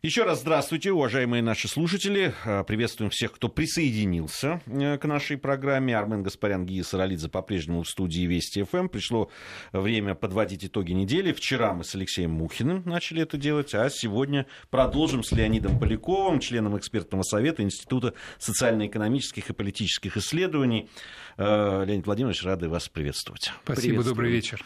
Еще 0.00 0.22
раз 0.22 0.42
здравствуйте, 0.42 0.92
уважаемые 0.92 1.42
наши 1.42 1.66
слушатели. 1.66 2.32
Э, 2.44 2.62
приветствуем 2.62 3.10
всех, 3.10 3.32
кто 3.32 3.48
присоединился 3.48 4.60
э, 4.66 4.96
к 4.96 5.04
нашей 5.06 5.36
программе. 5.36 5.96
Армен 5.98 6.22
Гаспарян, 6.22 6.64
Гия 6.64 6.84
Саралидзе 6.84 7.28
по-прежнему 7.28 7.82
в 7.82 7.88
студии 7.88 8.20
Вести 8.20 8.62
ФМ. 8.62 8.86
Пришло 8.86 9.28
время 9.72 10.14
подводить 10.14 10.64
итоги 10.64 10.92
недели. 10.92 11.32
Вчера 11.32 11.74
мы 11.74 11.82
с 11.82 11.96
Алексеем 11.96 12.30
Мухиным 12.30 12.84
начали 12.86 13.22
это 13.22 13.38
делать, 13.38 13.74
а 13.74 13.90
сегодня 13.90 14.46
продолжим 14.70 15.24
с 15.24 15.32
Леонидом 15.32 15.80
Поляковым, 15.80 16.38
членом 16.38 16.78
экспертного 16.78 17.24
совета 17.24 17.64
Института 17.64 18.14
социально-экономических 18.38 19.50
и 19.50 19.52
политических 19.52 20.16
исследований. 20.16 20.88
Э, 21.38 21.84
Леонид 21.84 22.06
Владимирович, 22.06 22.44
рады 22.44 22.68
вас 22.68 22.88
приветствовать. 22.88 23.50
Спасибо, 23.64 24.04
добрый 24.04 24.30
вечер. 24.30 24.64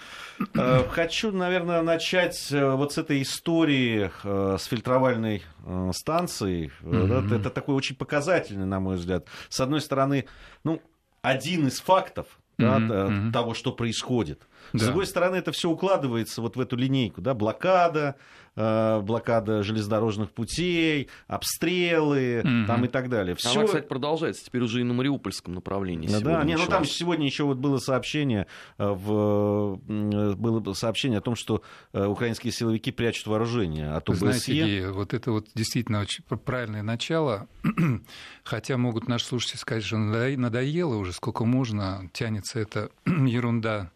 Хочу, 0.91 1.33
наверное, 1.33 1.81
начать 1.81 2.49
вот 2.51 2.93
с 2.93 2.99
этой 2.99 3.23
истории 3.23 4.11
с 4.59 4.65
фильтровальной 4.67 5.22
федеральной 5.23 5.43
э, 5.65 5.91
станции, 5.95 6.71
mm-hmm. 6.83 7.27
это, 7.27 7.35
это 7.37 7.51
такой 7.51 7.75
очень 7.75 7.97
показательный, 7.97 8.67
на 8.67 8.81
мой 8.81 8.97
взгляд. 8.97 9.27
С 9.49 9.61
одной 9.61 9.81
стороны, 9.81 10.27
ну, 10.65 10.81
один 11.23 11.67
из 11.67 11.81
фактов 11.81 12.27
да, 12.59 12.79
mm-hmm. 12.79 13.33
того, 13.33 13.55
что 13.55 13.73
происходит. 13.73 14.47
Да. 14.73 14.79
С 14.79 14.83
другой 14.85 15.07
стороны, 15.07 15.37
это 15.37 15.53
все 15.53 15.71
укладывается 15.71 16.41
вот 16.41 16.57
в 16.57 16.61
эту 16.61 16.77
линейку, 16.77 17.21
да, 17.21 17.35
блокада, 17.35 18.17
э, 18.57 19.01
блокада 19.01 19.63
железнодорожных 19.63 20.31
путей, 20.31 21.09
обстрелы 21.27 22.41
угу. 22.41 22.67
там 22.67 22.85
и 22.85 22.89
так 22.89 23.09
далее. 23.09 23.35
Всё... 23.37 23.53
Она, 23.53 23.65
кстати, 23.65 23.87
продолжается 23.87 24.45
теперь 24.45 24.63
уже 24.63 24.81
и 24.81 24.85
на 24.85 24.95
Мариупольском 24.95 25.55
направлении. 25.55 26.09
Да, 26.09 26.21
да. 26.21 26.45
Не, 26.45 26.57
ну 26.57 26.67
там 26.67 26.85
сегодня 26.85 27.27
еще 27.27 27.45
вот 27.45 27.59
было 27.59 27.79
сообщение, 27.79 28.47
э, 28.79 28.89
в, 28.89 29.77
было 29.87 30.73
сообщение 30.75 31.19
о 31.19 31.23
том, 31.23 31.37
что 31.37 31.63
э, 31.93 32.05
украинские 32.05 32.53
силовики 32.53 32.91
прячут 32.93 33.27
вооружение 33.27 33.93
от 33.93 34.09
ОБСЕ. 34.09 34.19
Знаете, 34.19 34.45
Сергей, 34.45 34.87
вот 34.87 35.15
это 35.15 35.33
вот 35.33 35.49
действительно 35.55 36.01
очень 36.01 36.25
правильное 36.25 36.83
начало, 36.83 37.49
хотя 38.45 38.77
могут 38.77 39.09
наши 39.09 39.27
слушатели 39.27 39.57
сказать, 39.57 39.85
что 39.85 39.97
надоело 39.97 40.97
уже, 40.97 41.13
сколько 41.13 41.45
можно, 41.45 42.11
тянется 42.13 42.61
эта 42.61 42.91
ерунда 43.07 43.91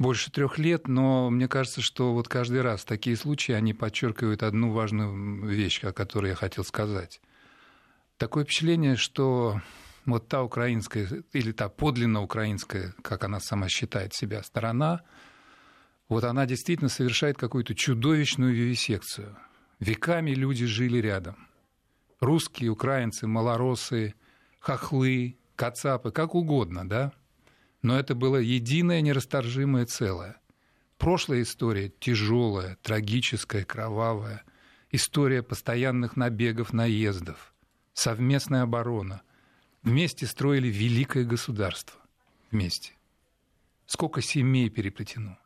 больше 0.00 0.32
трех 0.32 0.58
лет, 0.58 0.88
но 0.88 1.28
мне 1.28 1.46
кажется, 1.46 1.82
что 1.82 2.14
вот 2.14 2.26
каждый 2.26 2.62
раз 2.62 2.86
такие 2.86 3.16
случаи, 3.16 3.52
они 3.52 3.74
подчеркивают 3.74 4.42
одну 4.42 4.72
важную 4.72 5.46
вещь, 5.46 5.84
о 5.84 5.92
которой 5.92 6.30
я 6.30 6.34
хотел 6.34 6.64
сказать. 6.64 7.20
Такое 8.16 8.44
впечатление, 8.44 8.96
что 8.96 9.60
вот 10.06 10.26
та 10.26 10.42
украинская, 10.42 11.06
или 11.34 11.52
та 11.52 11.68
подлинно 11.68 12.22
украинская, 12.22 12.94
как 13.02 13.24
она 13.24 13.40
сама 13.40 13.68
считает 13.68 14.14
себя, 14.14 14.42
сторона, 14.42 15.02
вот 16.08 16.24
она 16.24 16.46
действительно 16.46 16.88
совершает 16.88 17.36
какую-то 17.36 17.74
чудовищную 17.74 18.54
вивисекцию. 18.54 19.36
Веками 19.80 20.30
люди 20.30 20.64
жили 20.64 20.96
рядом. 20.96 21.36
Русские, 22.20 22.70
украинцы, 22.70 23.26
малоросы, 23.26 24.14
хохлы, 24.60 25.36
кацапы, 25.56 26.10
как 26.10 26.34
угодно, 26.34 26.88
да? 26.88 27.12
Но 27.82 27.98
это 27.98 28.14
было 28.14 28.36
единое 28.36 29.00
нерасторжимое 29.00 29.86
целое. 29.86 30.40
Прошлая 30.98 31.42
история 31.42 31.92
тяжелая, 31.98 32.76
трагическая, 32.82 33.64
кровавая. 33.64 34.44
История 34.90 35.42
постоянных 35.42 36.16
набегов, 36.16 36.72
наездов. 36.72 37.54
Совместная 37.94 38.62
оборона. 38.62 39.22
Вместе 39.82 40.26
строили 40.26 40.68
великое 40.68 41.24
государство. 41.24 41.98
Вместе. 42.50 42.92
Сколько 43.86 44.20
семей 44.20 44.68
переплетено. 44.68 45.38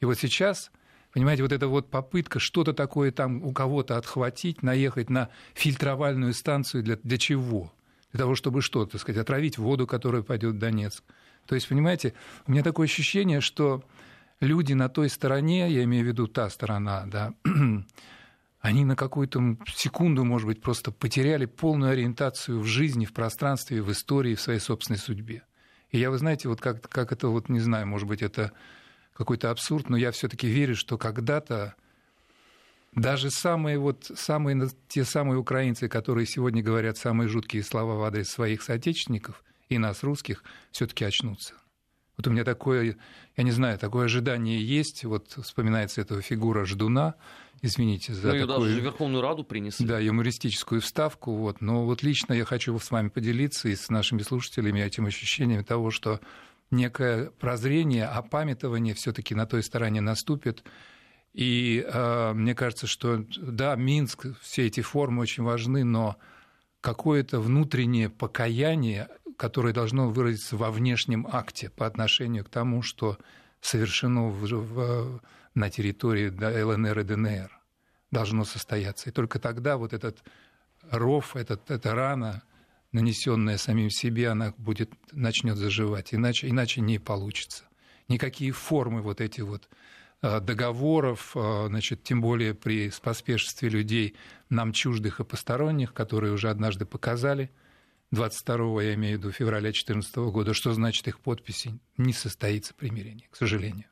И 0.00 0.04
вот 0.04 0.18
сейчас, 0.18 0.70
понимаете, 1.12 1.42
вот 1.42 1.52
эта 1.52 1.66
вот 1.66 1.90
попытка 1.90 2.38
что-то 2.38 2.72
такое 2.72 3.10
там 3.10 3.42
у 3.42 3.52
кого-то 3.52 3.96
отхватить, 3.96 4.62
наехать 4.62 5.10
на 5.10 5.30
фильтровальную 5.54 6.34
станцию 6.34 6.84
для, 6.84 6.96
для 6.96 7.18
чего? 7.18 7.72
Для 8.12 8.20
того, 8.20 8.36
чтобы 8.36 8.62
что, 8.62 8.86
так 8.86 9.00
сказать, 9.00 9.20
отравить 9.20 9.58
воду, 9.58 9.86
которая 9.88 10.22
пойдет 10.22 10.54
в 10.54 10.58
Донецк 10.58 11.02
то 11.46 11.54
есть, 11.54 11.68
понимаете, 11.68 12.14
у 12.46 12.52
меня 12.52 12.62
такое 12.62 12.86
ощущение, 12.86 13.40
что 13.40 13.84
люди 14.40 14.72
на 14.72 14.88
той 14.88 15.08
стороне, 15.08 15.70
я 15.70 15.84
имею 15.84 16.04
в 16.04 16.08
виду 16.08 16.26
та 16.26 16.48
сторона, 16.50 17.04
да, 17.06 17.34
они 18.60 18.84
на 18.84 18.96
какую-то 18.96 19.56
секунду, 19.74 20.24
может 20.24 20.46
быть, 20.46 20.62
просто 20.62 20.90
потеряли 20.90 21.46
полную 21.46 21.92
ориентацию 21.92 22.60
в 22.60 22.64
жизни, 22.64 23.04
в 23.04 23.12
пространстве, 23.12 23.82
в 23.82 23.92
истории, 23.92 24.34
в 24.34 24.40
своей 24.40 24.60
собственной 24.60 24.98
судьбе. 24.98 25.42
И 25.90 25.98
я, 25.98 26.10
вы 26.10 26.18
знаете, 26.18 26.48
вот 26.48 26.60
как, 26.60 26.88
как 26.88 27.12
это, 27.12 27.28
вот 27.28 27.48
не 27.48 27.60
знаю, 27.60 27.86
может 27.86 28.08
быть, 28.08 28.22
это 28.22 28.52
какой-то 29.12 29.50
абсурд, 29.50 29.90
но 29.90 29.96
я 29.96 30.10
все-таки 30.10 30.48
верю, 30.48 30.74
что 30.74 30.98
когда-то 30.98 31.74
даже 32.92 33.30
самые, 33.30 33.78
вот, 33.78 34.10
самые, 34.14 34.68
те 34.88 35.04
самые 35.04 35.38
украинцы, 35.38 35.88
которые 35.88 36.26
сегодня 36.26 36.62
говорят 36.62 36.96
самые 36.96 37.28
жуткие 37.28 37.62
слова 37.62 37.96
в 37.96 38.02
адрес 38.02 38.28
своих 38.28 38.62
соотечественников– 38.62 39.44
и 39.68 39.78
нас, 39.78 40.02
русских, 40.02 40.42
все-таки 40.70 41.04
очнутся. 41.04 41.54
Вот 42.16 42.26
у 42.28 42.30
меня 42.30 42.44
такое, 42.44 42.96
я 43.36 43.44
не 43.44 43.50
знаю, 43.50 43.78
такое 43.78 44.06
ожидание 44.06 44.64
есть. 44.64 45.04
Вот 45.04 45.36
вспоминается 45.42 46.00
эта 46.00 46.20
фигура 46.20 46.64
Ждуна, 46.64 47.14
извините 47.60 48.14
за 48.14 48.32
ну, 48.32 48.46
такую... 48.46 48.68
даже 48.68 48.80
Верховную 48.80 49.22
Раду 49.22 49.42
принесли. 49.42 49.86
Да, 49.86 49.98
юмористическую 49.98 50.80
вставку. 50.80 51.34
Вот. 51.34 51.60
Но 51.60 51.84
вот 51.84 52.02
лично 52.02 52.32
я 52.32 52.44
хочу 52.44 52.78
с 52.78 52.90
вами 52.90 53.08
поделиться 53.08 53.68
и 53.68 53.74
с 53.74 53.88
нашими 53.88 54.22
слушателями 54.22 54.80
этим 54.80 55.06
ощущением 55.06 55.64
того, 55.64 55.90
что 55.90 56.20
некое 56.70 57.30
прозрение, 57.30 58.06
опамятование 58.06 58.94
все 58.94 59.12
таки 59.12 59.34
на 59.34 59.46
той 59.46 59.62
стороне 59.62 60.00
наступит. 60.00 60.62
И 61.32 61.84
э, 61.84 62.32
мне 62.32 62.54
кажется, 62.54 62.86
что 62.86 63.24
да, 63.36 63.74
Минск, 63.74 64.26
все 64.40 64.66
эти 64.66 64.82
формы 64.82 65.22
очень 65.22 65.42
важны, 65.42 65.82
но 65.82 66.16
какое-то 66.84 67.40
внутреннее 67.40 68.10
покаяние 68.10 69.08
которое 69.36 69.72
должно 69.72 70.08
выразиться 70.08 70.56
во 70.56 70.70
внешнем 70.70 71.26
акте 71.30 71.70
по 71.70 71.86
отношению 71.86 72.44
к 72.44 72.48
тому, 72.48 72.82
что 72.82 73.18
совершено 73.60 74.28
в, 74.28 74.44
в, 74.44 75.20
на 75.54 75.70
территории 75.70 76.28
ЛНР 76.28 77.00
и 77.00 77.04
ДНР, 77.04 77.60
должно 78.10 78.44
состояться. 78.44 79.10
И 79.10 79.12
только 79.12 79.38
тогда 79.38 79.76
вот 79.76 79.92
этот 79.92 80.22
ров, 80.90 81.36
этот, 81.36 81.70
эта 81.70 81.94
рана, 81.94 82.42
нанесенная 82.92 83.58
самим 83.58 83.90
себе, 83.90 84.28
она 84.28 84.54
будет, 84.56 84.92
начнет 85.12 85.56
заживать. 85.56 86.14
Иначе, 86.14 86.48
иначе 86.48 86.80
не 86.80 86.98
получится. 86.98 87.64
Никакие 88.06 88.52
формы 88.52 89.02
вот 89.02 89.20
эти 89.20 89.40
вот 89.40 89.68
договоров, 90.40 91.32
э, 91.34 91.66
значит, 91.68 92.02
тем 92.02 92.20
более 92.20 92.54
при 92.54 92.90
споспешестве 92.90 93.68
людей 93.68 94.14
нам 94.48 94.72
чуждых 94.72 95.20
и 95.20 95.24
посторонних, 95.24 95.92
которые 95.92 96.32
уже 96.32 96.50
однажды 96.50 96.84
показали– 96.84 97.50
22 98.14 98.82
я 98.82 98.94
имею 98.94 99.18
в 99.18 99.20
виду 99.20 99.32
февраля 99.32 99.64
2014 99.64 100.16
года, 100.16 100.54
что 100.54 100.72
значит 100.72 101.06
их 101.08 101.20
подписи, 101.20 101.78
не 101.96 102.12
состоится 102.12 102.74
примирение, 102.74 103.26
к 103.30 103.36
сожалению. 103.36 103.86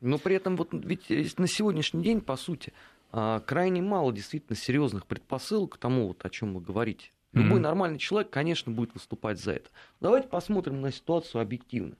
Но 0.00 0.18
при 0.18 0.36
этом 0.36 0.56
вот 0.56 0.70
ведь 0.72 1.38
на 1.38 1.46
сегодняшний 1.46 2.02
день, 2.02 2.20
по 2.20 2.36
сути, 2.36 2.72
крайне 3.10 3.82
мало 3.82 4.12
действительно 4.12 4.56
серьезных 4.56 5.06
предпосылок 5.06 5.74
к 5.74 5.78
тому, 5.78 6.08
вот, 6.08 6.24
о 6.24 6.30
чем 6.30 6.54
вы 6.54 6.60
говорите. 6.60 7.10
Любой 7.32 7.58
mm-hmm. 7.58 7.62
нормальный 7.62 7.98
человек, 7.98 8.30
конечно, 8.30 8.72
будет 8.72 8.94
выступать 8.94 9.38
за 9.38 9.52
это. 9.52 9.70
Давайте 10.00 10.26
посмотрим 10.26 10.80
на 10.80 10.90
ситуацию 10.90 11.40
объективно. 11.40 11.96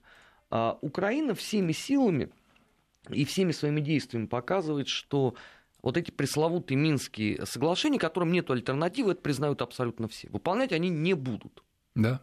А, 0.49 0.77
Украина 0.81 1.35
всеми 1.35 1.71
силами 1.71 2.29
и 3.09 3.25
всеми 3.25 3.51
своими 3.51 3.81
действиями 3.81 4.27
показывает, 4.27 4.87
что 4.87 5.35
вот 5.81 5.97
эти 5.97 6.11
пресловутые 6.11 6.77
Минские 6.77 7.45
соглашения, 7.45 7.99
которым 7.99 8.31
нет 8.31 8.49
альтернативы, 8.49 9.13
это 9.13 9.21
признают 9.21 9.61
абсолютно 9.61 10.07
все. 10.07 10.29
Выполнять 10.29 10.71
они 10.71 10.89
не 10.89 11.13
будут. 11.13 11.63
Да. 11.95 12.21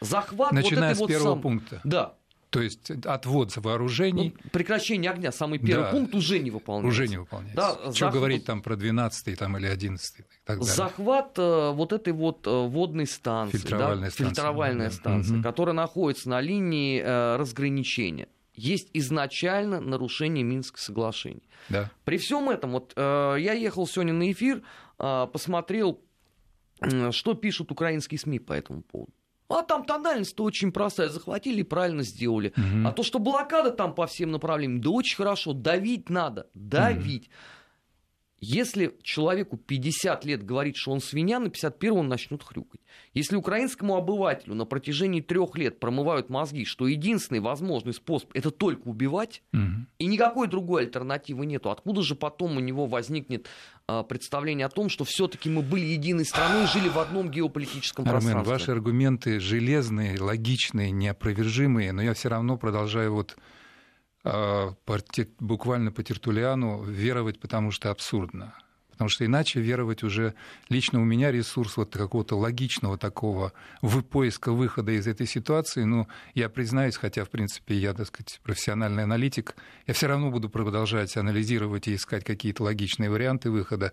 Захват 0.00 0.52
Начиная 0.52 0.94
вот 0.94 1.08
с 1.08 1.12
первого 1.12 1.34
сам... 1.34 1.42
пункта. 1.42 1.80
Да. 1.84 2.14
То 2.50 2.60
есть 2.60 2.90
отвод 3.06 3.56
вооружений. 3.56 4.34
Ну, 4.44 4.50
прекращение 4.50 5.10
огня, 5.10 5.32
самый 5.32 5.58
первый 5.58 5.84
да, 5.84 5.90
пункт, 5.90 6.14
уже 6.14 6.38
не 6.38 6.50
выполняется. 6.50 6.88
Уже 6.88 7.08
не 7.08 7.16
выполняется. 7.16 7.56
Да, 7.56 7.72
Что 7.76 7.92
захват... 7.92 8.12
говорить 8.12 8.44
там 8.44 8.60
про 8.60 8.76
12 8.76 9.38
там, 9.38 9.56
или 9.56 9.66
11 9.66 10.18
и 10.18 10.22
так 10.44 10.58
далее. 10.58 10.74
Захват 10.74 11.38
э, 11.38 11.70
вот 11.72 11.94
этой 11.94 12.12
вот 12.12 12.46
э, 12.46 12.50
водной 12.50 13.06
станции, 13.06 13.56
фильтровальная 13.56 14.08
да, 14.08 14.10
станция, 14.10 14.26
фильтровальная 14.26 14.90
да. 14.90 14.94
станция 14.94 15.36
угу. 15.36 15.42
которая 15.42 15.74
находится 15.74 16.28
на 16.28 16.42
линии 16.42 17.00
э, 17.00 17.36
разграничения 17.36 18.28
есть 18.54 18.90
изначально 18.92 19.80
нарушение 19.80 20.44
Минских 20.44 20.78
соглашений. 20.78 21.48
Да. 21.68 21.90
При 22.04 22.18
всем 22.18 22.50
этом, 22.50 22.72
вот 22.72 22.92
э, 22.96 23.36
я 23.38 23.52
ехал 23.52 23.86
сегодня 23.86 24.12
на 24.12 24.30
эфир, 24.30 24.62
э, 24.98 25.26
посмотрел, 25.32 26.00
э, 26.80 27.10
что 27.12 27.34
пишут 27.34 27.72
украинские 27.72 28.18
СМИ 28.18 28.38
по 28.40 28.52
этому 28.52 28.82
поводу. 28.82 29.12
А 29.48 29.62
там 29.62 29.84
тональность-то 29.84 30.44
очень 30.44 30.72
простая. 30.72 31.08
Захватили 31.08 31.60
и 31.60 31.64
правильно 31.64 32.02
сделали. 32.02 32.54
Угу. 32.56 32.88
А 32.88 32.92
то, 32.92 33.02
что 33.02 33.18
блокада 33.18 33.70
там 33.70 33.94
по 33.94 34.06
всем 34.06 34.30
направлениям, 34.30 34.80
да 34.80 34.90
очень 34.90 35.16
хорошо. 35.16 35.52
Давить 35.52 36.08
надо. 36.08 36.48
Давить. 36.54 37.28
Угу. 37.28 37.34
Если 38.44 38.92
человеку 39.04 39.56
50 39.56 40.24
лет 40.24 40.44
говорит, 40.44 40.74
что 40.76 40.90
он 40.90 41.00
свинья, 41.00 41.38
на 41.38 41.48
51 41.48 41.96
он 41.96 42.08
начнет 42.08 42.42
хрюкать. 42.42 42.80
Если 43.14 43.36
украинскому 43.36 43.94
обывателю 43.94 44.56
на 44.56 44.64
протяжении 44.64 45.20
трех 45.20 45.56
лет 45.56 45.78
промывают 45.78 46.28
мозги, 46.28 46.64
что 46.64 46.88
единственный 46.88 47.38
возможный 47.38 47.94
способ 47.94 48.30
это 48.34 48.50
только 48.50 48.88
убивать, 48.88 49.44
угу. 49.52 49.86
и 49.98 50.06
никакой 50.06 50.48
другой 50.48 50.82
альтернативы 50.82 51.46
нету, 51.46 51.70
откуда 51.70 52.02
же 52.02 52.16
потом 52.16 52.56
у 52.56 52.60
него 52.60 52.86
возникнет 52.86 53.46
а, 53.86 54.02
представление 54.02 54.66
о 54.66 54.70
том, 54.70 54.88
что 54.88 55.04
все-таки 55.04 55.48
мы 55.48 55.62
были 55.62 55.84
единой 55.84 56.24
страной, 56.24 56.66
жили 56.66 56.88
в 56.88 56.98
одном 56.98 57.30
геополитическом 57.30 58.04
Армен, 58.06 58.22
пространстве. 58.22 58.52
ваши 58.52 58.70
аргументы 58.72 59.38
железные, 59.38 60.20
логичные, 60.20 60.90
неопровержимые, 60.90 61.92
но 61.92 62.02
я 62.02 62.12
все 62.12 62.28
равно 62.28 62.56
продолжаю 62.58 63.14
вот 63.14 63.36
буквально 64.24 65.92
по 65.92 66.02
Тертулиану 66.02 66.82
веровать, 66.84 67.40
потому 67.40 67.70
что 67.70 67.90
абсурдно. 67.90 68.54
Потому 68.92 69.08
что 69.08 69.24
иначе 69.24 69.60
веровать 69.60 70.04
уже 70.04 70.34
лично 70.68 71.00
у 71.00 71.04
меня 71.04 71.32
ресурс 71.32 71.76
вот 71.76 71.92
какого-то 71.92 72.36
логичного 72.36 72.98
такого 72.98 73.52
в 73.80 74.02
поиска 74.02 74.52
выхода 74.52 74.92
из 74.92 75.08
этой 75.08 75.26
ситуации. 75.26 75.82
Ну, 75.84 76.06
я 76.34 76.48
признаюсь, 76.48 76.96
хотя, 76.96 77.24
в 77.24 77.30
принципе, 77.30 77.74
я, 77.74 77.94
так 77.94 78.06
сказать, 78.06 78.38
профессиональный 78.44 79.02
аналитик, 79.02 79.56
я 79.86 79.94
все 79.94 80.06
равно 80.06 80.30
буду 80.30 80.48
продолжать 80.50 81.16
анализировать 81.16 81.88
и 81.88 81.94
искать 81.94 82.22
какие-то 82.22 82.62
логичные 82.62 83.10
варианты 83.10 83.50
выхода. 83.50 83.92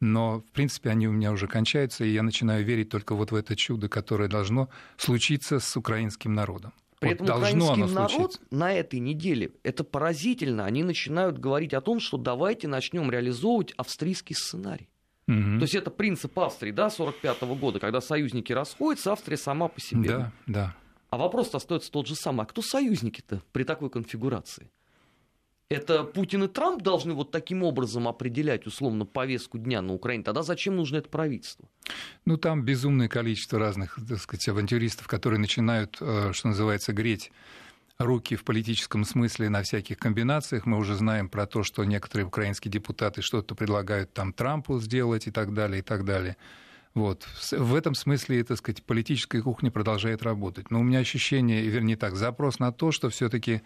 Но, 0.00 0.40
в 0.40 0.52
принципе, 0.52 0.90
они 0.90 1.08
у 1.08 1.12
меня 1.12 1.32
уже 1.32 1.46
кончаются, 1.46 2.04
и 2.04 2.12
я 2.12 2.22
начинаю 2.22 2.64
верить 2.64 2.90
только 2.90 3.14
вот 3.14 3.30
в 3.30 3.36
это 3.36 3.54
чудо, 3.56 3.88
которое 3.88 4.28
должно 4.28 4.68
случиться 4.98 5.60
с 5.60 5.76
украинским 5.76 6.34
народом. 6.34 6.72
При 7.00 7.08
вот 7.08 7.14
этом 7.14 7.26
украинский 7.38 7.94
народ 7.94 8.10
случиться. 8.10 8.40
на 8.50 8.72
этой 8.74 9.00
неделе, 9.00 9.52
это 9.62 9.84
поразительно, 9.84 10.66
они 10.66 10.84
начинают 10.84 11.38
говорить 11.38 11.74
о 11.74 11.80
том, 11.80 11.98
что 11.98 12.18
давайте 12.18 12.68
начнем 12.68 13.10
реализовывать 13.10 13.72
австрийский 13.72 14.36
сценарий. 14.36 14.88
То 15.26 15.62
есть 15.62 15.76
это 15.76 15.90
принцип 15.90 16.36
Австрии, 16.40 16.72
да, 16.72 16.90
45 16.90 17.42
года, 17.42 17.78
когда 17.78 18.00
союзники 18.00 18.52
расходятся, 18.52 19.12
Австрия 19.12 19.36
сама 19.36 19.68
по 19.68 19.80
себе. 19.80 20.08
Да, 20.08 20.32
да. 20.48 20.76
А 21.08 21.16
вопрос 21.16 21.54
остается 21.54 21.90
тот 21.90 22.08
же 22.08 22.16
самый. 22.16 22.42
А 22.42 22.46
кто 22.46 22.62
союзники-то 22.62 23.40
при 23.52 23.62
такой 23.62 23.90
конфигурации? 23.90 24.70
Это 25.70 26.02
Путин 26.02 26.42
и 26.42 26.48
Трамп 26.48 26.82
должны 26.82 27.14
вот 27.14 27.30
таким 27.30 27.62
образом 27.62 28.08
определять, 28.08 28.66
условно, 28.66 29.06
повестку 29.06 29.56
дня 29.56 29.80
на 29.82 29.94
Украине. 29.94 30.24
Тогда 30.24 30.42
зачем 30.42 30.74
нужно 30.74 30.96
это 30.96 31.08
правительство? 31.08 31.68
Ну, 32.24 32.36
там 32.36 32.64
безумное 32.64 33.06
количество 33.06 33.60
разных, 33.60 33.96
так 34.08 34.18
сказать, 34.18 34.48
авантюристов, 34.48 35.06
которые 35.06 35.38
начинают, 35.38 35.96
э, 36.00 36.32
что 36.32 36.48
называется, 36.48 36.92
греть 36.92 37.30
руки 37.98 38.34
в 38.34 38.42
политическом 38.42 39.04
смысле 39.04 39.48
на 39.48 39.62
всяких 39.62 39.96
комбинациях. 39.96 40.66
Мы 40.66 40.76
уже 40.76 40.96
знаем 40.96 41.28
про 41.28 41.46
то, 41.46 41.62
что 41.62 41.84
некоторые 41.84 42.26
украинские 42.26 42.72
депутаты 42.72 43.22
что-то 43.22 43.54
предлагают 43.54 44.12
там 44.12 44.32
Трампу 44.32 44.80
сделать 44.80 45.28
и 45.28 45.30
так 45.30 45.54
далее, 45.54 45.80
и 45.80 45.82
так 45.82 46.04
далее. 46.04 46.36
Вот. 46.94 47.28
В 47.52 47.76
этом 47.76 47.94
смысле, 47.94 48.42
так 48.42 48.58
сказать, 48.58 48.82
политическая 48.82 49.40
кухня 49.40 49.70
продолжает 49.70 50.24
работать. 50.24 50.72
Но 50.72 50.80
у 50.80 50.82
меня 50.82 50.98
ощущение, 50.98 51.62
вернее 51.62 51.96
так, 51.96 52.16
запрос 52.16 52.58
на 52.58 52.72
то, 52.72 52.90
что 52.90 53.08
все 53.08 53.28
таки 53.28 53.62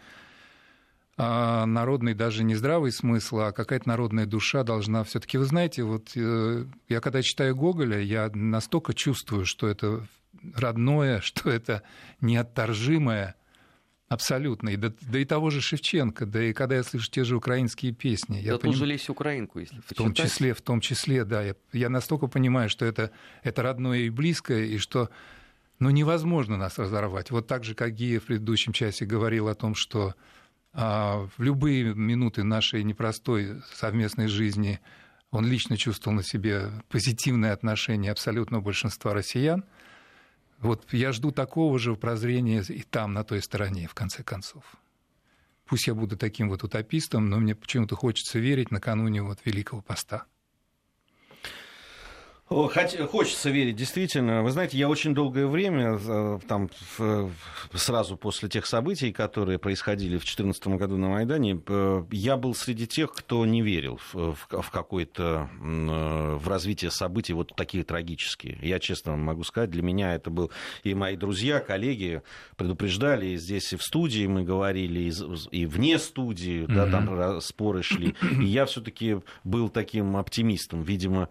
народный 1.17 2.15
даже 2.15 2.43
не 2.43 2.57
здравый 2.57 2.91
смысл, 2.91 3.39
а 3.39 3.53
какая-то 3.53 3.89
народная 3.89 4.27
душа 4.27 4.65
должна 4.65 5.05
все-таки. 5.05 5.39
Вы 5.39 5.45
знаете, 5.45 5.85
вот 5.85 6.11
э, 6.17 6.67
я 6.89 7.01
когда 7.01 7.23
читаю 7.23 7.55
Гоголя, 7.55 8.01
я 8.01 8.31
настолько 8.35 8.95
чувствую, 8.95 9.45
что 9.47 9.69
это 9.69 10.07
родное, 10.55 11.21
что 11.23 11.51
это 11.51 11.83
неотторжимое, 12.21 13.37
абсолютно. 14.09 14.71
И, 14.71 14.77
да, 14.77 14.93
да 15.01 15.19
и 15.19 15.25
того 15.25 15.51
же 15.51 15.61
Шевченко, 15.61 16.27
да 16.27 16.43
и 16.43 16.53
когда 16.53 16.77
я 16.77 16.83
слышу 16.83 17.11
те 17.11 17.23
же 17.23 17.37
украинские 17.37 17.93
песни, 17.93 18.37
я 18.37 18.53
Я 18.53 18.59
поним- 18.59 18.73
тоже 18.73 18.87
Лесю 18.87 19.13
Украинку, 19.13 19.61
если 19.61 19.81
в 19.87 19.95
том 19.95 20.15
числе, 20.15 20.53
в 20.53 20.63
том 20.63 20.81
числе, 20.81 21.25
да. 21.25 21.43
Я, 21.43 21.55
я 21.73 21.89
настолько 21.89 22.27
понимаю, 22.27 22.69
что 22.69 22.85
это, 22.85 23.13
это 23.45 23.63
родное 23.63 24.01
и 24.01 24.11
близкое, 24.11 24.65
и 24.65 24.79
что 24.79 25.11
ну, 25.79 25.91
невозможно 25.91 26.57
нас 26.57 26.79
разорвать. 26.79 27.31
Вот 27.31 27.47
так 27.47 27.65
же, 27.65 27.75
как 27.75 27.93
Гия 27.93 28.21
в 28.21 28.25
предыдущем 28.25 28.73
часе 28.73 29.05
говорил 29.05 29.49
о 29.49 29.55
том, 29.55 29.75
что 29.75 30.09
а, 30.09 30.15
в 30.75 31.31
любые 31.39 31.95
минуты 31.95 32.43
нашей 32.43 32.83
непростой 32.83 33.63
совместной 33.73 34.27
жизни 34.27 34.81
он 35.31 35.47
лично 35.47 35.77
чувствовал 35.77 36.17
на 36.17 36.23
себе 36.23 36.71
позитивное 36.89 37.53
отношение 37.53 38.11
абсолютного 38.11 38.61
большинства 38.61 39.15
россиян. 39.15 39.65
Вот 40.59 40.93
я 40.93 41.13
жду 41.13 41.31
такого 41.31 41.79
же 41.79 41.95
прозрения 41.95 42.63
и 42.69 42.83
там, 42.83 43.13
на 43.13 43.23
той 43.23 43.41
стороне, 43.43 43.87
в 43.87 43.95
конце 43.95 44.23
концов. 44.23 44.65
Пусть 45.65 45.87
я 45.87 45.95
буду 45.95 46.17
таким 46.17 46.49
вот 46.49 46.65
утопистом, 46.65 47.31
но 47.31 47.39
мне 47.39 47.55
почему-то 47.55 47.97
хочется 47.97 48.39
верить 48.39 48.71
накануне 48.71 49.23
вот 49.23 49.39
Великого 49.45 49.81
Поста. 49.81 50.27
Хочется 52.47 53.49
верить, 53.49 53.77
действительно. 53.77 54.43
Вы 54.43 54.51
знаете, 54.51 54.77
я 54.77 54.91
очень 54.91 55.15
долгое 55.15 55.47
время, 55.47 55.99
э, 55.99 56.39
там, 56.47 56.69
сразу 57.73 58.19
после 58.19 58.51
тех 58.51 58.67
событий, 58.67 59.13
которые 59.13 59.59
происходили 59.59 60.17
в 60.17 60.25
2014 60.25 60.67
году 60.77 60.99
на 60.99 61.09
Майдане, 61.09 61.59
э, 61.67 62.05
я 62.11 62.37
был 62.37 62.55
среди 62.55 62.87
тех, 62.87 63.15
кто 63.15 63.47
не 63.47 63.63
верил 63.63 63.99
в, 64.13 64.37
какое-то, 64.71 65.49
э, 65.59 66.37
в 66.39 66.47
развитие 66.47 66.91
событий 66.91 67.33
вот 67.33 67.55
такие 67.57 67.83
трагические. 67.83 68.59
Я 68.61 68.79
честно 68.79 69.13
вам 69.13 69.23
могу 69.23 69.43
сказать, 69.43 69.71
для 69.71 69.83
меня 69.83 70.15
это 70.15 70.29
был 70.29 70.51
и 70.83 70.95
мои 70.95 71.17
друзья, 71.17 71.61
коллеги 71.61 72.21
предупреждали, 72.57 73.29
и 73.29 73.37
здесь 73.39 73.73
и 73.73 73.77
в 73.77 73.83
студии 73.83 74.27
мы 74.27 74.43
говорили, 74.43 75.11
и, 75.51 75.65
вне 75.65 75.99
студии, 75.99 76.67
да, 76.67 76.91
там 76.91 77.41
споры 77.41 77.83
шли. 77.83 78.15
И 78.39 78.45
я 78.45 78.67
все-таки 78.67 79.21
был 79.45 79.71
таким 79.71 80.19
оптимистом, 80.19 80.83
видимо, 80.83 81.31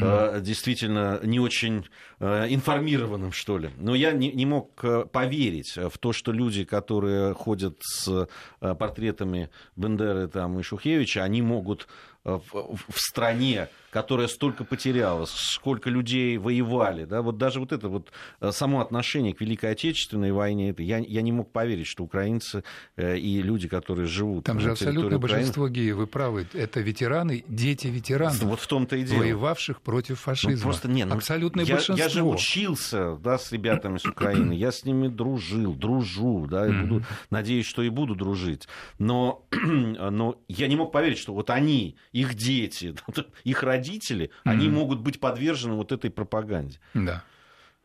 э, 0.00 0.40
действительно 0.40 1.20
не 1.22 1.40
очень 1.40 1.86
э, 2.20 2.46
информированным, 2.48 3.32
что 3.32 3.58
ли. 3.58 3.70
Но 3.78 3.94
я 3.94 4.12
не, 4.12 4.32
не 4.32 4.46
мог 4.46 4.84
э, 4.84 5.04
поверить 5.10 5.76
в 5.76 5.98
то, 5.98 6.12
что 6.12 6.32
люди, 6.32 6.64
которые 6.64 7.34
ходят 7.34 7.78
с 7.80 8.28
портретами 8.60 9.50
Бендеры 9.76 10.28
там, 10.28 10.58
и 10.58 10.62
Шухевича, 10.62 11.22
они 11.22 11.42
могут 11.42 11.88
в, 12.24 12.40
в 12.88 13.00
стране, 13.00 13.68
которая 13.90 14.28
столько 14.28 14.64
потеряла, 14.64 15.24
сколько 15.26 15.90
людей 15.90 16.36
воевали, 16.38 17.04
да, 17.04 17.22
вот 17.22 17.38
даже 17.38 17.60
вот 17.60 17.72
это 17.72 17.88
вот 17.88 18.10
э, 18.40 18.52
само 18.52 18.80
отношение 18.80 19.34
к 19.34 19.40
Великой 19.40 19.72
Отечественной 19.72 20.32
войне, 20.32 20.70
это, 20.70 20.82
я, 20.82 20.98
я 20.98 21.22
не 21.22 21.32
мог 21.32 21.50
поверить, 21.52 21.86
что 21.86 22.04
украинцы 22.04 22.64
э, 22.96 23.16
и 23.18 23.40
люди, 23.42 23.68
которые 23.68 24.06
живут 24.06 24.44
Там 24.44 24.60
же 24.60 24.72
абсолютно 24.72 25.16
Украины- 25.16 25.18
большинство 25.18 25.68
геев, 25.68 25.96
вы 25.96 26.06
правы, 26.06 26.46
это 26.52 26.80
ветераны, 26.80 27.44
дети 27.48 27.86
ветеранов, 27.86 28.42
Вот 28.42 28.60
в 28.60 28.66
том-то 28.66 28.96
и 28.96 29.04
дело. 29.04 29.20
воевавших 29.20 29.80
против 29.80 30.10
Ну, 30.10 30.16
фашизма. 30.16 30.62
просто 30.62 30.88
не, 30.88 31.04
ну, 31.04 31.14
Абсолютное 31.14 31.64
я, 31.64 31.74
большинство. 31.74 32.04
Я 32.04 32.08
же 32.10 32.22
учился 32.22 33.16
да, 33.16 33.38
с 33.38 33.52
ребятами 33.52 33.98
с 33.98 34.04
Украины, 34.04 34.52
я 34.52 34.70
с 34.72 34.84
ними 34.84 35.08
дружил, 35.08 35.74
дружу, 35.74 36.46
да, 36.50 36.66
и 36.68 36.72
буду, 36.72 37.04
надеюсь, 37.30 37.66
что 37.66 37.82
и 37.82 37.88
буду 37.88 38.14
дружить. 38.14 38.68
Но, 38.98 39.46
но 39.52 40.38
я 40.48 40.66
не 40.68 40.76
мог 40.76 40.92
поверить, 40.92 41.18
что 41.18 41.34
вот 41.34 41.50
они, 41.50 41.96
их 42.12 42.34
дети, 42.34 42.94
их 43.44 43.62
родители, 43.62 43.77
они 44.44 44.68
могут 44.68 45.00
быть 45.00 45.20
подвержены 45.20 45.74
вот 45.74 45.92
этой 45.92 46.10
пропаганде. 46.10 46.78
Да. 46.94 47.24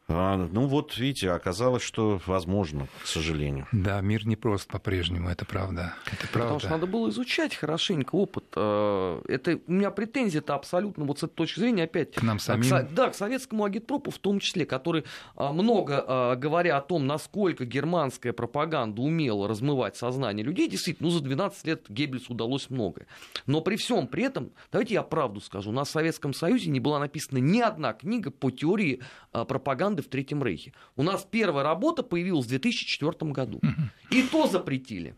А, 0.10 0.36
ну 0.52 0.68
вот, 0.68 0.98
видите, 0.98 1.32
оказалось, 1.32 1.82
что 1.82 2.20
возможно, 2.26 2.88
к 3.02 3.08
сожалению. 3.08 3.68
Да, 3.72 4.02
мир 4.02 4.28
непрост 4.28 4.68
по-прежнему, 4.68 5.30
это 5.30 5.46
правда. 5.46 5.94
Это 6.08 6.28
Потому 6.28 6.44
правда. 6.46 6.60
что 6.60 6.70
надо 6.72 6.88
было 6.88 7.10
изучать 7.10 7.56
хорошенько 7.56 8.16
опыт. 8.16 8.44
Э, 8.56 9.22
Это, 9.30 9.60
у 9.66 9.72
меня 9.72 9.92
претензия-то 9.92 10.56
абсолютно 10.56 11.06
вот 11.06 11.20
с 11.20 11.24
этой 11.24 11.36
точки 11.36 11.60
зрения 11.62 11.84
опять... 11.84 12.16
К 12.16 12.22
нам 12.22 12.40
самим. 12.40 12.66
со- 12.66 12.84
Да, 12.92 13.10
к 13.10 13.16
советскому 13.16 13.64
агитпропу 13.64 14.12
в 14.12 14.18
том 14.20 14.40
числе, 14.40 14.66
который 14.66 15.06
а, 15.36 15.54
много 15.54 16.04
а, 16.06 16.36
говоря 16.36 16.78
о 16.78 16.82
том, 16.82 17.08
насколько 17.08 17.64
германская 17.66 18.34
пропаганда 18.34 19.02
умела 19.02 19.48
размывать 19.48 19.96
сознание 19.96 20.44
людей, 20.44 20.68
действительно, 20.68 21.10
ну, 21.10 21.16
за 21.16 21.24
12 21.24 21.66
лет 21.66 21.86
Геббельсу 21.90 22.34
удалось 22.34 22.70
многое. 22.70 23.08
Но 23.46 23.62
при 23.62 23.78
всем 23.78 24.08
при 24.08 24.24
этом, 24.26 24.52
давайте 24.72 24.96
я 24.96 25.04
правду 25.04 25.40
скажу, 25.40 25.70
у 25.70 25.74
нас 25.74 25.88
в 25.88 25.92
Советском 25.92 26.34
Союзе 26.34 26.70
не 26.70 26.82
была 26.82 27.00
написана 27.00 27.38
ни 27.40 27.62
одна 27.62 27.94
книга 27.94 28.32
по 28.32 28.52
теории 28.52 29.02
а, 29.32 29.46
пропаганды 29.94 30.02
в 30.02 30.08
Третьем 30.08 30.44
Рейхе. 30.44 30.74
У 30.96 31.04
нас 31.04 31.28
первая 31.30 31.64
работа 31.64 32.04
появилась 32.04 32.46
в 32.46 32.50
2004 32.50 33.32
году. 33.32 33.62
И 34.10 34.24
то 34.24 34.48
запретили. 34.48 35.16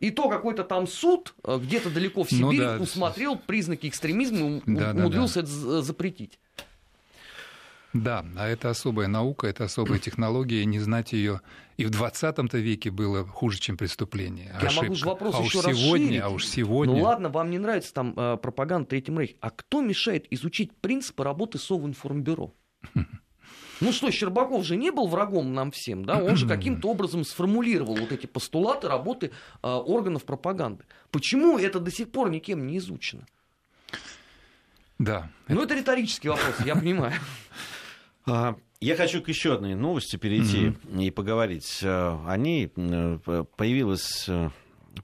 И 0.00 0.10
то 0.10 0.28
какой-то 0.28 0.64
там 0.64 0.86
суд 0.86 1.34
э, 1.44 1.58
где-то 1.62 1.90
далеко 1.90 2.24
в 2.24 2.32
Ну 2.32 2.50
Сибири 2.50 2.64
да. 2.64 2.78
усмотрел 2.80 3.36
признаки 3.36 3.86
экстремизма 3.86 4.56
и 4.56 4.62
Да, 4.66 4.92
да, 4.94 5.00
умудрился 5.00 5.40
это 5.40 5.48
з- 5.48 5.82
запретить. 5.82 6.38
Да, 7.92 8.24
а 8.36 8.48
это 8.48 8.70
особая 8.70 9.08
наука, 9.08 9.46
это 9.46 9.64
особая 9.64 9.98
технология, 10.06 10.64
не 10.64 10.78
знать 10.80 11.12
ее 11.12 11.42
и 11.76 11.84
в 11.84 11.90
20 11.90 12.54
веке 12.54 12.90
было 12.90 13.26
хуже, 13.26 13.58
чем 13.60 13.76
преступление. 13.76 14.46
Я 14.62 14.70
могу 14.70 14.92
Ошибка. 14.92 14.94
же 14.94 15.06
вопрос 15.06 15.34
а 15.38 15.42
еще 15.42 15.58
уж 15.58 15.64
сегодня, 15.64 16.06
расширить. 16.06 16.22
а 16.22 16.28
уж 16.30 16.46
сегодня. 16.46 16.94
Ну 16.96 17.02
ладно, 17.02 17.28
вам 17.28 17.50
не 17.50 17.58
нравится 17.58 17.92
там 17.92 18.14
э, 18.16 18.36
пропаганда 18.38 18.88
Третьем 18.88 19.18
Рейхе. 19.20 19.36
А 19.40 19.50
кто 19.50 19.82
мешает 19.82 20.26
изучить 20.30 20.72
принципы 20.80 21.24
работы 21.24 21.58
Совинформбюро? 21.58 22.52
Ну 23.80 23.92
что, 23.92 24.10
Щербаков 24.10 24.64
же 24.64 24.76
не 24.76 24.90
был 24.90 25.06
врагом 25.06 25.54
нам 25.54 25.70
всем, 25.70 26.04
да? 26.04 26.22
Он 26.22 26.36
же 26.36 26.46
каким-то 26.48 26.88
образом 26.88 27.24
сформулировал 27.24 27.96
вот 27.96 28.12
эти 28.12 28.26
постулаты 28.26 28.88
работы 28.88 29.30
э, 29.62 29.68
органов 29.68 30.24
пропаганды. 30.24 30.84
Почему 31.10 31.58
это 31.58 31.80
до 31.80 31.90
сих 31.90 32.10
пор 32.10 32.30
никем 32.30 32.66
не 32.66 32.78
изучено? 32.78 33.26
Да. 34.98 35.30
Ну 35.48 35.62
это 35.62 35.74
риторический 35.74 36.28
вопрос, 36.28 36.54
я 36.64 36.76
понимаю. 36.76 37.14
А, 38.26 38.54
Я 38.80 38.96
хочу 38.96 39.22
к 39.22 39.28
еще 39.28 39.54
одной 39.54 39.74
новости 39.74 40.16
перейти 40.16 40.74
и 40.96 41.10
поговорить 41.10 41.80
э, 41.82 41.88
о 41.88 42.36
ней. 42.36 42.70
Э, 42.76 43.44
Появилась, 43.56 44.26
э, 44.28 44.50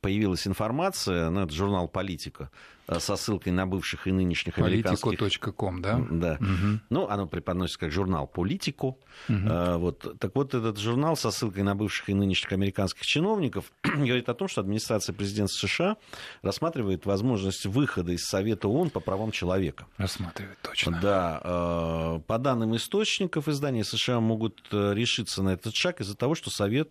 появилась 0.02 0.46
информация, 0.46 1.30
ну, 1.30 1.40
это 1.40 1.52
журнал 1.52 1.88
«Политика», 1.88 2.50
со 2.98 3.16
ссылкой 3.16 3.52
на 3.52 3.66
бывших 3.66 4.06
и 4.06 4.12
нынешних 4.12 4.58
американских... 4.58 5.20
Politico.com, 5.20 5.82
да? 5.82 6.00
Да. 6.10 6.38
Угу. 6.40 6.80
Ну, 6.90 7.08
оно 7.08 7.26
преподносится 7.26 7.80
как 7.80 7.90
журнал 7.90 8.26
«Политику». 8.26 8.98
Угу. 9.28 9.78
Вот. 9.78 10.18
Так 10.18 10.34
вот, 10.34 10.54
этот 10.54 10.78
журнал 10.78 11.16
со 11.16 11.30
ссылкой 11.30 11.64
на 11.64 11.74
бывших 11.74 12.08
и 12.08 12.14
нынешних 12.14 12.52
американских 12.52 13.04
чиновников 13.04 13.72
говорит 13.82 14.28
о 14.28 14.34
том, 14.34 14.48
что 14.48 14.60
администрация 14.60 15.12
президента 15.14 15.52
США 15.52 15.96
рассматривает 16.42 17.06
возможность 17.06 17.66
выхода 17.66 18.12
из 18.12 18.24
Совета 18.24 18.68
ООН 18.68 18.90
по 18.90 19.00
правам 19.00 19.32
человека. 19.32 19.86
Рассматривает, 19.96 20.58
точно. 20.62 20.98
Да. 21.02 21.40
Э, 21.42 22.20
по 22.26 22.38
данным 22.38 22.76
источников, 22.76 23.48
издания 23.48 23.84
США 23.84 24.20
могут 24.20 24.60
решиться 24.70 25.42
на 25.42 25.50
этот 25.50 25.74
шаг 25.74 26.00
из-за 26.00 26.16
того, 26.16 26.34
что 26.34 26.50
Совет 26.50 26.90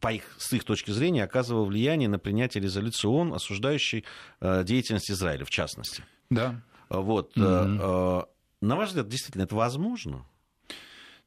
по 0.00 0.12
их, 0.12 0.24
с 0.38 0.52
их 0.52 0.64
точки 0.64 0.90
зрения, 0.90 1.24
оказывал 1.24 1.66
влияние 1.66 2.08
на 2.08 2.18
принятие 2.18 2.62
резолюции 2.62 3.06
ООН, 3.06 3.34
осуждающей 3.34 4.04
э, 4.40 4.64
деятельность 4.64 5.10
Израиля, 5.10 5.44
в 5.44 5.50
частности. 5.50 6.02
Да. 6.30 6.60
Вот. 6.88 7.36
Mm-hmm. 7.36 8.28
На 8.60 8.76
ваш 8.76 8.88
взгляд, 8.88 9.08
действительно, 9.08 9.42
это 9.42 9.54
возможно? 9.54 10.24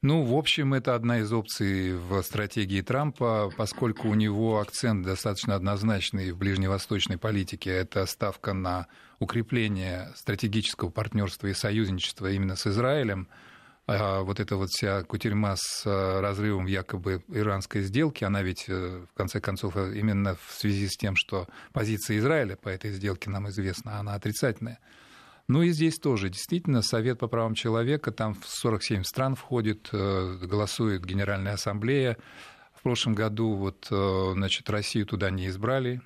Ну, 0.03 0.23
в 0.23 0.35
общем, 0.35 0.73
это 0.75 0.93
одна 0.93 1.19
из 1.19 1.33
опций 1.33 1.95
в 1.97 2.21
стратегии 2.21 2.81
Трампа, 2.81 3.51
поскольку 3.57 4.09
у 4.09 4.13
него 4.13 4.59
акцент 4.59 5.05
достаточно 5.05 5.55
однозначный 5.55 6.31
в 6.31 6.37
ближневосточной 6.37 7.17
политике. 7.17 7.71
Это 7.71 8.05
ставка 8.05 8.53
на 8.53 8.87
укрепление 9.19 10.13
стратегического 10.15 10.91
партнерства 10.91 11.47
и 11.47 11.53
союзничества 11.53 12.31
именно 12.31 12.55
с 12.55 12.67
Израилем– 12.67 13.27
а 13.89 14.21
вот 14.23 14.41
эта 14.41 14.57
вот 14.57 14.69
вся 14.69 15.03
кутерьма 15.03 15.55
с 15.55 15.85
э, 15.85 16.19
разрывом 16.19 16.65
якобы 16.65 17.23
иранской 17.29 17.83
сделки, 17.83 18.25
она 18.25 18.43
ведь, 18.43 18.65
э, 18.67 19.05
в 19.09 19.17
конце 19.17 19.39
концов, 19.39 19.77
э, 19.77 19.97
именно 19.97 20.35
в 20.35 20.53
связи 20.53 20.89
с 20.89 20.97
тем, 20.97 21.15
что 21.15 21.47
позиция 21.71 22.17
Израиля 22.17 22.57
по 22.57 22.67
этой 22.67 22.91
сделке 22.91 23.29
нам 23.29 23.47
известна, 23.47 23.97
она 23.97 24.15
отрицательная. 24.15 24.79
Ну 25.47 25.61
и 25.61 25.69
здесь 25.69 25.99
тоже, 25.99 26.27
действительно, 26.27 26.81
Совет 26.81 27.19
по 27.19 27.27
правам 27.27 27.53
человека, 27.53 28.11
там 28.11 28.33
в 28.33 28.45
47 28.45 29.03
стран 29.03 29.35
входит, 29.35 29.87
голосует 29.93 31.05
Генеральная 31.05 31.53
Ассамблея. 31.53 32.17
В 32.73 32.81
прошлом 32.81 33.15
году 33.15 33.55
вот, 33.55 33.87
значит, 33.89 34.69
Россию 34.69 35.05
туда 35.05 35.29
не 35.29 35.47
избрали, 35.47 36.01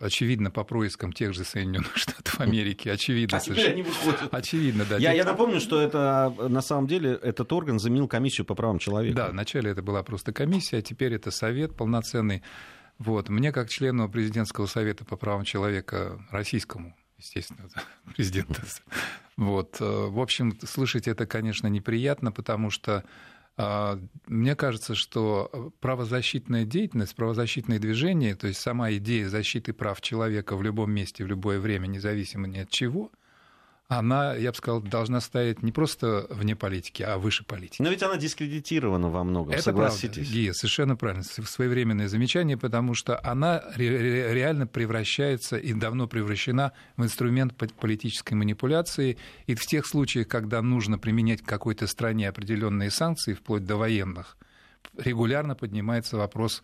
очевидно, 0.00 0.50
по 0.50 0.64
проискам 0.64 1.12
тех 1.12 1.32
же 1.32 1.44
Соединенных 1.44 1.96
Штатов 1.96 2.40
Америки, 2.40 2.88
очевидно. 2.88 3.38
А 3.38 3.40
теперь 3.40 3.70
они 3.70 3.82
выходят. 3.82 4.32
Очевидно, 4.32 4.84
да. 4.84 4.96
Я, 4.98 5.12
я 5.12 5.24
напомню, 5.24 5.60
что 5.60 5.80
это 5.80 6.34
на 6.48 6.62
самом 6.62 6.86
деле 6.86 7.12
этот 7.22 7.52
орган 7.52 7.78
заменил 7.78 8.08
комиссию 8.08 8.44
по 8.44 8.54
правам 8.54 8.78
человека. 8.78 9.16
Да, 9.16 9.28
вначале 9.28 9.70
это 9.70 9.82
была 9.82 10.02
просто 10.02 10.32
комиссия, 10.32 10.78
а 10.78 10.82
теперь 10.82 11.14
это 11.14 11.30
совет 11.30 11.76
полноценный. 11.76 12.42
Вот. 12.98 13.28
Мне, 13.28 13.52
как 13.52 13.68
члену 13.68 14.08
президентского 14.08 14.66
совета 14.66 15.04
по 15.04 15.16
правам 15.16 15.44
человека 15.44 16.18
российскому, 16.30 16.96
естественно, 17.18 17.68
президента, 18.16 18.62
вот, 19.36 19.76
э, 19.80 19.84
в 19.84 20.18
общем, 20.18 20.58
слышать 20.62 21.06
это, 21.06 21.26
конечно, 21.26 21.66
неприятно, 21.66 22.32
потому 22.32 22.70
что 22.70 22.96
а, 22.96 23.04
мне 23.58 24.54
кажется, 24.54 24.94
что 24.94 25.72
правозащитная 25.80 26.64
деятельность, 26.64 27.16
правозащитные 27.16 27.78
движения, 27.78 28.34
то 28.34 28.46
есть 28.46 28.60
сама 28.60 28.92
идея 28.92 29.28
защиты 29.28 29.72
прав 29.72 30.00
человека 30.00 30.56
в 30.56 30.62
любом 30.62 30.90
месте, 30.90 31.24
в 31.24 31.26
любое 31.26 31.58
время, 31.58 31.86
независимо 31.86 32.46
ни 32.46 32.58
от 32.58 32.70
чего– 32.70 33.10
она, 33.88 34.34
я 34.34 34.50
бы 34.50 34.56
сказал, 34.56 34.80
должна 34.80 35.20
стоять 35.20 35.62
не 35.62 35.70
просто 35.70 36.26
вне 36.30 36.56
политики, 36.56 37.02
а 37.02 37.18
выше 37.18 37.44
политики. 37.44 37.80
Но 37.80 37.88
ведь 37.88 38.02
она 38.02 38.16
дискредитирована 38.16 39.10
во 39.10 39.22
многом, 39.22 39.52
Это 39.52 39.62
согласитесь. 39.62 40.14
Правда, 40.14 40.32
Гия, 40.32 40.52
совершенно 40.52 40.96
правильно, 40.96 41.22
своевременное 41.22 42.08
замечание, 42.08 42.56
потому 42.56 42.94
что 42.94 43.20
она 43.24 43.62
ре- 43.76 44.34
реально 44.34 44.66
превращается 44.66 45.56
и 45.56 45.72
давно 45.72 46.08
превращена 46.08 46.72
в 46.96 47.04
инструмент 47.04 47.54
политической 47.54 48.34
манипуляции. 48.34 49.18
И 49.46 49.54
в 49.54 49.64
тех 49.64 49.86
случаях, 49.86 50.26
когда 50.26 50.62
нужно 50.62 50.98
применять 50.98 51.42
к 51.42 51.46
какой-то 51.46 51.86
стране 51.86 52.28
определенные 52.28 52.90
санкции, 52.90 53.34
вплоть 53.34 53.64
до 53.64 53.76
военных, 53.76 54.36
регулярно 54.98 55.54
поднимается 55.54 56.16
вопрос 56.16 56.60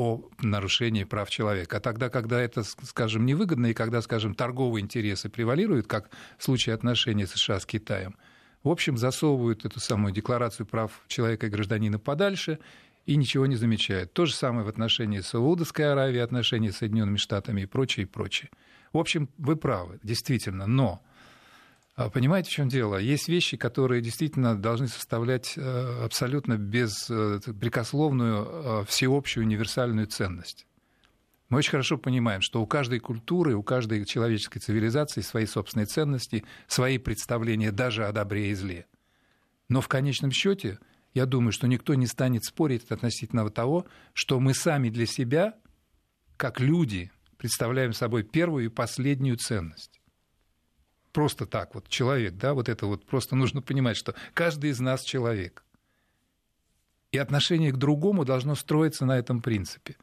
о 0.00 0.30
нарушении 0.40 1.04
прав 1.04 1.28
человека. 1.28 1.76
А 1.76 1.80
тогда, 1.80 2.08
когда 2.08 2.40
это, 2.40 2.62
скажем, 2.62 3.26
невыгодно, 3.26 3.66
и 3.66 3.74
когда, 3.74 4.00
скажем, 4.00 4.34
торговые 4.34 4.82
интересы 4.82 5.28
превалируют, 5.28 5.86
как 5.86 6.08
в 6.38 6.44
случае 6.44 6.74
отношений 6.74 7.26
США 7.26 7.60
с 7.60 7.66
Китаем, 7.66 8.16
в 8.62 8.70
общем, 8.70 8.96
засовывают 8.96 9.66
эту 9.66 9.78
самую 9.78 10.14
декларацию 10.14 10.66
прав 10.66 11.02
человека 11.06 11.46
и 11.46 11.50
гражданина 11.50 11.98
подальше 11.98 12.58
и 13.04 13.16
ничего 13.16 13.44
не 13.44 13.56
замечают. 13.56 14.14
То 14.14 14.24
же 14.24 14.34
самое 14.34 14.64
в 14.64 14.68
отношении 14.68 15.20
Саудовской 15.20 15.92
Аравии, 15.92 16.18
отношении 16.18 16.70
с 16.70 16.78
Соединенными 16.78 17.18
Штатами 17.18 17.62
и 17.62 17.66
прочее, 17.66 18.04
и 18.04 18.08
прочее. 18.08 18.48
В 18.94 18.98
общем, 18.98 19.28
вы 19.36 19.56
правы, 19.56 20.00
действительно, 20.02 20.66
но 20.66 21.02
понимаете, 22.08 22.48
в 22.48 22.52
чем 22.52 22.68
дело? 22.68 22.96
Есть 22.96 23.28
вещи, 23.28 23.56
которые 23.56 24.00
действительно 24.00 24.56
должны 24.56 24.88
составлять 24.88 25.54
э, 25.56 26.04
абсолютно 26.04 26.56
беспрекословную, 26.56 28.46
э, 28.48 28.84
всеобщую, 28.86 29.44
универсальную 29.44 30.06
ценность. 30.06 30.66
Мы 31.48 31.58
очень 31.58 31.72
хорошо 31.72 31.98
понимаем, 31.98 32.42
что 32.42 32.62
у 32.62 32.66
каждой 32.66 33.00
культуры, 33.00 33.54
у 33.54 33.62
каждой 33.62 34.04
человеческой 34.06 34.60
цивилизации 34.60 35.20
свои 35.20 35.46
собственные 35.46 35.86
ценности, 35.86 36.44
свои 36.68 36.96
представления 36.96 37.72
даже 37.72 38.06
о 38.06 38.12
добре 38.12 38.50
и 38.50 38.54
зле. 38.54 38.86
Но 39.68 39.80
в 39.80 39.88
конечном 39.88 40.30
счете, 40.30 40.78
я 41.12 41.26
думаю, 41.26 41.52
что 41.52 41.66
никто 41.66 41.94
не 41.94 42.06
станет 42.06 42.44
спорить 42.44 42.90
относительно 42.90 43.50
того, 43.50 43.84
что 44.14 44.38
мы 44.38 44.54
сами 44.54 44.90
для 44.90 45.06
себя, 45.06 45.54
как 46.36 46.60
люди, 46.60 47.10
представляем 47.36 47.92
собой 47.92 48.22
первую 48.22 48.66
и 48.66 48.68
последнюю 48.68 49.36
ценность 49.36 49.99
просто 51.12 51.46
так 51.46 51.74
вот 51.74 51.88
человек, 51.88 52.34
да, 52.34 52.54
вот 52.54 52.68
это 52.68 52.86
вот 52.86 53.04
просто 53.04 53.36
нужно 53.36 53.62
понимать, 53.62 53.96
что 53.96 54.14
каждый 54.34 54.70
из 54.70 54.80
нас 54.80 55.02
человек. 55.02 55.64
И 57.12 57.18
отношение 57.18 57.72
к 57.72 57.76
другому 57.76 58.24
должно 58.24 58.54
строиться 58.54 59.04
на 59.04 59.18
этом 59.18 59.42
принципе. 59.42 59.96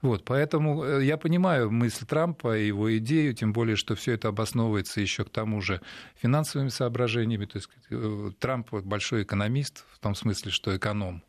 Вот, 0.00 0.24
поэтому 0.24 0.84
э, 0.84 1.04
я 1.04 1.16
понимаю 1.16 1.72
мысль 1.72 2.06
Трампа 2.06 2.56
и 2.56 2.68
его 2.68 2.96
идею, 2.98 3.34
тем 3.34 3.52
более, 3.52 3.74
что 3.74 3.96
все 3.96 4.12
это 4.12 4.28
обосновывается 4.28 5.00
еще 5.00 5.24
к 5.24 5.30
тому 5.30 5.60
же 5.60 5.80
финансовыми 6.16 6.68
соображениями. 6.68 7.46
То 7.46 7.58
есть 7.58 7.68
э, 7.90 8.30
Трамп 8.38 8.72
большой 8.72 9.24
экономист, 9.24 9.84
в 9.92 9.98
том 9.98 10.14
смысле, 10.14 10.52
что 10.52 10.76
эконом 10.76 11.24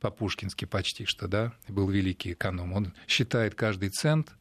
по-пушкински 0.00 0.66
почти 0.66 1.04
что, 1.04 1.26
да, 1.26 1.52
был 1.68 1.88
великий 1.88 2.32
эконом. 2.32 2.72
Он 2.72 2.92
считает 3.08 3.54
каждый 3.56 3.90
цент, 3.90 4.32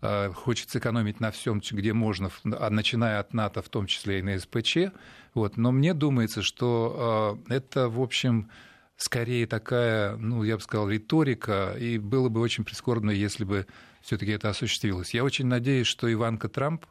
хочет 0.00 0.70
сэкономить 0.70 1.20
на 1.20 1.30
всем, 1.30 1.60
где 1.60 1.92
можно, 1.92 2.30
а, 2.44 2.70
начиная 2.70 3.20
от 3.20 3.34
НАТО, 3.34 3.62
в 3.62 3.68
том 3.68 3.86
числе 3.86 4.20
и 4.20 4.22
на 4.22 4.38
СПЧ. 4.38 4.92
Вот. 5.34 5.56
Но 5.56 5.72
мне 5.72 5.94
думается, 5.94 6.42
что 6.42 7.40
э, 7.48 7.54
это, 7.54 7.88
в 7.88 8.00
общем, 8.00 8.50
скорее 8.96 9.46
такая, 9.46 10.16
ну, 10.16 10.42
я 10.42 10.56
бы 10.56 10.62
сказал, 10.62 10.88
риторика, 10.88 11.74
и 11.78 11.98
было 11.98 12.28
бы 12.28 12.40
очень 12.40 12.64
прискорбно, 12.64 13.10
если 13.10 13.44
бы 13.44 13.66
все-таки 14.02 14.32
это 14.32 14.50
осуществилось. 14.50 15.14
Я 15.14 15.24
очень 15.24 15.46
надеюсь, 15.46 15.86
что 15.86 16.12
Иванка 16.12 16.48
Трамп, 16.48 16.86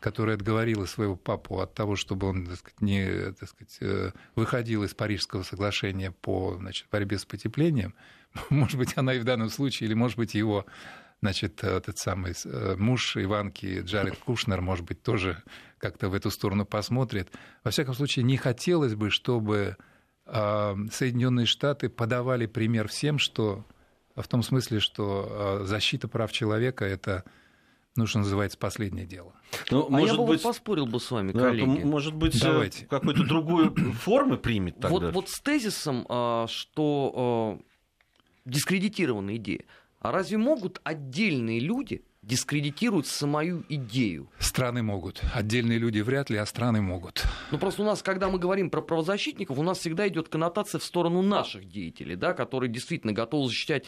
которая 0.00 0.36
отговорила 0.36 0.86
своего 0.86 1.16
папу 1.16 1.60
от 1.60 1.74
того, 1.74 1.96
чтобы 1.96 2.28
он 2.28 2.46
так 2.46 2.56
сказать, 2.58 2.80
не 2.80 3.32
так 3.32 3.48
сказать, 3.48 3.76
э, 3.80 4.12
выходил 4.34 4.84
из 4.84 4.94
Парижского 4.94 5.42
соглашения 5.42 6.12
по 6.12 6.56
значит, 6.58 6.86
борьбе 6.90 7.18
с 7.18 7.24
потеплением, 7.24 7.94
может 8.50 8.78
быть, 8.78 8.96
она 8.96 9.14
и 9.14 9.18
в 9.18 9.24
данном 9.24 9.50
случае, 9.50 9.88
или, 9.88 9.94
может 9.94 10.16
быть, 10.16 10.34
его 10.34 10.66
значит, 11.20 11.64
этот 11.64 11.98
самый 11.98 12.34
э, 12.44 12.76
муж 12.76 13.16
Иванки, 13.16 13.80
Джаред 13.82 14.16
Кушнер, 14.18 14.60
может 14.60 14.84
быть, 14.84 15.02
тоже 15.02 15.42
как-то 15.78 16.08
в 16.08 16.14
эту 16.14 16.30
сторону 16.30 16.64
посмотрит. 16.64 17.30
Во 17.64 17.70
всяком 17.70 17.94
случае, 17.94 18.24
не 18.24 18.36
хотелось 18.36 18.94
бы, 18.94 19.10
чтобы 19.10 19.76
а, 20.26 20.76
Соединенные 20.90 21.46
Штаты 21.46 21.88
подавали 21.88 22.46
пример 22.46 22.88
всем, 22.88 23.18
что 23.18 23.64
в 24.14 24.26
том 24.26 24.42
смысле, 24.42 24.80
что 24.80 25.28
а, 25.28 25.64
защита 25.64 26.08
прав 26.08 26.32
человека 26.32 26.84
это 26.84 27.24
ну, 27.98 28.06
что 28.06 28.18
называется, 28.18 28.58
последнее 28.58 29.06
дело. 29.06 29.32
Ну, 29.70 29.86
а 29.86 29.90
может 29.90 30.16
я 30.16 30.20
бы 30.20 30.26
быть, 30.26 30.42
поспорил 30.42 30.84
бы 30.84 31.00
с 31.00 31.10
вами, 31.10 31.32
коллеги. 31.32 31.82
может 31.82 32.14
быть, 32.14 32.36
э, 32.36 32.44
Давайте. 32.44 32.84
какой-то 32.84 33.24
другую 33.24 33.74
формы 33.94 34.36
примет 34.36 34.74
тогда? 34.74 34.88
Вот, 34.90 35.14
вот 35.14 35.28
с 35.30 35.40
тезисом, 35.40 36.04
а, 36.10 36.46
что 36.46 37.58
дискредитирована 38.44 39.36
идея. 39.36 39.64
А 40.06 40.12
разве 40.12 40.38
могут 40.38 40.80
отдельные 40.84 41.58
люди 41.58 42.04
дискредитировать 42.22 43.08
самую 43.08 43.64
идею? 43.68 44.30
Страны 44.38 44.80
могут. 44.80 45.20
Отдельные 45.34 45.78
люди 45.78 45.98
вряд 45.98 46.30
ли, 46.30 46.36
а 46.36 46.46
страны 46.46 46.80
могут. 46.80 47.24
Ну 47.50 47.58
просто 47.58 47.82
у 47.82 47.84
нас, 47.84 48.04
когда 48.04 48.28
мы 48.28 48.38
говорим 48.38 48.70
про 48.70 48.82
правозащитников, 48.82 49.58
у 49.58 49.64
нас 49.64 49.80
всегда 49.80 50.06
идет 50.06 50.28
коннотация 50.28 50.78
в 50.78 50.84
сторону 50.84 51.22
наших 51.22 51.68
деятелей, 51.68 52.14
да, 52.14 52.34
которые 52.34 52.70
действительно 52.70 53.12
готовы 53.12 53.48
защищать 53.48 53.86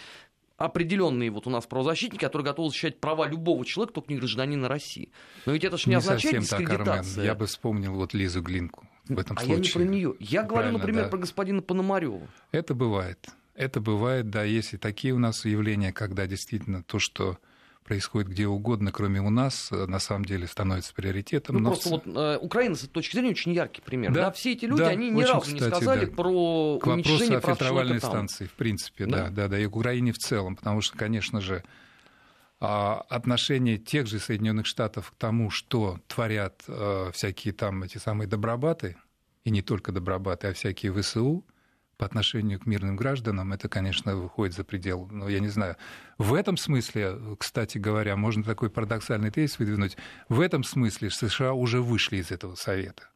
определенные 0.56 1.30
вот 1.30 1.46
у 1.46 1.50
нас 1.50 1.66
правозащитники, 1.66 2.25
которые 2.25 2.46
готовы 2.46 2.70
защищать 2.70 2.98
права 2.98 3.28
любого 3.28 3.64
человека, 3.64 3.94
только 3.94 4.12
не 4.12 4.18
гражданина 4.18 4.66
России. 4.66 5.12
Но 5.46 5.52
ведь 5.52 5.62
это 5.62 5.76
же 5.76 5.84
не, 5.87 5.90
не 5.90 5.98
означает 5.98 6.40
дискредитация. 6.40 6.84
Так, 6.84 7.12
Армен. 7.12 7.25
Я 7.26 7.34
бы 7.37 7.46
вспомнил 7.46 7.94
вот 7.94 8.12
Лизу 8.12 8.42
Глинку 8.42 8.88
в 9.08 9.16
этом 9.20 9.37
а 9.38 9.40
случае. 9.44 9.56
я 9.56 9.62
не 9.62 9.70
про 9.70 9.82
нее. 9.84 10.14
Я 10.18 10.42
говорю, 10.42 10.72
например, 10.72 11.04
да. 11.04 11.10
про 11.10 11.18
господина 11.18 11.62
Пономарева. 11.62 12.26
Это 12.50 12.75
бывает. 12.75 13.28
Это 13.58 13.80
бывает, 13.80 14.30
да, 14.30 14.44
есть 14.44 14.74
и 14.74 14.76
такие 14.76 15.12
у 15.12 15.18
нас 15.18 15.44
явления, 15.44 15.92
когда 15.92 16.28
действительно 16.28 16.84
то, 16.84 17.00
что 17.00 17.38
происходит 17.82 18.30
где 18.30 18.46
угодно, 18.46 18.92
кроме 18.92 19.20
у 19.20 19.30
нас, 19.30 19.72
э, 19.72 19.86
на 19.86 19.98
самом 19.98 20.26
деле 20.26 20.46
становится 20.46 20.94
приоритетом. 20.94 21.56
Ну, 21.56 21.62
Но 21.62 21.70
просто 21.70 21.88
вот 21.88 22.02
э, 22.06 22.38
Украина, 22.40 22.76
с 22.76 22.84
этой 22.84 22.92
точки 22.92 23.16
зрения, 23.16 23.30
очень 23.30 23.52
яркий 23.52 23.80
пример. 23.80 24.12
Да, 24.12 24.26
Да, 24.26 24.30
все 24.30 24.52
эти 24.52 24.64
люди, 24.64 24.82
да, 24.82 24.88
они 24.90 25.10
ни 25.10 25.16
очень, 25.16 25.32
разу 25.32 25.50
не 25.50 25.58
кстати, 25.58 25.74
сказали 25.74 26.04
да. 26.04 26.12
про 26.12 26.78
К 26.78 26.86
вопросу 26.86 26.92
уничтожение 26.92 27.38
о 27.38 27.40
прав 27.40 27.58
фильтровальной 27.58 27.98
станции, 27.98 28.46
в 28.46 28.52
принципе, 28.52 29.06
Да. 29.06 29.24
да, 29.24 29.30
да, 29.30 29.48
да, 29.48 29.58
и 29.58 29.66
к 29.66 29.74
Украине 29.74 30.12
в 30.12 30.18
целом, 30.18 30.54
потому 30.54 30.80
что, 30.80 30.96
конечно 30.96 31.40
же, 31.40 31.64
а, 32.60 33.04
отношение 33.08 33.76
тех 33.78 34.06
же 34.06 34.20
Соединенных 34.20 34.66
Штатов 34.66 35.10
к 35.10 35.14
тому, 35.16 35.50
что 35.50 35.98
творят 36.06 36.62
э, 36.68 37.10
всякие 37.12 37.54
там 37.54 37.82
эти 37.82 37.98
самые 37.98 38.28
добробаты, 38.28 38.96
и 39.42 39.50
не 39.50 39.62
только 39.62 39.90
добробаты, 39.90 40.46
а 40.46 40.52
всякие 40.52 40.92
ВСУ 40.92 41.44
по 41.99 42.07
отношению 42.07 42.61
к 42.61 42.67
мирным 42.67 42.97
гражданам, 42.97 43.52
это, 43.52 43.69
конечно, 43.69 44.14
выходит 44.14 44.55
за 44.55 44.64
предел, 44.64 45.09
ну, 45.11 45.28
я 45.28 45.40
не 45.40 45.49
знаю. 45.49 45.76
В 46.17 46.33
этом 46.33 46.57
смысле, 46.57 47.19
кстати 47.38 47.76
говоря, 47.76 48.17
можно 48.17 48.45
такой 48.45 48.71
парадоксальный 48.71 49.33
тезис 49.33 49.59
выдвинуть, 49.59 49.97
в 50.28 50.40
этом 50.40 50.62
смысле 50.62 51.11
США 51.11 51.52
уже 51.52 51.83
вышли 51.83 52.19
из 52.19 52.31
этого 52.31 52.55
совета. 52.55 53.11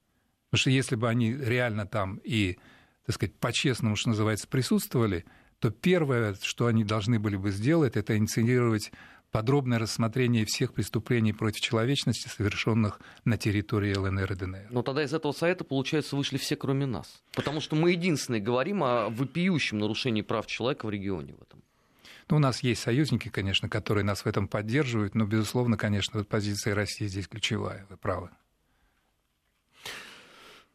Потому 0.51 0.61
что 0.61 0.71
если 0.71 0.97
бы 0.97 1.09
они 1.09 1.33
реально 1.33 1.87
там 1.87 2.21
и, 2.25 2.59
так 3.07 3.15
сказать, 3.15 3.35
по-честному, 3.37 3.95
что 3.95 4.11
называется, 4.11 4.49
присутствовали, 4.49 5.25
то 5.61 5.71
первое, 5.71 6.37
что 6.43 6.67
они 6.67 6.83
должны 6.83 7.21
были 7.21 7.37
бы 7.37 7.53
сделать, 7.53 7.97
это 7.97 8.19
инициировать 8.19 8.91
подробное 9.33 9.79
рассмотрение 9.79 10.45
всех 10.45 10.75
преступлений 10.75 11.33
против 11.33 11.63
человечности, 11.63 12.29
совершенных 12.29 13.01
на 13.25 13.37
территории 13.37 13.97
ЛНР 13.97 14.33
и 14.33 14.37
ДНР. 14.37 14.67
Но 14.71 14.83
тогда 14.83 15.03
из 15.03 15.13
этого 15.13 15.33
совета, 15.33 15.65
получается, 15.65 16.15
вышли 16.15 16.37
все, 16.37 16.55
кроме 16.55 16.87
нас. 16.87 17.23
Потому 17.35 17.61
что 17.61 17.75
мы 17.75 17.93
единственные 17.93 18.43
говорим 18.43 18.85
о 18.85 19.09
вопиющем 19.09 19.79
нарушении 19.79 20.23
прав 20.23 20.47
человека 20.47 20.87
в 20.87 20.91
регионе 20.91 21.35
в 21.35 21.43
этом. 21.43 21.63
Ну, 22.29 22.37
у 22.37 22.41
нас 22.41 22.63
есть 22.63 22.83
союзники, 22.83 23.29
конечно, 23.29 23.69
которые 23.69 24.05
нас 24.05 24.25
в 24.25 24.27
этом 24.27 24.47
поддерживают, 24.47 25.15
но, 25.15 25.25
безусловно, 25.25 25.77
конечно, 25.77 26.21
вот 26.21 26.29
позиция 26.29 26.75
России 26.75 27.07
здесь 27.07 27.27
ключевая, 27.27 27.87
вы 27.91 27.97
правы. 27.97 28.31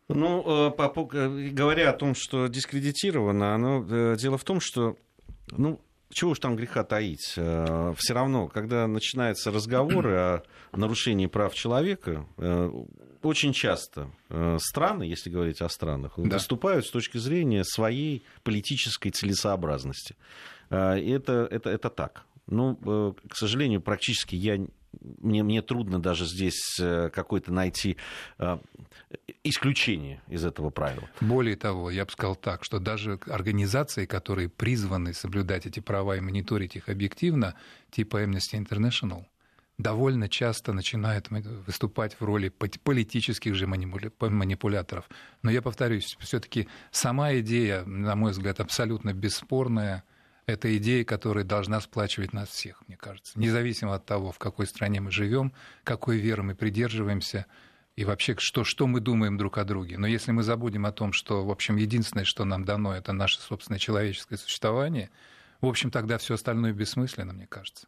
Ну, 0.09 0.69
э, 0.69 0.71
по 0.71 1.09
э, 1.13 1.49
говоря 1.51 1.89
о 1.89 1.93
том, 1.93 2.15
что 2.15 2.47
дискредитировано, 2.47 3.53
оно, 3.53 3.85
э, 3.89 4.15
дело 4.17 4.37
в 4.37 4.43
том, 4.43 4.59
что, 4.61 4.97
ну, 5.51 5.81
чего 6.09 6.31
уж 6.31 6.39
там 6.39 6.55
греха 6.55 6.83
таить. 6.83 7.21
Все 7.31 8.13
равно, 8.13 8.47
когда 8.47 8.87
начинаются 8.87 9.51
разговоры 9.51 10.15
о 10.15 10.43
нарушении 10.71 11.27
прав 11.27 11.53
человека, 11.53 12.25
э, 12.37 12.71
очень 13.23 13.51
часто 13.53 14.11
э, 14.29 14.57
страны, 14.61 15.03
если 15.03 15.29
говорить 15.29 15.61
о 15.61 15.69
странах, 15.69 16.13
Да. 16.17 16.35
выступают 16.35 16.85
с 16.85 16.91
точки 16.91 17.17
зрения 17.17 17.63
своей 17.63 18.23
политической 18.43 19.09
целесообразности. 19.09 20.15
Э, 20.69 20.93
Это, 20.97 21.47
это, 21.51 21.69
это 21.69 21.89
так. 21.89 22.25
Ну, 22.47 22.79
э, 22.85 23.13
к 23.29 23.35
сожалению, 23.35 23.81
практически 23.81 24.35
я 24.35 24.65
мне, 25.19 25.43
мне 25.43 25.61
трудно 25.61 26.01
даже 26.01 26.25
здесь 26.25 26.77
э, 26.79 27.09
какое-то 27.13 27.51
найти 27.51 27.97
э, 28.39 28.57
исключение 29.49 30.21
из 30.27 30.45
этого 30.45 30.69
правила. 30.69 31.09
Более 31.21 31.55
того, 31.55 31.89
я 31.91 32.05
бы 32.05 32.11
сказал 32.11 32.35
так, 32.35 32.63
что 32.63 32.79
даже 32.79 33.19
организации, 33.27 34.05
которые 34.05 34.49
призваны 34.49 35.13
соблюдать 35.13 35.65
эти 35.65 35.79
права 35.79 36.17
и 36.17 36.19
мониторить 36.19 36.75
их 36.75 36.89
объективно, 36.89 37.55
типа 37.91 38.23
Amnesty 38.23 38.63
International, 38.63 39.25
довольно 39.77 40.27
часто 40.27 40.73
начинают 40.73 41.29
выступать 41.29 42.19
в 42.19 42.23
роли 42.23 42.49
политических 42.49 43.55
же 43.55 43.65
манипуля- 43.65 44.11
манипуляторов. 44.29 45.09
Но 45.43 45.51
я 45.51 45.61
повторюсь, 45.61 46.17
все-таки 46.19 46.67
сама 46.91 47.35
идея, 47.35 47.83
на 47.85 48.15
мой 48.15 48.31
взгляд, 48.31 48.59
абсолютно 48.59 49.13
бесспорная. 49.13 50.03
Это 50.47 50.75
идея, 50.77 51.03
которая 51.03 51.43
должна 51.43 51.81
сплачивать 51.81 52.31
нас 52.31 52.47
всех, 52.49 52.81
мне 52.87 52.95
кажется. 52.95 53.37
Независимо 53.37 53.95
от 53.95 54.05
того, 54.05 54.31
в 54.31 54.39
какой 54.39 54.65
стране 54.65 55.01
мы 55.01 55.11
живем, 55.11 55.51
какой 55.83 56.17
веры 56.17 56.41
мы 56.41 56.55
придерживаемся 56.55 57.45
и 57.97 58.05
вообще, 58.05 58.35
что, 58.37 58.63
что 58.63 58.85
мы 58.85 58.99
думаем 58.99 59.37
друг 59.37 59.57
о 59.57 59.65
друге. 59.65 59.97
Но 59.97 60.05
если 60.05 60.31
мы 60.31 60.43
забудем 60.43 60.85
о 60.85 60.91
том, 60.91 61.11
что, 61.11 61.43
в 61.43 61.49
общем, 61.49 61.77
единственное, 61.77 62.25
что 62.25 62.45
нам 62.45 62.63
дано, 62.63 62.95
это 62.95 63.11
наше 63.11 63.39
собственное 63.39 63.79
человеческое 63.79 64.37
существование, 64.37 65.09
в 65.61 65.65
общем, 65.65 65.89
тогда 65.89 66.19
все 66.19 66.35
остальное 66.35 66.73
бессмысленно, 66.73 67.33
мне 67.33 67.47
кажется. 67.47 67.87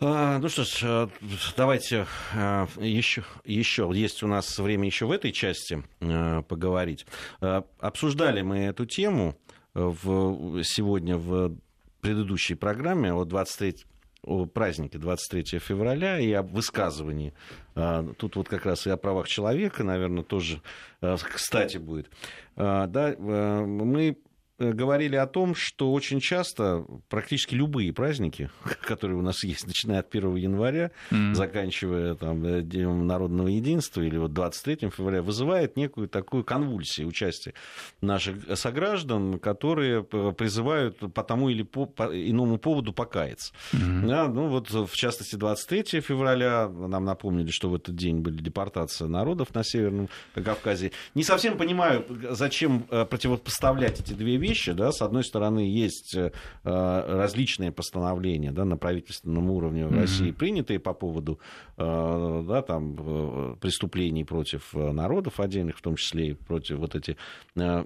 А, 0.00 0.38
Ну 0.38 0.48
что 0.48 0.62
ж, 0.62 0.78
э, 0.82 1.08
давайте 1.56 2.06
э, 2.34 2.66
еще, 2.80 3.24
еще 3.44 3.90
есть 3.92 4.22
у 4.22 4.28
нас 4.28 4.56
время 4.60 4.86
еще 4.86 5.06
в 5.06 5.10
этой 5.10 5.32
части 5.32 5.82
э, 6.00 6.42
поговорить. 6.42 7.04
Обсуждали 7.40 8.42
мы 8.42 8.58
эту 8.58 8.86
тему 8.86 9.36
в, 9.72 10.62
сегодня 10.62 11.16
в 11.16 11.56
предыдущей 12.00 12.54
программе 12.54 13.12
о 13.12 13.24
23 13.24 13.86
о 14.24 14.46
празднике 14.46 14.98
23 14.98 15.58
февраля 15.58 16.18
и 16.18 16.32
об 16.32 16.52
высказывании. 16.52 17.32
А, 17.74 18.04
Тут 18.18 18.36
вот 18.36 18.48
как 18.48 18.66
раз 18.66 18.86
и 18.86 18.90
о 18.90 18.96
правах 18.96 19.28
человека, 19.28 19.84
наверное, 19.84 20.22
тоже 20.24 20.60
э, 21.00 21.16
кстати 21.16 21.76
будет. 21.78 22.10
А, 22.56 22.86
Да, 22.86 23.14
мы 23.18 24.16
говорили 24.58 25.16
о 25.16 25.26
том, 25.26 25.54
что 25.54 25.92
очень 25.92 26.20
часто 26.20 26.84
практически 27.08 27.54
любые 27.54 27.92
праздники, 27.92 28.50
которые 28.86 29.18
у 29.18 29.22
нас 29.22 29.42
есть, 29.44 29.66
начиная 29.66 30.00
от 30.00 30.14
1 30.14 30.36
января, 30.36 30.90
Мгм. 31.10 31.34
заканчивая 31.34 32.14
там, 32.14 32.44
э, 32.44 32.62
Днем 32.62 33.06
народного 33.06 33.48
единства 33.48 34.00
или 34.00 34.16
вот 34.16 34.32
23 34.32 34.90
февраля, 34.90 35.22
вызывает 35.22 35.76
некую 35.76 36.08
такую 36.08 36.44
конвульсию 36.44 37.08
участия 37.08 37.54
наших 38.00 38.36
сограждан, 38.58 39.38
которые 39.38 40.02
призывают 40.04 40.98
по 41.12 41.22
тому 41.22 41.48
или 41.48 41.62
по, 41.62 41.86
по 41.86 42.04
иному 42.04 42.58
поводу 42.58 42.92
покаяться. 42.92 43.52
Мгм. 43.72 44.08
Да, 44.08 44.28
ну 44.28 44.48
вот 44.48 44.70
в 44.70 44.94
частности 44.94 45.36
23 45.36 46.00
февраля 46.00 46.68
нам 46.68 47.04
напомнили, 47.04 47.50
что 47.50 47.68
в 47.70 47.74
этот 47.74 47.96
день 47.96 48.18
были 48.20 48.36
депортация 48.42 49.08
народов 49.08 49.54
на 49.54 49.64
Северном 49.64 50.08
Кавказе. 50.34 50.92
Не 51.14 51.24
совсем 51.24 51.56
понимаю, 51.56 52.04
зачем 52.30 52.86
э, 52.90 53.04
противопоставлять 53.04 54.00
эти 54.00 54.12
две 54.12 54.36
вещи. 54.48 54.72
Да? 54.72 54.92
С 54.92 55.02
одной 55.02 55.24
стороны, 55.24 55.60
есть 55.60 56.16
э, 56.16 56.30
различные 56.62 57.72
постановления 57.72 58.52
да, 58.52 58.64
на 58.64 58.76
правительственном 58.76 59.50
уровне 59.50 59.86
в. 59.86 59.94
России, 59.94 60.30
принятые 60.30 60.78
по 60.78 60.94
поводу 60.94 61.38
э, 61.76 62.44
да, 62.46 62.62
там, 62.62 62.96
э, 62.98 63.56
преступлений 63.60 64.24
против 64.24 64.74
э, 64.74 64.92
народов 64.92 65.40
отдельных, 65.40 65.78
в 65.78 65.82
том 65.82 65.96
числе 65.96 66.28
и 66.28 66.34
против 66.34 66.78
вот 66.78 66.94
эти 66.94 67.16
э, 67.56 67.84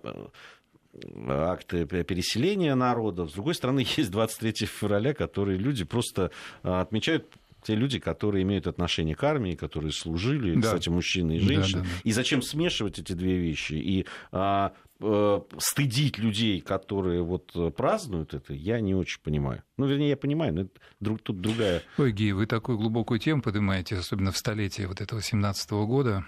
акты 1.29 1.87
переселения 1.87 2.75
народов. 2.75 3.31
С 3.31 3.35
другой 3.35 3.55
стороны, 3.55 3.87
есть 3.97 4.11
23 4.11 4.67
февраля, 4.67 5.15
которые 5.15 5.59
люди 5.59 5.85
просто 5.85 6.31
отмечают 6.63 7.27
те 7.63 7.75
люди, 7.75 7.99
которые 7.99 8.43
имеют 8.43 8.67
отношение 8.67 9.15
к 9.15 9.23
армии, 9.25 9.55
которые 9.55 9.93
служили, 9.93 10.55
Да. 10.55 10.61
кстати, 10.63 10.89
мужчины 10.89 11.37
и 11.37 11.41
Да, 11.41 11.47
женщины. 11.55 11.83
да, 11.83 11.89
да. 11.89 12.01
И 12.05 12.13
зачем 12.13 12.43
смешивать 12.43 12.99
эти 12.99 13.13
две 13.13 13.37
вещи? 13.39 13.73
И 13.75 14.07
а, 14.33 14.73
э, 15.01 15.41
стыдить 15.59 16.19
людей, 16.19 16.61
которые 16.61 17.23
вот 17.23 17.51
э, 17.55 17.71
празднуют 17.71 18.35
это, 18.35 18.53
я 18.55 18.81
не 18.81 18.95
очень 18.95 19.21
понимаю. 19.23 19.63
Ну, 19.77 19.87
вернее, 19.87 20.11
я 20.11 20.17
понимаю, 20.17 20.55
но 20.55 20.61
это 20.63 20.71
друг, 21.01 21.21
тут 21.21 21.41
другая... 21.41 21.83
Ой, 21.99 22.13
Ги, 22.13 22.33
вы 22.33 22.47
такую 22.47 22.79
глубокую 22.79 23.21
тему 23.21 23.43
поднимаете, 23.43 23.97
особенно 23.97 24.33
в 24.33 24.37
столетие 24.39 24.87
вот 24.89 25.01
этого 25.01 25.23
17 25.23 25.71
года. 25.71 26.27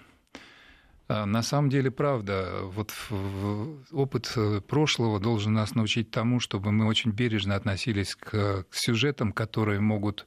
А, 1.09 1.27
На 1.27 1.43
самом 1.43 1.71
деле, 1.71 1.90
правда, 1.90 2.61
вот 2.62 2.93
опыт 3.90 4.33
э, 4.37 4.61
прошлого 4.61 5.19
должен 5.19 5.53
нас 5.55 5.75
научить 5.75 6.11
тому, 6.12 6.38
чтобы 6.38 6.71
мы 6.71 6.87
очень 6.87 7.11
бережно 7.11 7.57
относились 7.57 8.14
к, 8.14 8.64
сюжетам, 8.71 9.33
которые 9.33 9.81
могут, 9.81 10.27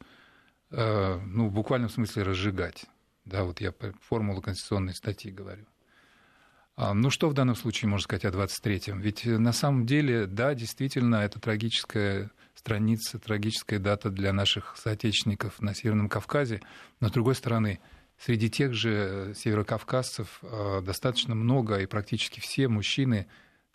ну, 0.75 1.47
в 1.47 1.51
буквальном 1.51 1.89
смысле 1.89 2.23
разжигать. 2.23 2.85
Да, 3.25 3.43
вот 3.43 3.61
я 3.61 3.71
по 3.71 3.93
формулу 4.01 4.41
конституционной 4.41 4.93
статьи 4.93 5.31
говорю. 5.31 5.65
А, 6.75 6.93
Ну, 6.93 7.09
что 7.09 7.29
в 7.29 7.33
данном 7.33 7.55
случае 7.55 7.89
можно 7.89 8.03
сказать 8.03 8.25
о 8.25 8.29
23-м? 8.29 8.99
Ведь 8.99 9.25
э, 9.25 9.37
на 9.37 9.53
самом 9.53 9.85
деле, 9.85 10.25
да, 10.25 10.53
действительно, 10.55 11.17
это 11.17 11.39
трагическая 11.39 12.31
страница, 12.55 13.19
трагическая 13.19 13.79
дата 13.79 14.09
для 14.09 14.33
наших 14.33 14.75
соотечественников 14.77 15.61
на 15.61 15.75
Северном 15.75 16.09
Кавказе. 16.09 16.61
Но, 16.99 17.09
с 17.09 17.11
другой 17.11 17.35
стороны, 17.35 17.79
среди 18.17 18.49
тех 18.49 18.73
же 18.73 18.91
э, 18.91 19.33
северокавказцев 19.35 20.39
э, 20.41 20.81
достаточно 20.83 21.35
много, 21.35 21.77
и 21.77 21.85
практически 21.85 22.39
все 22.39 22.67
мужчины 22.67 23.27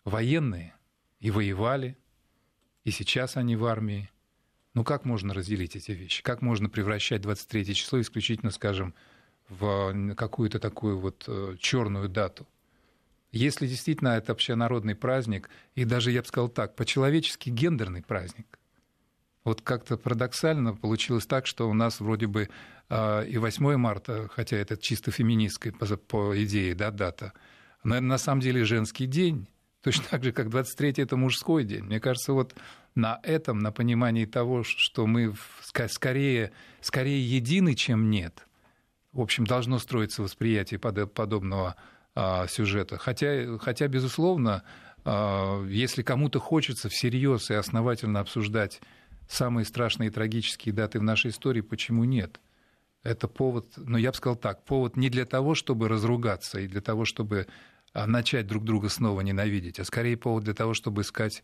военные, 0.03 0.75
и 1.19 1.31
воевали, 1.31 1.97
и 2.83 2.91
сейчас 2.91 3.37
они 3.37 3.55
в 3.55 3.65
армии. 3.65 4.09
Ну, 4.73 4.83
как 4.83 5.05
можно 5.05 5.33
разделить 5.33 5.75
эти 5.75 5.91
вещи? 5.91 6.23
Как 6.23 6.41
можно 6.41 6.69
превращать 6.69 7.21
23 7.21 7.73
число 7.73 7.99
исключительно, 8.01 8.51
скажем, 8.51 8.93
в 9.49 10.13
какую-то 10.15 10.59
такую 10.59 10.99
вот 10.99 11.27
черную 11.59 12.07
дату? 12.07 12.47
Если 13.31 13.67
действительно 13.67 14.09
это 14.09 14.31
общенародный 14.31 14.95
праздник, 14.95 15.49
и 15.75 15.85
даже, 15.85 16.11
я 16.11 16.21
бы 16.21 16.27
сказал 16.27 16.49
так, 16.49 16.75
по-человечески 16.75 17.49
гендерный 17.49 18.01
праздник, 18.01 18.59
вот 19.43 19.61
как-то 19.61 19.97
парадоксально 19.97 20.75
получилось 20.75 21.25
так, 21.25 21.45
что 21.45 21.69
у 21.69 21.73
нас 21.73 21.99
вроде 21.99 22.27
бы 22.27 22.49
э, 22.89 23.27
и 23.27 23.37
8 23.37 23.77
марта, 23.77 24.29
хотя 24.31 24.57
это 24.57 24.77
чисто 24.77 25.11
феминистская 25.11 25.71
по, 25.73 25.85
по 25.97 26.43
идее 26.43 26.75
да, 26.75 26.91
дата, 26.91 27.33
но 27.83 27.99
на 28.01 28.17
самом 28.17 28.41
деле 28.41 28.65
женский 28.65 29.05
день, 29.05 29.47
Точно 29.83 30.03
так 30.09 30.23
же, 30.23 30.31
как 30.31 30.49
23 30.49 30.93
это 30.97 31.15
мужской 31.15 31.63
день. 31.63 31.83
Мне 31.83 31.99
кажется, 31.99 32.33
вот 32.33 32.53
на 32.95 33.19
этом, 33.23 33.59
на 33.59 33.71
понимании 33.71 34.25
того, 34.25 34.63
что 34.63 35.07
мы 35.07 35.33
скорее, 35.87 36.51
скорее 36.81 37.21
едины, 37.21 37.75
чем 37.75 38.09
нет, 38.09 38.45
в 39.13 39.21
общем, 39.21 39.45
должно 39.45 39.79
строиться 39.79 40.21
восприятие 40.21 40.79
подобного 40.79 41.75
а, 42.13 42.47
сюжета. 42.47 42.97
Хотя, 42.97 43.57
хотя 43.57 43.87
безусловно, 43.87 44.63
а, 45.05 45.65
если 45.65 46.03
кому-то 46.03 46.39
хочется 46.39 46.89
всерьез 46.89 47.49
и 47.49 47.53
основательно 47.53 48.19
обсуждать 48.19 48.81
самые 49.27 49.65
страшные 49.65 50.07
и 50.07 50.11
трагические 50.11 50.73
даты 50.73 50.99
в 50.99 51.03
нашей 51.03 51.31
истории, 51.31 51.61
почему 51.61 52.03
нет? 52.03 52.39
Это 53.01 53.29
повод, 53.29 53.71
ну 53.77 53.97
я 53.97 54.11
бы 54.11 54.17
сказал 54.17 54.35
так, 54.35 54.65
повод 54.65 54.97
не 54.97 55.09
для 55.09 55.25
того, 55.25 55.55
чтобы 55.55 55.87
разругаться 55.87 56.59
и 56.59 56.67
для 56.67 56.81
того, 56.81 57.05
чтобы 57.05 57.47
начать 57.93 58.47
друг 58.47 58.63
друга 58.63 58.89
снова 58.89 59.21
ненавидеть, 59.21 59.79
а 59.79 59.85
скорее 59.85 60.17
повод 60.17 60.43
для 60.43 60.53
того, 60.53 60.73
чтобы 60.73 61.01
искать 61.01 61.43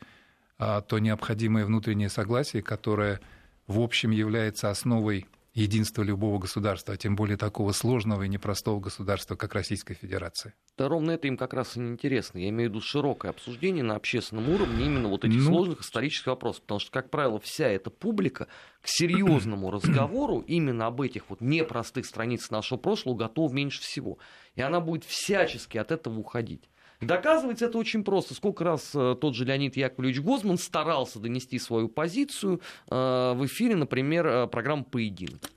а, 0.58 0.82
то 0.82 1.00
необходимое 1.00 1.66
внутреннее 1.66 2.10
согласие, 2.10 2.62
которое 2.62 3.20
в 3.68 3.80
общем 3.80 4.12
является 4.12 4.70
основой 4.70 5.28
единства 5.56 6.04
любого 6.04 6.38
государства, 6.38 6.94
а 6.94 6.98
тем 6.98 7.16
более 7.16 7.38
такого 7.38 7.72
сложного 7.72 8.24
и 8.24 8.28
непростого 8.28 8.80
государства, 8.82 9.36
как 9.36 9.56
Российская 9.56 9.94
Федерация. 9.94 10.54
Да 10.78 10.90
ровно 10.90 11.12
это 11.12 11.28
им 11.28 11.38
как 11.38 11.54
раз 11.54 11.78
и 11.78 11.80
неинтересно. 11.80 12.40
Я 12.40 12.50
имею 12.50 12.70
в 12.70 12.74
виду 12.74 12.82
широкое 12.82 13.32
обсуждение 13.32 13.84
на 13.84 13.96
общественном 13.96 14.50
уровне 14.50 14.86
именно 14.86 15.08
вот 15.08 15.24
этих 15.24 15.38
ну... 15.38 15.46
сложных 15.46 15.82
исторических 15.82 16.28
вопросов. 16.28 16.62
Потому 16.64 16.80
что, 16.80 16.92
как 16.92 17.10
правило, 17.10 17.40
вся 17.40 17.68
эта 17.68 17.90
публика 17.90 18.48
к 18.82 18.88
серьезному 18.88 19.72
разговору 19.72 20.40
именно 20.42 20.88
об 20.88 21.02
этих 21.02 21.30
вот 21.30 21.40
непростых 21.40 22.06
страницах 22.06 22.52
нашего 22.52 22.78
прошлого 22.78 23.16
готова 23.16 23.52
меньше 23.52 23.82
всего. 23.82 24.20
И 24.56 24.62
она 24.62 24.82
будет 24.82 25.06
всячески 25.06 25.78
от 25.78 25.92
этого 25.92 26.20
уходить. 26.20 26.70
Доказывается 27.06 27.66
это 27.66 27.78
очень 27.78 28.04
просто. 28.04 28.34
Сколько 28.34 28.64
раз 28.64 28.92
э, 28.94 29.16
тот 29.20 29.36
же 29.36 29.46
Леонид 29.46 29.78
Яковлевич 29.78 30.22
Гозман 30.22 30.58
старался 30.58 31.20
донести 31.20 31.60
свою 31.60 31.88
позицию 31.88 32.62
э, 32.90 32.96
в 33.36 33.46
эфире, 33.46 33.76
например, 33.76 34.28
э, 34.28 34.48
программы 34.48 34.84
«Поединок». 34.84 35.52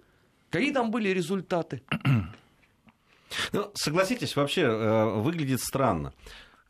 Какие 0.50 0.72
там 0.72 0.90
были 0.90 1.10
результаты? 1.10 1.82
Ну, 3.52 3.70
согласитесь, 3.74 4.34
вообще 4.36 4.66
выглядит 5.16 5.60
странно. 5.60 6.14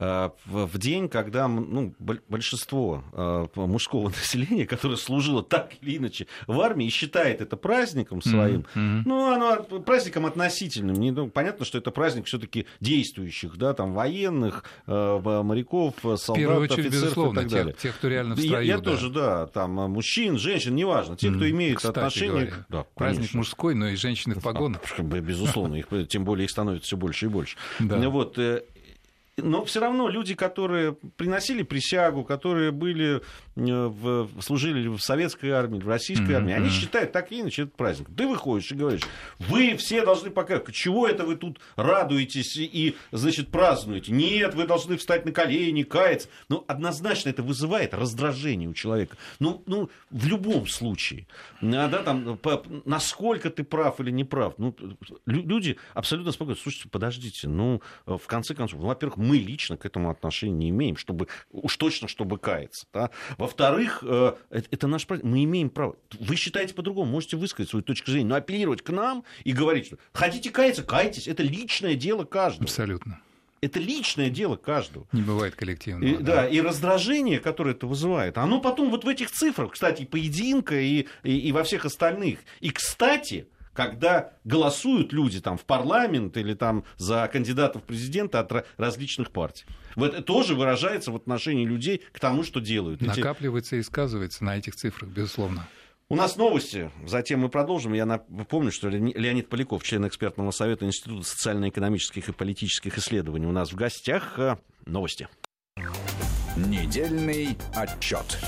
Э, 0.01 0.31
в 0.47 0.79
день, 0.79 1.09
когда 1.09 1.49
ну, 1.49 1.93
большинство 1.99 3.03
э, 3.13 3.47
мужского 3.57 4.09
населения, 4.17 4.65
которое 4.65 4.97
служило 4.97 5.43
так 5.43 5.73
или 5.81 5.97
иначе 5.97 6.29
в 6.47 6.61
армии 6.61 6.87
и 6.87 6.91
считает 6.91 7.41
это 7.41 7.57
праздником 7.57 8.23
своим, 8.23 8.65
mm-hmm. 8.75 9.03
ну, 9.05 9.33
оно 9.33 9.63
праздником 9.81 10.27
относительным. 10.27 10.95
Не, 10.95 11.11
ну, 11.11 11.29
понятно, 11.29 11.65
что 11.65 11.79
это 11.79 11.91
праздник 11.91 12.27
все-таки 12.27 12.67
действующих, 12.81 13.57
да, 13.57 13.75
там, 13.75 13.93
военных, 13.93 14.63
э, 14.87 15.43
моряков, 15.43 15.95
солдат, 16.17 16.59
очередь, 16.59 16.87
офицеров 16.87 17.33
и 17.33 17.35
так 17.35 17.49
далее. 17.49 17.73
Тех, 17.73 17.83
тех, 17.83 17.97
кто 17.97 18.09
реально 18.09 18.37
в 18.37 18.39
строю, 18.39 18.65
Я, 18.65 18.75
я 18.75 18.79
да. 18.79 18.85
тоже, 18.85 19.11
да, 19.11 19.47
там, 19.47 19.73
мужчин, 19.73 20.39
женщин, 20.39 20.77
неважно, 20.77 21.17
те, 21.17 21.33
кто 21.33 21.49
имеет 21.51 21.79
Кстати 21.79 21.99
отношение... 21.99 22.47
Говоря, 22.47 22.67
да, 22.69 22.87
праздник 22.95 23.19
конечно. 23.19 23.39
мужской, 23.39 23.75
но 23.75 23.89
и 23.89 23.97
женщины 23.97 24.37
в 24.37 24.43
погонах. 24.43 24.81
А, 24.99 25.03
безусловно, 25.03 25.77
их, 25.77 25.89
тем 26.09 26.25
более 26.25 26.45
их 26.45 26.51
становится 26.51 26.87
все 26.87 26.97
больше 26.97 27.27
и 27.27 27.29
больше. 27.29 27.57
Да. 27.79 27.97
Вот, 28.09 28.39
но 29.43 29.65
все 29.65 29.81
равно 29.81 30.09
люди, 30.09 30.35
которые 30.35 30.95
приносили 31.17 31.63
присягу, 31.63 32.25
которые 32.25 32.71
были 32.71 33.17
э, 33.17 33.21
в, 33.57 34.29
служили 34.41 34.89
в 34.89 34.99
советской 34.99 35.51
армии, 35.51 35.79
в 35.79 35.89
российской 35.89 36.31
mm-hmm. 36.31 36.37
армии, 36.37 36.55
они 36.55 36.71
считают 36.71 37.13
так 37.13 37.33
или 37.33 37.43
иначе 37.43 37.63
этот 37.63 37.77
праздник. 37.77 38.09
Ты 38.17 38.27
выходишь 38.27 38.71
и 38.73 38.75
говоришь, 38.75 39.03
вы 39.39 39.77
все 39.77 40.05
должны 40.05 40.31
показать, 40.31 40.73
чего 40.73 41.07
это 41.07 41.25
вы 41.25 41.37
тут 41.37 41.61
радуетесь 41.77 42.57
и, 42.57 42.97
значит, 43.13 43.49
празднуете. 43.49 44.13
Нет, 44.13 44.55
вы 44.55 44.67
должны 44.67 44.97
встать 44.97 45.25
на 45.25 45.33
колени, 45.33 45.83
каяться. 45.83 46.29
Ну, 46.49 46.65
однозначно 46.67 47.31
это 47.31 47.43
вызывает 47.43 47.95
раздражение 47.95 48.69
у 48.69 48.75
человека. 48.75 49.17
Ну, 49.39 49.63
ну 49.67 49.91
в 50.11 50.27
любом 50.27 50.67
случае. 50.67 51.27
А, 51.63 51.89
да, 51.89 52.03
там, 52.03 52.39
насколько 52.85 53.51
ты 53.51 53.65
прав 53.65 54.01
или 54.01 54.11
не 54.11 54.25
прав. 54.25 54.55
Ну, 54.59 54.75
люди 55.27 55.77
абсолютно 55.95 56.33
спокойно. 56.33 56.59
Слушайте, 56.61 56.89
подождите, 56.89 57.49
ну, 57.49 57.83
в 58.07 58.27
конце 58.27 58.55
концов, 58.55 58.81
ну, 58.81 58.87
во-первых, 58.87 59.19
мы 59.29 59.37
лично 59.37 59.77
к 59.77 59.85
этому 59.85 60.11
отношения 60.11 60.55
не 60.55 60.71
имеем, 60.71 60.97
чтобы, 60.97 61.29
уж 61.51 61.77
точно, 61.77 62.09
чтобы 62.09 62.39
каяться. 62.39 62.87
Да? 62.93 63.11
Во-вторых, 63.37 64.03
э, 64.03 64.35
это 64.51 64.87
наш 64.87 65.07
мы 65.09 65.45
имеем 65.45 65.71
право. 65.71 65.97
Вы 66.19 66.37
считаете 66.37 66.75
по-другому, 66.75 67.11
можете 67.11 67.37
высказать 67.37 67.71
свою 67.71 67.83
точку 67.83 68.11
зрения, 68.11 68.29
но 68.29 68.35
апеллировать 68.37 68.83
к 68.83 68.91
нам 68.91 69.25
и 69.45 69.53
говорить, 69.53 69.87
что 69.87 69.99
хотите 70.13 70.51
каяться, 70.51 70.83
кайтесь, 70.83 71.29
это 71.29 71.43
личное 71.43 71.95
дело 71.95 72.25
каждого. 72.25 72.65
Абсолютно. 72.65 73.21
Это 73.61 73.81
личное 73.81 74.31
дело 74.31 74.57
каждого. 74.57 75.07
Не 75.13 75.23
бывает 75.23 75.57
коллективного. 75.57 76.09
И, 76.09 76.17
да. 76.17 76.37
да, 76.37 76.49
и 76.49 76.61
раздражение, 76.61 77.41
которое 77.41 77.75
это 77.75 77.87
вызывает, 77.87 78.39
оно 78.39 78.61
потом 78.61 78.91
вот 78.91 79.05
в 79.05 79.09
этих 79.09 79.31
цифрах, 79.31 79.73
кстати, 79.73 80.05
поединка 80.05 80.79
и, 80.79 81.07
и, 81.25 81.39
и 81.39 81.53
во 81.53 81.65
всех 81.65 81.85
остальных. 81.85 82.39
И, 82.61 82.71
кстати, 82.71 83.49
когда 83.79 84.33
голосуют 84.43 85.13
люди 85.13 85.41
там 85.41 85.57
в 85.57 85.65
парламент 85.65 86.37
или 86.37 86.55
там 86.55 86.83
за 86.97 87.31
кандидатов 87.33 87.83
в 87.83 87.85
президента 87.85 88.41
от 88.41 88.67
различных 88.77 89.31
партий. 89.31 89.67
Вот 89.95 90.15
это 90.15 90.21
тоже 90.21 90.57
выражается 90.57 91.13
в 91.13 91.17
отношении 91.17 91.65
людей 91.65 92.03
к 92.11 92.19
тому, 92.19 92.43
что 92.43 92.59
делают. 92.59 93.01
Накапливается 93.01 93.77
и 93.77 93.83
сказывается 93.85 94.43
на 94.43 94.57
этих 94.57 94.75
цифрах, 94.75 95.09
безусловно. 95.11 95.69
У 96.09 96.17
нас 96.17 96.37
новости, 96.37 96.91
затем 97.07 97.39
мы 97.39 97.51
продолжим. 97.51 97.93
Я 97.93 98.05
напомню, 98.05 98.73
что 98.73 98.89
Леонид 98.89 99.49
Поляков, 99.49 99.85
член 99.85 100.09
экспертного 100.09 100.51
совета 100.51 100.85
Института 100.85 101.25
социально-экономических 101.25 102.31
и 102.31 102.33
политических 102.33 102.99
исследований, 102.99 103.47
у 103.47 103.53
нас 103.53 103.71
в 103.71 103.77
гостях. 103.77 104.41
Э, 104.41 104.57
новости. 104.87 105.29
Недельный 106.57 107.57
отчет. 107.77 108.41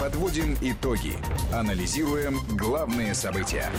Подводим 0.00 0.56
итоги. 0.62 1.18
Анализируем 1.52 2.38
главные 2.56 3.12
события. 3.12 3.70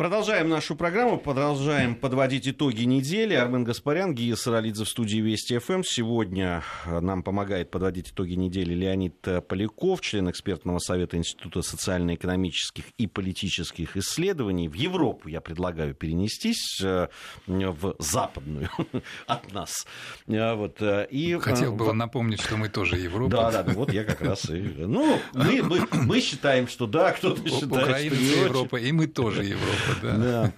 Продолжаем 0.00 0.48
нашу 0.48 0.76
программу, 0.76 1.18
продолжаем 1.18 1.94
подводить 1.94 2.48
итоги 2.48 2.84
недели. 2.84 3.34
Армен 3.34 3.64
Гаспарян, 3.64 4.14
Гия 4.14 4.34
Саралидзе 4.34 4.84
в 4.84 4.88
студии 4.88 5.18
Вести 5.18 5.58
ФМ. 5.58 5.82
Сегодня 5.84 6.62
э, 6.86 7.00
нам 7.00 7.22
помогает 7.22 7.70
подводить 7.70 8.08
итоги 8.08 8.32
недели 8.32 8.72
Леонид 8.72 9.16
э, 9.28 9.42
Поляков, 9.42 10.00
член 10.00 10.30
экспертного 10.30 10.78
совета 10.78 11.18
Института 11.18 11.60
социально-экономических 11.60 12.84
и 12.96 13.06
политических 13.06 13.94
исследований. 13.98 14.68
В 14.68 14.72
Европу 14.72 15.28
я 15.28 15.42
предлагаю 15.42 15.94
перенестись, 15.94 16.80
э, 16.82 17.08
в 17.46 17.94
западную 17.98 18.70
от 19.26 19.52
нас. 19.52 19.86
Вот, 20.26 20.78
и, 21.10 21.38
Хотел 21.42 21.74
бы 21.74 21.92
напомнить, 21.92 22.40
что 22.40 22.56
мы 22.56 22.70
тоже 22.70 22.96
Европа. 22.96 23.30
Да, 23.30 23.62
да, 23.62 23.72
вот 23.74 23.92
я 23.92 24.04
как 24.04 24.22
раз 24.22 24.48
и... 24.48 24.60
Ну, 24.78 25.18
мы, 25.34 25.62
мы, 25.62 25.86
мы 25.92 26.20
считаем, 26.22 26.68
что 26.68 26.86
да, 26.86 27.12
кто-то 27.12 27.46
считает, 27.46 27.70
Украина 27.70 28.16
что 28.16 28.24
не 28.24 28.30
Европа, 28.30 28.76
и 28.76 28.92
мы 28.92 29.06
тоже 29.06 29.44
Европа 29.44 29.89
да. 30.02 30.50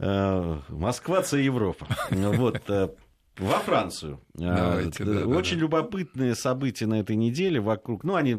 Э, 0.00 0.56
Москва, 0.70 1.22
це 1.22 1.42
Европа. 1.42 1.86
Вот, 2.10 2.70
э, 2.70 2.88
во 3.38 3.58
Францию. 3.60 4.20
Давайте, 4.34 5.04
да, 5.04 5.26
Очень 5.26 5.56
да, 5.56 5.62
любопытные 5.62 6.34
события 6.34 6.86
на 6.86 7.00
этой 7.00 7.16
неделе 7.16 7.60
вокруг. 7.60 8.04
Ну, 8.04 8.14
они 8.14 8.36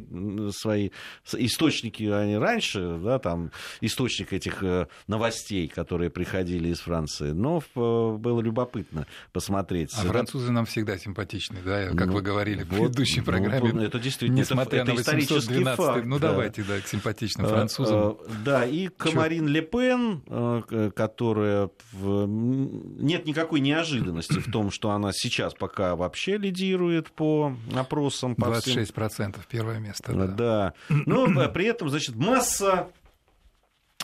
свои 0.51 0.91
источники, 1.33 2.03
они 2.03 2.37
раньше, 2.37 2.99
да, 3.03 3.19
там 3.19 3.51
источник 3.81 4.33
этих 4.33 4.63
э, 4.63 4.87
новостей, 5.07 5.67
которые 5.67 6.09
приходили 6.09 6.69
из 6.69 6.79
Франции. 6.79 7.31
Но 7.31 7.61
было 7.75 8.41
любопытно 8.41 9.07
посмотреть. 9.33 9.91
А 9.97 10.01
французы 10.03 10.51
нам 10.51 10.65
всегда 10.65 10.97
симпатичны, 10.97 11.59
да, 11.63 11.89
как 11.89 12.07
ну, 12.07 12.13
вы 12.13 12.21
говорили 12.21 12.63
в 12.63 12.69
предыдущей 12.69 13.19
ну, 13.19 13.25
программе. 13.25 13.73
Ну, 13.73 13.81
это 13.81 13.99
действительно 13.99 14.39
Несмотря 14.39 14.83
это, 14.83 14.91
на 14.91 14.97
812 14.97 15.77
факт, 15.77 16.05
Ну, 16.05 16.19
да. 16.19 16.29
давайте, 16.29 16.63
да, 16.63 16.79
к 16.79 16.87
симпатичным 16.87 17.45
а, 17.47 17.49
французам. 17.49 17.99
А, 17.99 18.17
да, 18.45 18.65
и 18.65 18.87
Камарин 18.87 19.47
Ле 19.47 19.61
Пен, 19.61 20.23
э, 20.27 20.91
которая... 20.95 21.69
Нет 21.93 23.25
никакой 23.25 23.59
неожиданности 23.59 24.39
в 24.39 24.51
том, 24.51 24.71
что 24.71 24.88
она 24.95 25.11
сейчас 25.13 25.53
пока 25.53 25.95
вообще 25.95 26.37
лидирует 26.37 27.11
по 27.11 27.55
опросам. 27.75 28.35
По 28.35 28.45
26% 28.45 28.93
всем... 28.93 29.33
первое 29.49 29.79
место. 29.79 30.13
Да. 30.13 30.27
да. 30.27 30.73
Но 30.89 31.27
ну, 31.27 31.49
при 31.49 31.65
этом, 31.65 31.89
значит, 31.89 32.15
масса 32.15 32.71
а, 32.73 32.89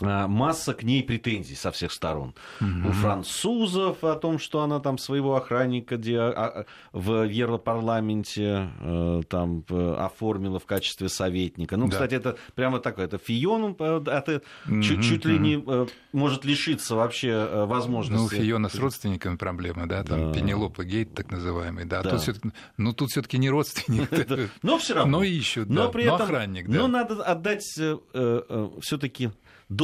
масса 0.02 0.74
к 0.74 0.82
ней 0.82 1.02
претензий 1.02 1.54
со 1.54 1.70
всех 1.70 1.90
сторон. 1.90 2.34
Mm-hmm. 2.60 2.88
У 2.88 2.92
французов 2.92 4.04
о 4.04 4.14
том, 4.14 4.38
что 4.38 4.60
она 4.60 4.78
там 4.78 4.98
своего 4.98 5.36
охранника 5.36 5.96
а, 5.96 6.66
в 6.92 7.26
Европарламенте 7.26 8.68
э, 8.78 9.22
там 9.28 9.64
оформила 9.70 10.58
в 10.58 10.66
качестве 10.66 11.08
советника. 11.08 11.78
Ну, 11.78 11.86
да. 11.86 11.92
кстати, 11.92 12.14
это 12.14 12.36
прямо 12.54 12.78
такое, 12.78 13.06
это 13.06 13.16
Фион 13.16 13.74
э, 13.78 14.02
это 14.06 14.42
mm-hmm. 14.66 14.82
чуть, 14.82 15.02
чуть 15.02 15.24
ли 15.24 15.38
не 15.38 15.64
э, 15.66 15.86
может 16.12 16.44
лишиться 16.44 16.94
вообще 16.94 17.64
возможности. 17.66 18.34
Ну, 18.34 18.40
у 18.40 18.44
Фиона 18.44 18.68
с 18.68 18.74
родственниками 18.74 19.36
проблемы, 19.36 19.86
да, 19.86 20.04
там 20.04 20.30
да. 20.30 20.38
Пенелопа 20.38 20.84
Гейт, 20.84 21.14
так 21.14 21.30
называемый, 21.30 21.86
да. 21.86 22.02
да. 22.02 22.18
Тут 22.18 22.40
ну, 22.76 22.92
тут 22.92 23.10
все-таки 23.10 23.38
не 23.38 23.48
родственник. 23.48 24.10
Но 24.62 24.76
все 24.76 24.94
равно. 24.94 25.18
Но 25.18 25.24
ищут, 25.24 25.70
но 25.70 25.90
при 25.90 26.04
этом, 26.04 26.20
охранник, 26.20 26.68
Но 26.68 26.86
надо 26.86 27.22
отдать 27.22 27.62
все-таки 27.62 29.30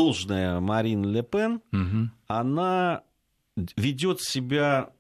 должная 0.03 0.59
Марин 0.59 1.05
Ле 1.05 1.23
Пен, 1.23 1.63
угу. 1.73 2.11
она 2.27 3.03
ведет 3.77 4.21
себя 4.21 4.91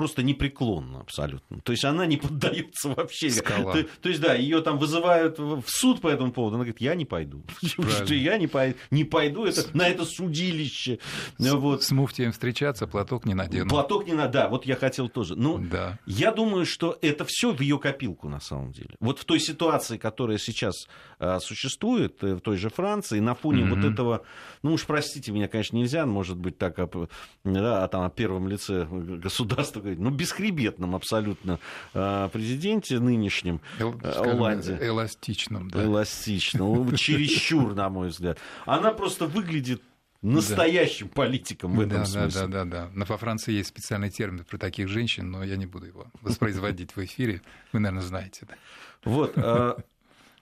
просто 0.00 0.22
непреклонна 0.22 1.00
абсолютно. 1.00 1.60
То 1.60 1.72
есть 1.72 1.84
она 1.84 2.06
не 2.06 2.16
поддается 2.24 2.88
вообще. 2.88 3.28
Скала. 3.28 3.74
То, 3.74 3.84
то 4.00 4.08
есть, 4.08 4.18
да, 4.22 4.34
ее 4.34 4.62
там 4.62 4.78
вызывают 4.78 5.38
в 5.38 5.62
суд 5.66 6.00
по 6.00 6.08
этому 6.08 6.32
поводу. 6.32 6.54
Она 6.56 6.64
говорит, 6.64 6.80
я 6.80 6.94
не 6.94 7.04
пойду. 7.04 7.44
Что 7.62 8.14
я 8.14 8.38
не 8.38 8.46
пойду, 8.46 8.78
не 8.90 9.04
пойду 9.04 9.44
это, 9.44 9.62
на 9.76 9.86
это 9.86 10.06
судилище. 10.06 11.00
Вот. 11.38 11.82
С 11.82 11.90
муфтием 11.90 12.32
встречаться, 12.32 12.86
платок 12.86 13.26
не 13.26 13.34
надену. 13.34 13.68
Платок 13.68 14.06
не 14.06 14.14
надо, 14.14 14.32
да, 14.32 14.48
вот 14.48 14.64
я 14.64 14.74
хотел 14.76 15.10
тоже. 15.10 15.36
Ну, 15.36 15.58
Да. 15.58 15.98
я 16.06 16.32
думаю, 16.32 16.64
что 16.64 16.96
это 17.02 17.26
все 17.26 17.52
в 17.52 17.60
ее 17.60 17.78
копилку 17.78 18.30
на 18.30 18.40
самом 18.40 18.72
деле. 18.72 18.94
Вот 19.00 19.18
в 19.18 19.26
той 19.26 19.38
ситуации, 19.38 19.98
которая 19.98 20.38
сейчас 20.38 20.88
а, 21.18 21.40
существует 21.40 22.24
э, 22.24 22.36
в 22.36 22.40
той 22.40 22.56
же 22.56 22.70
Франции, 22.70 23.20
на 23.20 23.34
фоне 23.34 23.64
Мгм. 23.64 23.74
вот 23.82 23.92
этого, 23.92 24.22
ну 24.62 24.72
уж 24.72 24.86
простите 24.86 25.30
меня, 25.30 25.48
конечно, 25.48 25.76
нельзя, 25.76 26.06
может 26.06 26.38
быть, 26.38 26.56
так 26.56 26.78
да, 27.44 27.84
о, 27.84 27.88
там, 27.88 28.04
о 28.04 28.08
первом 28.10 28.48
лице 28.48 28.86
государства 28.86 29.89
говорить, 29.94 30.00
ну 30.02 30.10
бесхребетном 30.10 30.94
абсолютно 30.94 31.58
а, 31.94 32.28
президенте 32.28 32.98
нынешнем, 32.98 33.60
Эл- 33.78 33.98
э, 34.02 34.10
Оланде. 34.10 34.78
Эластичным, 34.80 35.70
да. 35.70 35.84
эластично, 35.84 36.60
ну, 36.60 36.92
чересчур, 36.96 37.74
на 37.74 37.88
мой 37.88 38.08
взгляд. 38.08 38.38
Она 38.66 38.92
просто 38.92 39.26
выглядит 39.26 39.82
настоящим 40.22 41.08
политиком 41.08 41.74
в 41.74 41.80
этом 41.80 42.00
да, 42.00 42.04
смысле. 42.04 42.40
да, 42.42 42.46
да, 42.46 42.64
да, 42.64 42.86
да. 42.86 42.90
Но 42.94 43.04
во 43.06 43.16
Франции 43.16 43.52
есть 43.52 43.70
специальный 43.70 44.10
термин 44.10 44.44
про 44.44 44.58
таких 44.58 44.88
женщин, 44.88 45.30
но 45.30 45.42
я 45.42 45.56
не 45.56 45.66
буду 45.66 45.86
его 45.86 46.06
воспроизводить 46.20 46.94
в 46.94 47.04
эфире. 47.04 47.42
Вы, 47.72 47.80
наверное, 47.80 48.06
знаете. 48.06 48.46
да. 48.48 48.54
Вот, 49.04 49.32
а, 49.36 49.78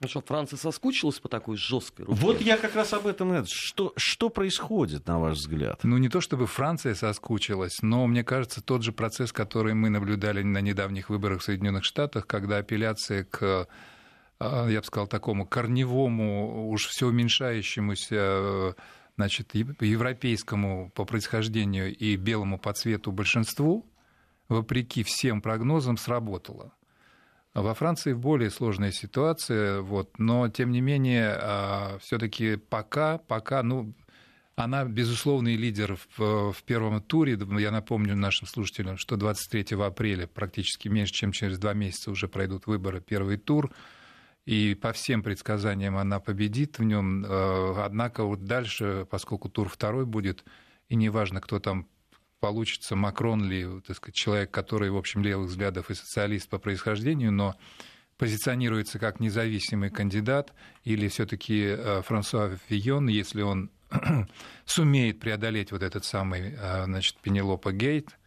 Ну 0.00 0.06
что, 0.06 0.20
Франция 0.20 0.58
соскучилась 0.58 1.18
по 1.18 1.28
такой 1.28 1.56
жесткой 1.56 2.06
руке? 2.06 2.20
Вот 2.20 2.40
я 2.40 2.56
как 2.56 2.76
раз 2.76 2.92
об 2.92 3.06
этом. 3.06 3.28
говорю. 3.28 3.46
Что, 3.48 3.92
что 3.96 4.28
происходит, 4.28 5.06
на 5.08 5.18
ваш 5.18 5.38
взгляд? 5.38 5.80
Ну, 5.82 5.98
не 5.98 6.08
то 6.08 6.20
чтобы 6.20 6.46
Франция 6.46 6.94
соскучилась, 6.94 7.82
но, 7.82 8.06
мне 8.06 8.22
кажется, 8.22 8.62
тот 8.62 8.82
же 8.82 8.92
процесс, 8.92 9.32
который 9.32 9.74
мы 9.74 9.90
наблюдали 9.90 10.42
на 10.42 10.61
недавних 10.61 11.11
выборах 11.11 11.40
в 11.40 11.44
Соединенных 11.44 11.84
Штатах, 11.84 12.28
когда 12.28 12.58
апелляция 12.58 13.24
к, 13.24 13.66
а, 14.38 14.68
я 14.68 14.80
бы 14.80 14.87
сказал, 14.87 15.08
такому 15.08 15.46
корневому, 15.46 16.70
уж 16.70 16.87
все 16.87 17.06
уменьшающемуся 17.08 18.16
э, 18.16 18.72
значит, 19.16 19.52
ев- 19.56 19.82
европейскому 19.82 20.92
по 20.94 21.04
происхождению 21.06 21.92
и 21.96 22.14
белому 22.14 22.56
по 22.56 22.72
цвету 22.72 23.11
большинству, 23.11 23.84
вопреки 24.48 25.02
всем 25.02 25.42
прогнозам, 25.42 25.96
сработала. 25.96 26.72
А 27.54 27.62
Во 27.62 27.74
Франции 27.74 28.12
более 28.12 28.50
сложная 28.50 28.92
ситуация, 28.92 29.80
вот, 29.80 30.18
но 30.18 30.48
тем 30.48 30.70
не 30.70 30.80
менее 30.80 31.98
все-таки 32.00 32.56
пока, 32.56 33.18
пока, 33.18 33.62
ну, 33.62 33.94
она 34.58 34.84
безусловный 34.84 35.56
лидер 35.56 35.96
в, 36.16 36.52
в 36.52 36.62
первом 36.64 37.00
туре. 37.00 37.38
Я 37.58 37.70
напомню 37.70 38.16
нашим 38.16 38.46
слушателям, 38.48 38.96
что 38.96 39.16
23 39.16 39.76
апреля, 39.80 40.26
практически 40.26 40.88
меньше, 40.88 41.12
чем 41.12 41.32
через 41.32 41.58
два 41.58 41.74
месяца, 41.74 42.11
уже 42.11 42.28
пройдут 42.28 42.66
выборы, 42.66 43.00
первый 43.00 43.37
тур. 43.38 43.72
И 44.46 44.74
по 44.74 44.92
всем 44.92 45.22
предсказаниям 45.22 45.96
она 45.96 46.20
победит 46.20 46.78
в 46.78 46.82
нем. 46.82 47.24
Однако 47.28 48.24
вот 48.24 48.44
дальше, 48.44 49.06
поскольку 49.11 49.48
тур 49.48 49.68
второй 49.68 50.06
будет, 50.06 50.44
и 50.88 50.96
неважно, 50.96 51.40
кто 51.40 51.61
там 51.61 51.87
получится, 52.40 52.96
Макрон 52.96 53.44
ли, 53.48 53.66
так 53.87 53.96
сказать, 53.96 54.14
человек, 54.14 54.51
который, 54.51 54.90
в 54.90 54.96
общем, 54.96 55.22
левых 55.22 55.48
взглядов 55.48 55.90
и 55.90 55.94
социалист 55.94 56.48
по 56.48 56.59
происхождению, 56.59 57.33
но 57.33 57.57
позиционируется 58.16 58.98
как 58.98 59.20
независимый 59.20 59.90
кандидат, 59.90 60.53
или 60.85 61.09
все-таки 61.09 61.77
Франсуа 62.03 62.57
Фийон, 62.68 63.09
если 63.09 63.42
он 63.42 63.70
сумеет 64.64 65.20
преодолеть 65.20 65.72
вот 65.72 65.83
этот 65.83 66.05
самый, 66.05 66.57
значит, 66.85 67.16
Пенелопа 67.22 67.72
Гейт 67.72 68.18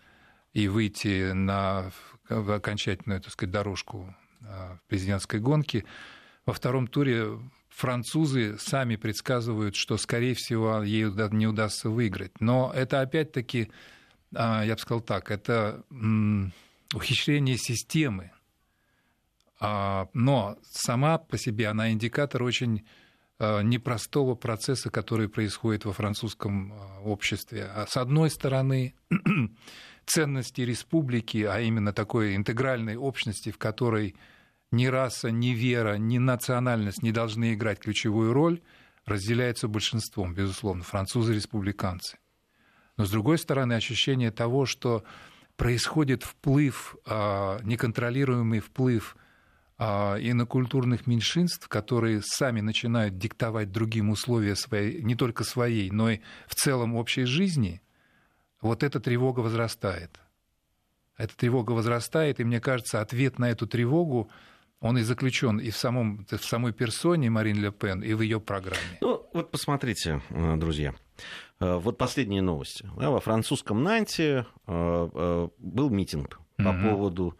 и 0.53 0.67
выйти 0.67 1.31
на 1.33 1.91
окончательную, 2.29 3.21
так 3.21 3.31
сказать, 3.31 3.51
дорожку 3.51 4.15
президентской 4.87 5.39
гонки, 5.39 5.85
во 6.45 6.53
втором 6.53 6.87
туре 6.87 7.37
французы 7.69 8.57
сами 8.57 8.95
предсказывают, 8.95 9.75
что, 9.75 9.97
скорее 9.97 10.33
всего, 10.33 10.81
ей 10.83 11.05
не 11.31 11.47
удастся 11.47 11.89
выиграть. 11.89 12.39
Но 12.39 12.71
это 12.73 13.01
опять-таки, 13.01 13.71
я 14.31 14.73
бы 14.73 14.79
сказал 14.79 15.01
так, 15.01 15.31
это 15.31 15.83
ухищрение 16.93 17.57
системы. 17.57 18.31
Но 19.59 20.57
сама 20.63 21.17
по 21.17 21.37
себе 21.37 21.67
она 21.67 21.91
индикатор 21.91 22.43
очень 22.43 22.85
непростого 23.39 24.35
процесса, 24.35 24.89
который 24.89 25.27
происходит 25.27 25.85
во 25.85 25.93
французском 25.93 26.73
обществе. 27.03 27.65
А 27.65 27.87
с 27.87 27.97
одной 27.97 28.29
стороны, 28.29 28.95
ценности 30.05 30.61
республики, 30.61 31.43
а 31.43 31.59
именно 31.59 31.93
такой 31.93 32.35
интегральной 32.35 32.97
общности, 32.97 33.49
в 33.49 33.57
которой 33.57 34.15
ни 34.71 34.85
раса, 34.85 35.31
ни 35.31 35.49
вера, 35.49 35.95
ни 35.95 36.17
национальность 36.17 37.03
не 37.03 37.11
должны 37.11 37.53
играть 37.53 37.79
ключевую 37.79 38.33
роль, 38.33 38.61
разделяется 39.05 39.67
большинством, 39.67 40.33
безусловно, 40.33 40.83
французы-республиканцы. 40.83 42.17
Но, 43.01 43.05
с 43.07 43.09
другой 43.09 43.39
стороны, 43.39 43.73
ощущение 43.73 44.29
того, 44.29 44.67
что 44.67 45.03
происходит 45.55 46.21
вплыв, 46.21 46.95
неконтролируемый 47.07 48.59
вплыв 48.59 49.17
инокультурных 49.79 51.07
меньшинств, 51.07 51.67
которые 51.67 52.21
сами 52.23 52.61
начинают 52.61 53.17
диктовать 53.17 53.71
другим 53.71 54.11
условия 54.11 54.55
своей, 54.55 55.01
не 55.01 55.15
только 55.15 55.43
своей, 55.43 55.89
но 55.89 56.11
и 56.11 56.19
в 56.45 56.53
целом 56.53 56.95
общей 56.95 57.23
жизни, 57.23 57.81
вот 58.61 58.83
эта 58.83 58.99
тревога 58.99 59.39
возрастает. 59.39 60.19
Эта 61.17 61.35
тревога 61.35 61.71
возрастает, 61.71 62.39
и 62.39 62.43
мне 62.43 62.59
кажется, 62.59 63.01
ответ 63.01 63.39
на 63.39 63.49
эту 63.49 63.65
тревогу 63.65 64.29
он 64.81 64.97
и 64.97 65.03
заключен 65.03 65.59
и 65.59 65.69
в, 65.69 65.77
самом, 65.77 66.25
в 66.29 66.43
самой 66.43 66.73
персоне 66.73 67.29
Марин 67.29 67.61
Ле 67.61 67.71
Пен, 67.71 68.03
и 68.03 68.13
в 68.13 68.21
ее 68.21 68.41
программе. 68.41 68.81
Ну, 68.99 69.25
вот 69.31 69.51
посмотрите, 69.51 70.21
друзья. 70.29 70.93
Вот 71.59 71.97
последние 71.97 72.41
новости. 72.41 72.89
Во 72.95 73.19
французском 73.19 73.83
Нанте 73.83 74.45
был 74.65 75.89
митинг 75.89 76.39
по 76.57 76.69
угу. 76.69 76.89
поводу 76.89 77.37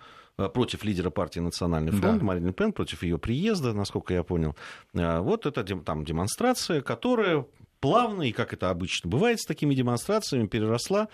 против 0.53 0.83
лидера 0.83 1.09
партии 1.09 1.39
Национальный 1.39 1.91
фронт 1.91 2.19
да. 2.19 2.25
Марин 2.25 2.45
Ле 2.45 2.53
Пен, 2.53 2.71
против 2.73 3.03
ее 3.03 3.17
приезда, 3.17 3.73
насколько 3.73 4.13
я 4.13 4.23
понял. 4.23 4.55
Вот 4.93 5.45
это 5.45 5.63
там 5.63 6.05
демонстрация, 6.05 6.81
которая 6.81 7.45
плавно, 7.79 8.23
и 8.23 8.31
как 8.31 8.53
это 8.53 8.69
обычно 8.69 9.09
бывает 9.09 9.39
с 9.39 9.45
такими 9.45 9.73
демонстрациями, 9.73 10.45
переросла 10.45 11.09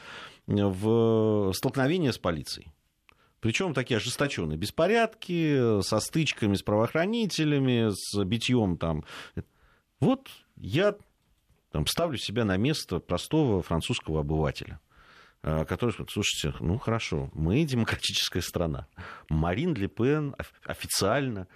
в 0.46 1.54
столкновение 1.54 2.12
с 2.12 2.18
полицией. 2.18 2.72
Причем 3.39 3.73
такие 3.73 3.97
ожесточенные 3.97 4.58
беспорядки 4.58 5.82
со 5.82 6.00
стычками 6.00 6.56
с 6.56 6.63
правоохранителями, 6.63 7.89
с 7.91 8.23
битьем 8.23 8.78
там. 8.78 9.04
Вот 10.00 10.30
я 10.56 10.95
там, 11.71 11.86
ставлю 11.88 12.17
себя 12.17 12.45
на 12.45 12.58
место 12.58 13.00
простого 13.00 13.62
французского 13.62 14.21
обывателя 14.21 14.80
который 15.41 15.91
сказал, 15.91 16.08
слушайте, 16.10 16.58
ну 16.60 16.78
хорошо, 16.78 17.30
мы 17.34 17.63
демократическая 17.63 18.41
страна. 18.41 18.88
Марин 19.30 19.76
Ле 19.76 19.88
Пен 19.88 20.36
официально 20.65 21.47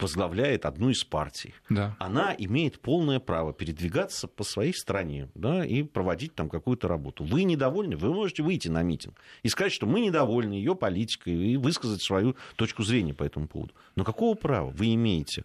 возглавляет 0.00 0.64
одну 0.66 0.90
из 0.90 1.04
партий. 1.04 1.54
Да. 1.68 1.96
Она 1.98 2.34
имеет 2.36 2.80
полное 2.80 3.20
право 3.20 3.52
передвигаться 3.52 4.28
по 4.28 4.44
своей 4.44 4.72
стране 4.72 5.28
да, 5.34 5.64
и 5.64 5.82
проводить 5.82 6.34
там 6.34 6.48
какую-то 6.48 6.88
работу. 6.88 7.24
Вы 7.24 7.44
недовольны, 7.44 7.96
вы 7.96 8.12
можете 8.12 8.42
выйти 8.42 8.68
на 8.68 8.82
митинг 8.82 9.20
и 9.42 9.48
сказать, 9.48 9.72
что 9.72 9.86
мы 9.86 10.00
недовольны 10.00 10.54
ее 10.54 10.74
политикой 10.74 11.34
и 11.34 11.56
высказать 11.56 12.02
свою 12.02 12.36
точку 12.56 12.82
зрения 12.82 13.14
по 13.14 13.24
этому 13.24 13.48
поводу. 13.48 13.74
Но 13.96 14.04
какого 14.04 14.34
права 14.34 14.70
вы 14.70 14.94
имеете 14.94 15.44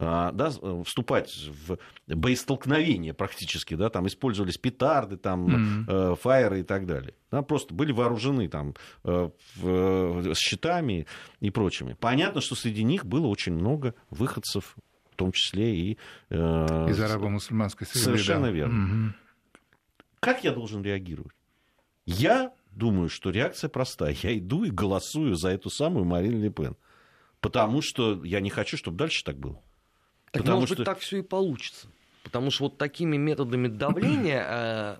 да, 0.00 0.50
вступать 0.84 1.30
в 1.66 1.78
боестолкновение 2.06 3.12
практически, 3.12 3.74
да, 3.74 3.90
там 3.90 4.06
использовались 4.06 4.56
петарды, 4.56 5.18
там, 5.18 5.46
mm-hmm. 5.46 6.12
э, 6.12 6.16
фаеры 6.16 6.60
и 6.60 6.62
так 6.62 6.86
далее. 6.86 7.14
Да, 7.30 7.42
просто 7.42 7.74
были 7.74 7.92
вооружены 7.92 8.48
там, 8.48 8.74
э, 9.04 9.30
э, 9.62 10.32
щитами 10.34 11.06
и 11.40 11.50
прочими. 11.50 11.96
Понятно, 12.00 12.40
что 12.40 12.54
среди 12.54 12.82
них 12.82 13.04
было 13.04 13.26
очень 13.26 13.52
много 13.52 13.94
выходцев, 14.08 14.76
в 15.12 15.16
том 15.16 15.32
числе 15.32 15.76
и... 15.76 15.98
Э, 16.30 16.88
Из 16.88 17.00
арабо-мусульманской 17.00 17.86
среды. 17.86 18.04
Совершенно 18.04 18.46
да. 18.46 18.52
верно. 18.52 18.88
Mm-hmm. 18.88 19.12
Как 20.20 20.44
я 20.44 20.52
должен 20.52 20.82
реагировать? 20.82 21.34
Я 22.06 22.52
думаю, 22.72 23.08
что 23.08 23.30
реакция 23.30 23.68
простая. 23.68 24.16
Я 24.22 24.36
иду 24.38 24.64
и 24.64 24.70
голосую 24.70 25.34
за 25.34 25.50
эту 25.50 25.70
самую 25.70 26.04
Марин 26.04 26.40
Ле 26.42 26.50
Пен. 26.50 26.76
Потому 27.40 27.82
что 27.82 28.24
я 28.24 28.40
не 28.40 28.50
хочу, 28.50 28.76
чтобы 28.76 28.96
дальше 28.96 29.24
так 29.24 29.38
было. 29.38 29.62
Так 30.30 30.42
Потому 30.42 30.60
может 30.60 30.74
что... 30.74 30.76
быть 30.78 30.86
так 30.86 30.98
все 30.98 31.18
и 31.18 31.22
получится. 31.22 31.88
Потому 32.22 32.50
что 32.50 32.64
вот 32.64 32.78
такими 32.78 33.16
методами 33.16 33.68
давления 33.68 34.46
э, 34.48 34.96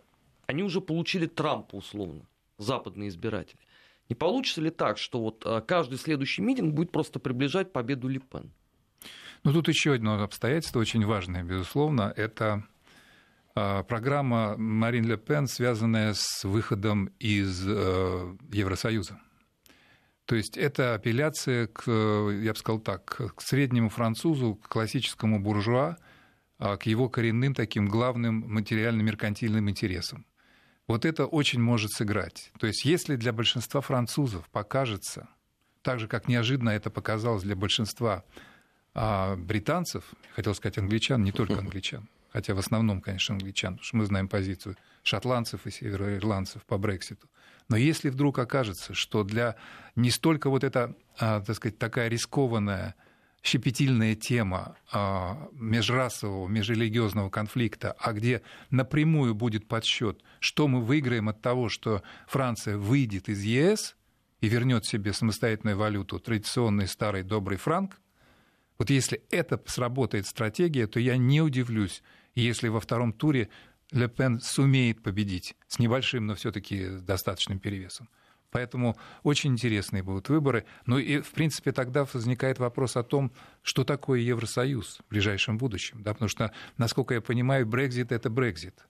они 0.47 0.63
уже 0.63 0.81
получили 0.81 1.27
Трампа 1.27 1.77
условно, 1.77 2.23
западные 2.59 3.09
избиратели. 3.09 3.61
Не 4.09 4.17
получится 4.17 4.61
ли 4.61 4.71
так, 4.71 4.99
что 4.99 5.21
вот 5.21 5.45
э, 5.47 5.61
каждый 5.67 5.99
следующий 5.99 6.43
митинг 6.43 6.75
будет 6.75 6.91
просто 6.91 7.21
приближать 7.21 7.73
победу 7.73 8.09
Ле 8.09 8.19
Пен? 8.19 8.51
Ну 9.45 9.53
тут 9.53 9.69
еще 9.69 9.95
одно 9.95 10.23
обстоятельство 10.23 10.81
очень 10.81 11.05
важное, 11.07 11.43
безусловно, 11.43 12.13
это 12.15 12.65
а, 13.55 13.83
программа 13.83 14.57
Марин 14.57 15.07
Ле 15.07 15.17
Пен, 15.17 15.47
связанная 15.47 16.15
с 16.15 16.45
выходом 16.45 17.07
из 17.19 17.67
э, 17.67 18.37
Евросоюза. 18.53 19.19
То 20.31 20.37
есть 20.37 20.57
это 20.57 20.95
апелляция 20.95 21.67
к, 21.67 21.91
я 21.91 22.53
бы 22.53 22.57
сказал 22.57 22.79
так, 22.79 23.05
к 23.35 23.43
среднему 23.43 23.89
французу, 23.89 24.55
к 24.55 24.69
классическому 24.69 25.41
буржуа, 25.41 25.97
а, 26.57 26.77
к 26.77 26.87
его 26.87 27.09
коренным 27.09 27.53
таким 27.53 27.89
главным 27.89 28.45
материально-меркантильным 28.47 29.69
интересам. 29.69 30.25
Вот 30.87 31.05
это 31.05 31.27
очень 31.27 31.61
может 31.61 31.91
сыграть. 31.91 32.53
То 32.61 32.69
есть 32.69 32.85
если 32.85 33.17
для 33.17 33.33
большинства 33.33 33.81
французов 33.81 34.49
покажется, 34.51 35.29
так 35.83 35.99
же, 35.99 36.07
как 36.07 36.29
неожиданно 36.29 36.71
это 36.71 36.91
показалось 36.91 37.43
для 37.43 37.57
большинства 37.57 38.23
а, 38.95 39.35
британцев, 39.35 40.05
хотел 40.37 40.55
сказать 40.55 40.79
англичан, 40.79 41.25
не 41.25 41.33
только 41.33 41.55
англичан, 41.59 42.09
хотя 42.33 42.55
в 42.55 42.61
основном, 42.61 43.01
конечно, 43.01 43.35
англичан, 43.35 43.73
потому 43.73 43.85
что 43.85 43.97
мы 43.97 44.07
знаем 44.07 44.29
позицию 44.29 44.77
шотландцев 45.03 45.67
и 45.67 45.73
североирландцев 45.73 46.65
по 46.67 46.79
Брекситу. 46.79 47.27
Но 47.71 47.77
если 47.77 48.11
вдруг 48.11 48.39
окажется, 48.41 48.95
что 48.95 49.23
для 49.23 49.55
не 49.95 50.11
столько 50.11 50.51
вот 50.51 50.65
эта, 50.65 50.97
а, 51.19 51.41
так 51.41 51.55
сказать, 51.55 51.79
такая 51.79 52.09
рискованная, 52.09 52.97
щепетильная 53.45 54.17
тема 54.17 54.77
а, 54.93 55.49
межрасового, 55.53 56.49
межрелигиозного 56.49 57.31
конфликта, 57.31 57.93
а 57.93 58.13
где 58.13 58.43
напрямую 58.71 59.37
будет 59.37 59.69
подсчет, 59.69 60.21
что 60.41 60.67
мы 60.67 60.83
выиграем 60.83 61.29
от 61.29 61.41
того, 61.41 61.69
что 61.69 62.03
Франция 62.27 62.77
выйдет 62.77 63.29
из 63.29 63.45
ЕС 63.45 63.97
и 64.41 64.49
вернет 64.49 64.85
себе 64.85 65.13
самостоятельную 65.13 65.77
валюту, 65.77 66.19
традиционный 66.19 66.89
старый 66.89 67.23
добрый 67.23 67.57
франк, 67.57 68.01
вот 68.79 68.91
если 68.91 69.23
это 69.31 69.63
сработает 69.67 70.27
стратегия, 70.27 70.89
то 70.89 70.99
я 70.99 71.17
не 71.17 71.41
удивлюсь, 71.41 72.03
если 72.35 72.67
во 72.67 72.81
втором 72.81 73.13
туре 73.13 73.49
Ле 73.93 74.09
Пен 74.09 74.41
сумеет 74.41 75.03
победить 75.03 75.57
с 75.67 75.79
небольшим, 75.79 76.27
но 76.27 76.35
все-таки 76.35 76.89
достаточным 77.01 77.59
перевесом. 77.59 78.09
Поэтому 78.51 78.97
очень 79.23 79.53
интересные 79.53 80.03
будут 80.03 80.29
выборы. 80.29 80.65
Ну 80.87 80.99
и, 80.99 81.21
в 81.21 81.31
принципе, 81.31 81.73
тогда 81.73 82.05
возникает 82.13 82.59
вопрос 82.59 82.97
о 82.97 83.03
том, 83.03 83.33
что 83.63 83.85
такое 83.85 84.21
Евросоюз 84.21 84.99
в 85.07 85.11
ближайшем 85.11 85.57
будущем. 85.57 86.03
Да? 86.03 86.13
Потому 86.15 86.29
что, 86.29 86.53
насколько 86.77 87.15
я 87.15 87.21
понимаю, 87.21 87.67
Брекзит– 87.67 88.11
это 88.13 88.29
Брекзит. 88.29 88.87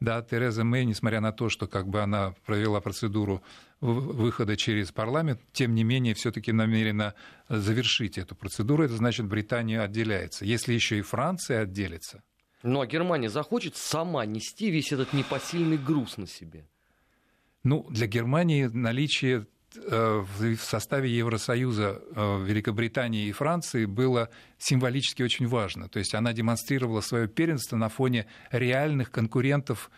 Да, 0.00 0.22
Тереза 0.22 0.62
Мэй, 0.62 0.84
несмотря 0.84 1.20
на 1.20 1.32
то, 1.32 1.48
что 1.48 1.66
как 1.66 1.88
бы 1.88 2.00
она 2.00 2.32
провела 2.46 2.80
процедуру 2.80 3.42
выхода 3.80 4.56
через 4.56 4.92
парламент, 4.92 5.40
тем 5.52 5.74
не 5.74 5.82
менее 5.82 6.14
все-таки 6.14 6.52
намерена 6.52 7.14
завершить 7.48 8.16
эту 8.16 8.36
процедуру. 8.36 8.84
Это 8.84 8.94
значит, 8.94 9.26
Британия 9.26 9.82
отделяется. 9.82 10.44
Если 10.44 10.72
еще 10.72 10.98
и 10.98 11.02
Франция 11.02 11.62
отделится. 11.62 12.22
Ну 12.62 12.80
а 12.80 12.86
Германия 12.86 13.28
захочет 13.28 13.76
сама 13.76 14.26
нести 14.26 14.70
весь 14.70 14.92
этот 14.92 15.12
непосильный 15.12 15.78
груз 15.78 16.16
на 16.16 16.26
себе. 16.26 16.66
Ну, 17.62 17.86
для 17.90 18.06
Германии 18.06 18.64
наличие 18.64 19.46
Э, 19.76 20.24
в 20.38 20.56
составе 20.56 21.14
Евросоюза 21.14 22.00
э, 22.00 22.44
Великобритании 22.44 23.26
и 23.26 23.32
Франции 23.32 23.84
было 23.84 24.30
символически 24.56 25.22
очень 25.22 25.46
важно. 25.46 25.88
То 25.88 25.98
есть 25.98 26.14
она 26.14 26.32
демонстрировала 26.32 27.02
свое 27.02 27.28
первенство 27.28 27.76
на 27.76 27.90
фоне 27.90 28.26
реальных 28.50 29.10
конкурентов, 29.10 29.90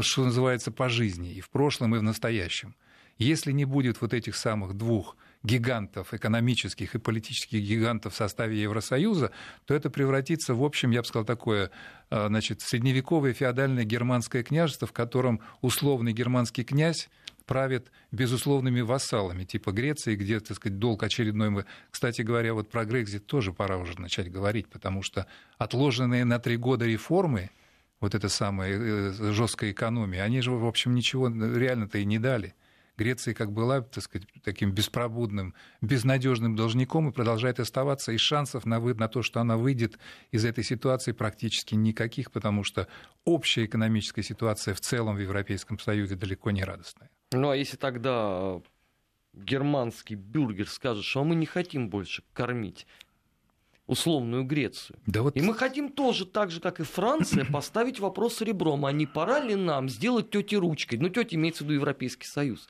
что 0.00 0.24
называется, 0.24 0.72
по 0.72 0.88
жизни, 0.88 1.32
и 1.34 1.40
в 1.40 1.50
прошлом, 1.50 1.94
и 1.94 1.98
в 1.98 2.02
настоящем. 2.02 2.74
Если 3.16 3.52
не 3.52 3.64
будет 3.64 4.00
вот 4.00 4.12
этих 4.12 4.34
самых 4.34 4.74
двух 4.74 5.16
гигантов, 5.42 6.14
экономических 6.14 6.94
и 6.94 6.98
политических 6.98 7.60
гигантов 7.60 8.14
в 8.14 8.16
составе 8.16 8.60
Евросоюза, 8.60 9.32
то 9.64 9.74
это 9.74 9.90
превратится 9.90 10.54
в 10.54 10.62
общем, 10.62 10.90
я 10.90 11.02
бы 11.02 11.06
сказал, 11.06 11.24
такое 11.24 11.70
э, 12.10 12.26
значит, 12.28 12.60
средневековое 12.60 13.32
феодальное 13.32 13.84
германское 13.84 14.42
княжество, 14.42 14.86
в 14.86 14.92
котором 14.92 15.40
условный 15.60 16.12
германский 16.12 16.64
князь 16.64 17.08
правит 17.42 17.90
безусловными 18.12 18.80
вассалами, 18.80 19.44
типа 19.44 19.72
Греции, 19.72 20.14
где, 20.14 20.40
так 20.40 20.56
сказать, 20.56 20.78
долг 20.78 21.02
очередной... 21.02 21.50
Мы... 21.50 21.64
Кстати 21.90 22.22
говоря, 22.22 22.54
вот 22.54 22.70
про 22.70 22.84
Грекзит 22.84 23.26
тоже 23.26 23.52
пора 23.52 23.78
уже 23.78 24.00
начать 24.00 24.30
говорить, 24.30 24.68
потому 24.68 25.02
что 25.02 25.26
отложенные 25.58 26.24
на 26.24 26.38
три 26.38 26.56
года 26.56 26.86
реформы, 26.86 27.50
вот 28.00 28.14
эта 28.14 28.28
самая 28.28 28.72
э, 28.72 29.32
жесткая 29.32 29.72
экономия, 29.72 30.22
они 30.22 30.40
же, 30.40 30.52
в 30.52 30.66
общем, 30.66 30.94
ничего 30.94 31.28
реально-то 31.28 31.98
и 31.98 32.04
не 32.04 32.18
дали. 32.18 32.54
Греция 33.02 33.34
как 33.34 33.50
была, 33.52 33.80
так 33.80 34.04
сказать, 34.04 34.28
таким 34.44 34.72
беспробудным, 34.72 35.54
безнадежным 35.80 36.54
должником 36.54 37.08
и 37.08 37.12
продолжает 37.12 37.58
оставаться, 37.58 38.12
и 38.12 38.16
шансов 38.16 38.64
на, 38.64 38.78
вы, 38.78 38.94
на 38.94 39.08
то, 39.08 39.22
что 39.22 39.40
она 39.40 39.56
выйдет 39.56 39.98
из 40.30 40.44
этой 40.44 40.62
ситуации 40.62 41.10
практически 41.10 41.74
никаких, 41.74 42.30
потому 42.30 42.62
что 42.62 42.86
общая 43.24 43.64
экономическая 43.64 44.22
ситуация 44.22 44.74
в 44.74 44.80
целом 44.80 45.16
в 45.16 45.18
Европейском 45.18 45.78
Союзе 45.78 46.14
далеко 46.14 46.52
не 46.52 46.62
радостная. 46.62 47.10
Ну 47.32 47.50
а 47.50 47.56
если 47.56 47.76
тогда 47.76 48.60
германский 49.32 50.14
бюргер 50.14 50.68
скажет, 50.68 51.04
что 51.04 51.24
мы 51.24 51.34
не 51.34 51.46
хотим 51.46 51.88
больше 51.88 52.22
кормить 52.32 52.86
условную 53.86 54.44
Грецию. 54.44 54.98
Да 55.06 55.22
вот... 55.22 55.36
И 55.36 55.40
мы 55.40 55.54
хотим 55.54 55.90
тоже, 55.90 56.26
так 56.26 56.50
же, 56.50 56.60
как 56.60 56.80
и 56.80 56.84
Франция, 56.84 57.44
поставить 57.52 58.00
вопрос 58.00 58.40
ребром, 58.40 58.86
а 58.86 58.92
не 58.92 59.06
пора 59.06 59.40
ли 59.40 59.54
нам 59.54 59.88
сделать 59.88 60.30
тети 60.30 60.54
ручкой? 60.54 60.96
Ну, 60.96 61.08
тетя 61.08 61.36
имеется 61.36 61.64
в 61.64 61.66
виду 61.66 61.74
Европейский 61.74 62.26
Союз. 62.26 62.68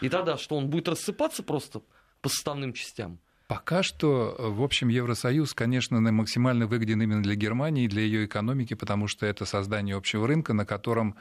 И 0.00 0.08
тогда 0.08 0.36
что, 0.36 0.56
он 0.56 0.68
будет 0.68 0.88
рассыпаться 0.88 1.42
просто 1.42 1.82
по 2.20 2.28
составным 2.28 2.72
частям? 2.72 3.18
Пока 3.46 3.82
что, 3.82 4.34
в 4.38 4.62
общем, 4.62 4.88
Евросоюз, 4.88 5.52
конечно, 5.52 6.00
максимально 6.00 6.66
выгоден 6.66 7.02
именно 7.02 7.22
для 7.22 7.34
Германии 7.34 7.84
и 7.84 7.88
для 7.88 8.00
ее 8.00 8.24
экономики, 8.24 8.72
потому 8.74 9.06
что 9.06 9.26
это 9.26 9.44
создание 9.44 9.96
общего 9.96 10.26
рынка, 10.26 10.54
на 10.54 10.64
котором 10.64 11.16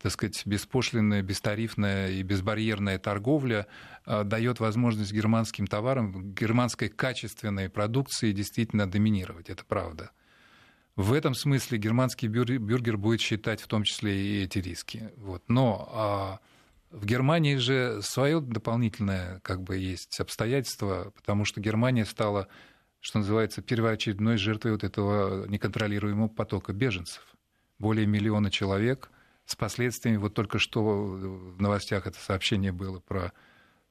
так 0.00 0.12
сказать, 0.12 0.42
беспошлинная, 0.46 1.22
бестарифная 1.22 2.10
и 2.10 2.22
безбарьерная 2.22 2.98
торговля 2.98 3.66
а, 4.04 4.22
дает 4.22 4.60
возможность 4.60 5.12
германским 5.12 5.66
товарам, 5.66 6.32
германской 6.34 6.88
качественной 6.88 7.68
продукции 7.68 8.32
действительно 8.32 8.88
доминировать. 8.88 9.50
Это 9.50 9.64
правда. 9.64 10.12
В 10.94 11.12
этом 11.12 11.34
смысле 11.34 11.78
германский 11.78 12.28
бюргер 12.28 12.96
будет 12.96 13.20
считать 13.20 13.60
в 13.60 13.66
том 13.66 13.84
числе 13.84 14.16
и 14.16 14.44
эти 14.44 14.58
риски. 14.58 15.10
Вот. 15.16 15.42
Но 15.48 15.88
а, 15.92 16.38
в 16.90 17.04
Германии 17.04 17.56
же 17.56 18.00
свое 18.02 18.40
дополнительное 18.40 19.40
как 19.40 19.62
бы 19.62 19.76
есть 19.78 20.20
обстоятельство, 20.20 21.12
потому 21.16 21.44
что 21.44 21.60
Германия 21.60 22.04
стала, 22.04 22.46
что 23.00 23.18
называется, 23.18 23.62
первоочередной 23.62 24.36
жертвой 24.36 24.72
вот 24.72 24.84
этого 24.84 25.46
неконтролируемого 25.48 26.28
потока 26.28 26.72
беженцев. 26.72 27.34
Более 27.80 28.06
миллиона 28.06 28.52
человек– 28.52 29.10
с 29.48 29.56
последствиями. 29.56 30.18
Вот 30.18 30.34
только 30.34 30.58
что 30.58 30.82
в 30.82 31.60
новостях 31.60 32.06
это 32.06 32.18
сообщение 32.20 32.70
было 32.70 33.00
про 33.00 33.32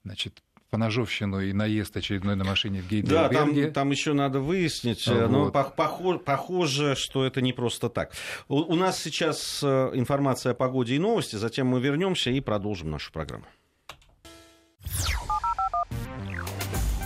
значит, 0.03 0.43
поножовщину 0.69 1.41
и 1.41 1.51
наезд 1.51 1.97
очередной 1.97 2.35
на 2.35 2.43
машине 2.43 2.81
в 2.81 2.87
Гейдельберге. 2.87 3.11
Да, 3.11 3.29
там, 3.29 3.73
там 3.73 3.89
еще 3.89 4.13
надо 4.13 4.39
выяснить, 4.39 5.07
вот. 5.07 5.29
но 5.31 5.51
похоже, 5.51 6.19
похоже, 6.19 6.95
что 6.95 7.25
это 7.25 7.41
не 7.41 7.53
просто 7.53 7.89
так. 7.89 8.11
У, 8.47 8.57
у 8.57 8.75
нас 8.75 9.01
сейчас 9.01 9.61
э, 9.63 9.91
информация 9.93 10.51
о 10.51 10.55
погоде 10.55 10.95
и 10.95 10.99
новости, 10.99 11.37
затем 11.37 11.67
мы 11.67 11.81
вернемся 11.81 12.29
и 12.29 12.39
продолжим 12.39 12.91
нашу 12.91 13.11
программу. 13.11 13.45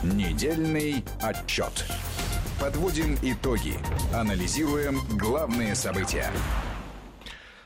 Недельный 0.03 1.05
отчет. 1.21 1.85
Подводим 2.59 3.17
итоги. 3.21 3.75
Анализируем 4.13 4.99
главные 5.17 5.73
события. 5.73 6.29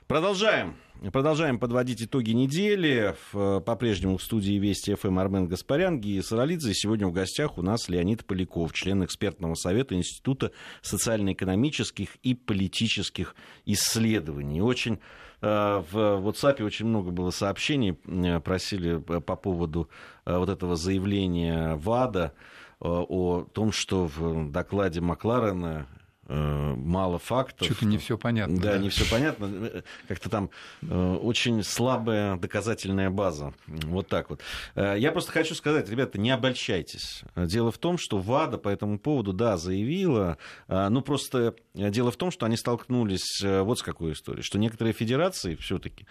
Продолжаем. 0.07 0.75
Продолжаем 1.11 1.57
подводить 1.57 2.03
итоги 2.03 2.29
недели. 2.29 3.15
По-прежнему 3.31 4.17
в 4.17 4.23
студии 4.23 4.53
Вести 4.53 4.93
ФМ 4.93 5.17
Армен 5.17 5.47
Гаспарян, 5.47 5.99
Гия 5.99 6.21
Саралидзе. 6.21 6.75
Сегодня 6.75 7.07
в 7.07 7.11
гостях 7.11 7.57
у 7.57 7.63
нас 7.63 7.89
Леонид 7.89 8.23
Поляков, 8.23 8.71
член 8.71 9.03
экспертного 9.03 9.55
совета 9.55 9.95
Института 9.95 10.51
социально-экономических 10.83 12.17
и 12.17 12.35
политических 12.35 13.35
исследований. 13.65 14.61
Очень 14.61 14.99
э, 15.41 15.47
в 15.91 15.95
WhatsApp 15.95 16.61
очень 16.61 16.85
много 16.85 17.09
было 17.09 17.31
сообщений, 17.31 17.97
э, 18.05 18.39
просили 18.41 18.97
по 18.97 19.35
поводу 19.35 19.89
э, 20.27 20.37
вот 20.37 20.49
этого 20.49 20.75
заявления 20.75 21.77
ВАДА 21.77 22.33
о 22.79 23.47
том, 23.51 23.71
что 23.71 24.05
в 24.05 24.51
докладе 24.51 25.01
Макларена 25.01 25.87
Э, 25.87 25.94
мало 26.27 27.19
фактов. 27.19 27.67
Что-то 27.67 27.85
не 27.85 27.97
все 27.97 28.17
понятно. 28.17 28.57
Да, 28.57 28.73
да, 28.73 28.77
не 28.77 28.89
все 28.89 29.09
понятно. 29.09 29.83
Как-то 30.07 30.29
там 30.29 30.49
э, 30.81 31.17
очень 31.21 31.63
слабая 31.63 32.35
доказательная 32.37 33.09
база. 33.09 33.53
Вот 33.67 34.07
так 34.07 34.29
вот. 34.29 34.41
Э, 34.75 34.95
я 34.97 35.11
просто 35.11 35.31
хочу 35.31 35.55
сказать, 35.55 35.89
ребята, 35.89 36.19
не 36.19 36.31
обольщайтесь. 36.31 37.23
Дело 37.35 37.71
в 37.71 37.77
том, 37.77 37.97
что 37.97 38.17
ВАДА 38.17 38.57
по 38.57 38.69
этому 38.69 38.97
поводу, 38.97 39.33
да, 39.33 39.57
заявила, 39.57 40.37
ну 40.67 41.01
просто 41.01 41.55
дело 41.73 42.11
в 42.11 42.17
том, 42.17 42.31
что 42.31 42.45
они 42.45 42.57
столкнулись 42.57 43.41
вот 43.43 43.79
с 43.79 43.83
какой 43.83 44.13
историей, 44.13 44.43
что 44.43 44.57
некоторые 44.57 44.93
федерации 44.93 45.55
все-таки 45.55 46.07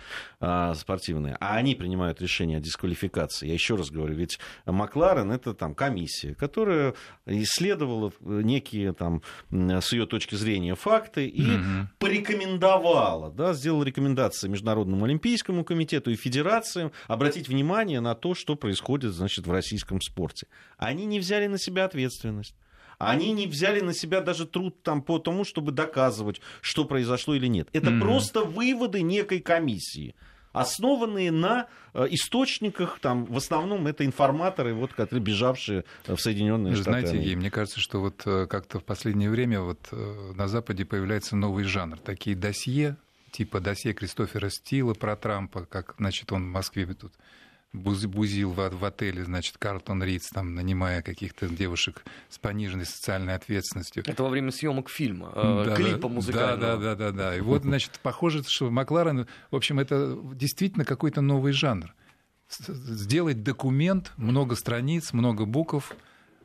спортивные, 0.74 1.36
а 1.41 1.57
они 1.57 1.74
принимают 1.74 2.20
решение 2.20 2.59
о 2.59 2.61
дисквалификации. 2.61 3.49
Я 3.49 3.55
еще 3.55 3.74
раз 3.76 3.91
говорю, 3.91 4.14
ведь 4.14 4.39
Макларен 4.66 5.32
это 5.32 5.55
там 5.55 5.74
комиссия, 5.74 6.34
которая 6.34 6.95
исследовала 7.26 8.12
некие 8.20 8.93
там 8.93 9.22
с 9.51 9.93
ее 9.93 10.03
ее 10.05 10.09
точки 10.09 10.34
зрения 10.34 10.74
факты 10.74 11.26
и 11.26 11.57
Мгм. 11.59 11.88
порекомендовала, 11.98 13.30
да, 13.30 13.55
сделала 13.55 13.84
рекомендации 13.84 14.48
Международному 14.48 15.05
Олимпийскому 15.05 15.64
комитету 15.64 16.11
и 16.11 16.16
федерациям 16.16 16.92
обратить 17.09 17.48
внимание 17.48 18.00
на 18.00 18.14
то, 18.14 18.34
что 18.34 18.57
происходит, 18.57 19.12
значит, 19.12 19.46
в 19.46 19.52
российском 19.52 20.00
спорте. 20.00 20.46
Они 20.76 21.07
не 21.07 21.18
взяли 21.18 21.46
на 21.46 21.59
себя 21.59 21.84
ответственность. 21.84 22.55
Они 22.98 23.32
не 23.32 23.46
взяли 23.48 23.80
на 23.80 23.92
себя 23.92 24.20
даже 24.20 24.46
труд 24.46 24.82
там 24.82 25.02
по 25.02 25.18
тому, 25.18 25.44
чтобы 25.44 25.72
доказывать, 25.72 26.40
что 26.61 26.84
произошло 26.84 27.34
или 27.34 27.48
нет. 27.48 27.68
Это 27.72 27.90
Мгм. 27.90 28.00
просто 28.00 28.44
выводы 28.44 29.02
некой 29.02 29.40
комиссии, 29.40 30.14
основанные 30.55 31.30
на 31.32 31.66
э, 31.92 32.07
источниках, 32.11 32.98
там, 33.00 33.26
в 33.26 33.36
основном 33.36 33.86
это 33.86 34.07
информаторы, 34.07 34.72
вот, 34.72 34.94
которые 34.94 35.22
бежавшие 35.22 35.84
в 36.07 36.16
Соединенные 36.16 36.74
Штаты. 36.74 36.90
знаете. 36.90 37.16
Евгений, 37.16 37.36
мне 37.36 37.50
кажется, 37.50 37.80
что 37.80 38.00
вот 38.00 38.22
э, 38.24 38.46
как-то 38.46 38.78
в 38.78 38.84
последнее 38.84 39.28
время 39.28 39.61
вот 39.61 39.80
э, 39.90 40.32
на 40.34 40.48
Западе 40.48 40.84
появляется 40.84 41.36
новый 41.36 41.64
жанр. 41.64 41.98
Такие 41.98 42.36
досье, 42.36 42.96
типа 43.32 43.61
досье 43.61 43.92
Кристофера 43.92 44.48
Стила 44.48 44.94
про 44.94 45.16
Трампа, 45.16 45.66
как, 45.66 45.96
значит, 45.98 46.30
он 46.32 46.44
в 46.44 46.52
Москве 46.52 46.86
тут 46.86 47.12
бузил 47.75 48.53
в, 48.53 48.70
в 48.70 48.85
отеле, 48.85 49.25
значит, 49.25 49.59
Картон 49.59 50.03
Ридс, 50.03 50.31
там, 50.31 50.55
нанимая 50.55 51.03
каких-то 51.03 51.49
девушек 51.49 52.05
с 52.31 52.39
пониженной 52.39 52.87
социальной 52.87 53.35
ответственностью. 53.35 54.05
Это 54.07 54.22
во 54.22 54.29
время 54.29 54.53
съемок 54.53 54.89
фильма, 54.89 55.33
э, 55.35 55.64
Да, 55.66 55.77
клипа 55.77 56.09
да, 56.09 56.09
музыкального. 56.09 56.59
Да, 56.59 56.77
да, 56.77 56.95
да, 56.95 57.11
да, 57.11 57.31
да. 57.31 57.37
И 57.37 57.41
вот, 57.41 57.62
значит, 57.62 57.99
похоже, 58.03 58.43
что 58.47 58.70
Макларен, 58.70 59.27
в 59.51 59.57
общем, 59.57 59.81
это 59.81 60.18
действительно 60.35 60.85
какой-то 60.85 61.20
новый 61.20 61.53
жанр. 61.53 61.93
Сделать 62.49 63.43
документ, 63.43 64.12
много 64.16 64.55
страниц, 64.55 65.12
много 65.12 65.45
букв, 65.45 65.95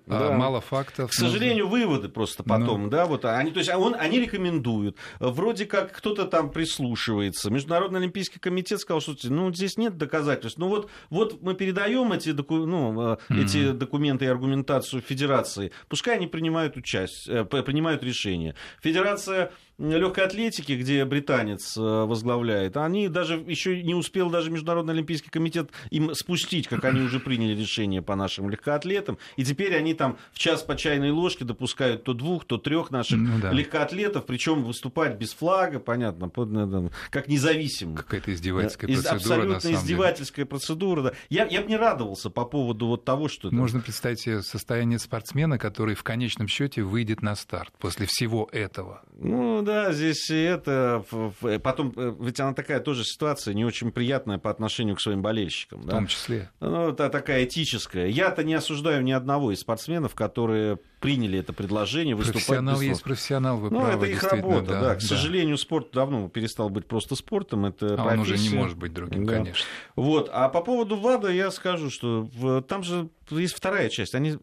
Да. 0.09 0.31
мало 0.31 0.59
фактов. 0.61 1.11
К 1.11 1.13
сожалению, 1.13 1.67
выводы 1.67 2.09
просто 2.09 2.43
потом, 2.43 2.83
Ну. 2.83 2.89
да, 2.89 3.05
вот 3.05 3.25
они, 3.25 3.51
то 3.51 3.59
есть 3.59 3.71
он, 3.73 3.95
они 3.97 4.19
рекомендуют, 4.19 4.97
вроде 5.19 5.65
как 5.65 5.91
кто-то 5.91 6.25
там 6.25 6.49
прислушивается. 6.51 7.49
Международный 7.51 7.99
Олимпийский 7.99 8.39
комитет 8.39 8.79
сказал, 8.79 9.01
что 9.01 9.15
ну 9.29 9.53
здесь 9.53 9.77
нет 9.77 9.97
доказательств. 9.97 10.57
Ну 10.57 10.67
вот, 10.67 10.89
вот 11.09 11.41
мы 11.41 11.53
передаем 11.53 12.11
эти, 12.11 12.31
доку- 12.31 12.65
ну, 12.65 13.13
э, 13.13 13.17
эти 13.29 13.71
документы 13.71 14.25
и 14.25 14.27
аргументацию 14.27 15.01
Федерации, 15.01 15.71
пускай 15.87 16.15
они 16.15 16.27
принимают 16.27 16.75
участие, 16.77 17.45
принимают 17.45 18.03
решение. 18.03 18.55
Федерация 18.81 19.51
легкой 19.79 20.25
атлетики, 20.25 20.73
где 20.73 21.05
британец 21.05 21.75
э, 21.77 21.81
возглавляет, 21.81 22.75
они 22.77 23.07
даже 23.07 23.35
еще 23.47 23.81
не 23.81 23.95
успел 23.95 24.29
даже 24.29 24.51
Международный 24.51 24.93
Олимпийский 24.93 25.29
комитет 25.29 25.69
им 25.89 26.13
спустить, 26.13 26.67
как 26.67 26.83
они 26.85 27.01
уже 27.01 27.19
приняли 27.19 27.59
решение 27.59 28.01
по 28.01 28.15
нашим 28.15 28.49
легкоатлетам, 28.49 29.17
и 29.37 29.43
теперь 29.43 29.75
они 29.75 29.93
там 29.93 30.17
в 30.33 30.39
час 30.39 30.63
по 30.63 30.75
чайной 30.75 31.11
ложке 31.11 31.45
допускают 31.45 32.03
то 32.03 32.13
двух, 32.13 32.45
то 32.45 32.57
трех 32.57 32.91
наших 32.91 33.17
Ну 33.19 33.39
да. 33.41 33.51
легкоатлетов, 33.51 34.25
причем 34.25 34.63
выступать 34.63 35.17
без 35.17 35.33
флага, 35.33 35.79
понятно, 35.79 36.29
э, 36.35 36.89
как 37.09 37.27
независимых. 37.27 37.99
Какая-то 38.05 38.33
издевательская 38.33 38.89
Из- 38.89 38.97
процедура, 39.03 39.15
Абсолютно 39.17 39.53
на 39.53 39.59
самом 39.61 39.73
деле. 39.75 39.83
издевательская 39.83 40.45
процедура. 40.45 41.01
Да. 41.03 41.13
Я, 41.29 41.45
я 41.47 41.61
бы 41.61 41.67
не 41.67 41.77
радовался 41.77 42.29
по 42.29 42.45
поводу 42.45 42.87
вот 42.87 43.05
того, 43.05 43.27
что... 43.29 43.47
это- 43.47 43.55
Можно 43.55 43.79
представить 43.79 44.19
себе 44.21 44.41
состояние 44.41 44.99
спортсмена, 44.99 45.57
который 45.57 45.95
в 45.95 46.03
конечном 46.03 46.47
счете 46.47 46.81
выйдет 46.83 47.21
на 47.21 47.35
старт 47.35 47.73
после 47.79 48.05
всего 48.07 48.49
этого. 48.51 49.03
Ну 49.17 49.61
да, 49.69 49.91
здесь 49.93 50.29
и 50.29 50.35
это... 50.41 51.03
ф- 51.11 51.61
Потом, 51.61 51.93
э, 51.95 52.13
ведь 52.19 52.39
она 52.39 52.53
такая 52.53 52.79
тоже 52.79 53.03
ситуация 53.03 53.53
не 53.53 53.63
очень 53.65 53.91
приятная 53.91 54.37
по 54.37 54.49
отношению 54.49 54.95
к 54.95 55.01
своим 55.01 55.21
болельщикам. 55.21 55.81
В 55.81 55.85
да. 55.85 55.91
том 55.91 56.07
числе. 56.07 56.49
Ну, 56.59 56.89
это 56.89 57.09
такая 57.09 57.45
этическая. 57.45 58.07
Я-то 58.07 58.43
не 58.43 58.53
осуждаю 58.55 59.03
ни 59.03 59.11
одного 59.11 59.51
из 59.51 59.59
спортсменов, 59.59 60.15
которые 60.15 60.77
приняли 60.99 61.39
это 61.39 61.53
предложение 61.53 62.15
выступать 62.15 62.45
Профессионал 62.45 62.81
есть 62.81 63.03
профессионал, 63.03 63.57
вы 63.57 63.69
Ну, 63.69 63.79
правы, 63.81 64.07
это 64.07 64.15
их 64.15 64.23
работа, 64.23 64.71
да. 64.81 64.95
К 64.95 65.01
сожалению, 65.01 65.57
спорт 65.57 65.91
давно 65.93 66.27
перестал 66.27 66.69
быть 66.69 66.87
просто 66.87 67.15
спортом. 67.15 67.65
Это 67.65 67.95
А 67.97 68.05
он 68.07 68.19
уже 68.19 68.31
не 68.33 68.37
профессия. 68.39 68.55
может 68.57 68.77
быть 68.77 68.93
другим, 68.93 69.25
Да. 69.25 69.33
конечно. 69.35 69.65
Вот. 69.95 70.29
А 70.33 70.49
по 70.49 70.61
поводу 70.61 70.97
ВАДА 70.97 71.29
я 71.29 71.51
скажу, 71.51 71.89
что 71.89 72.27
там 72.67 72.83
же 72.83 73.09
есть 73.29 73.53
вторая 73.55 73.89
часть. 73.89 74.15
Они 74.15 74.37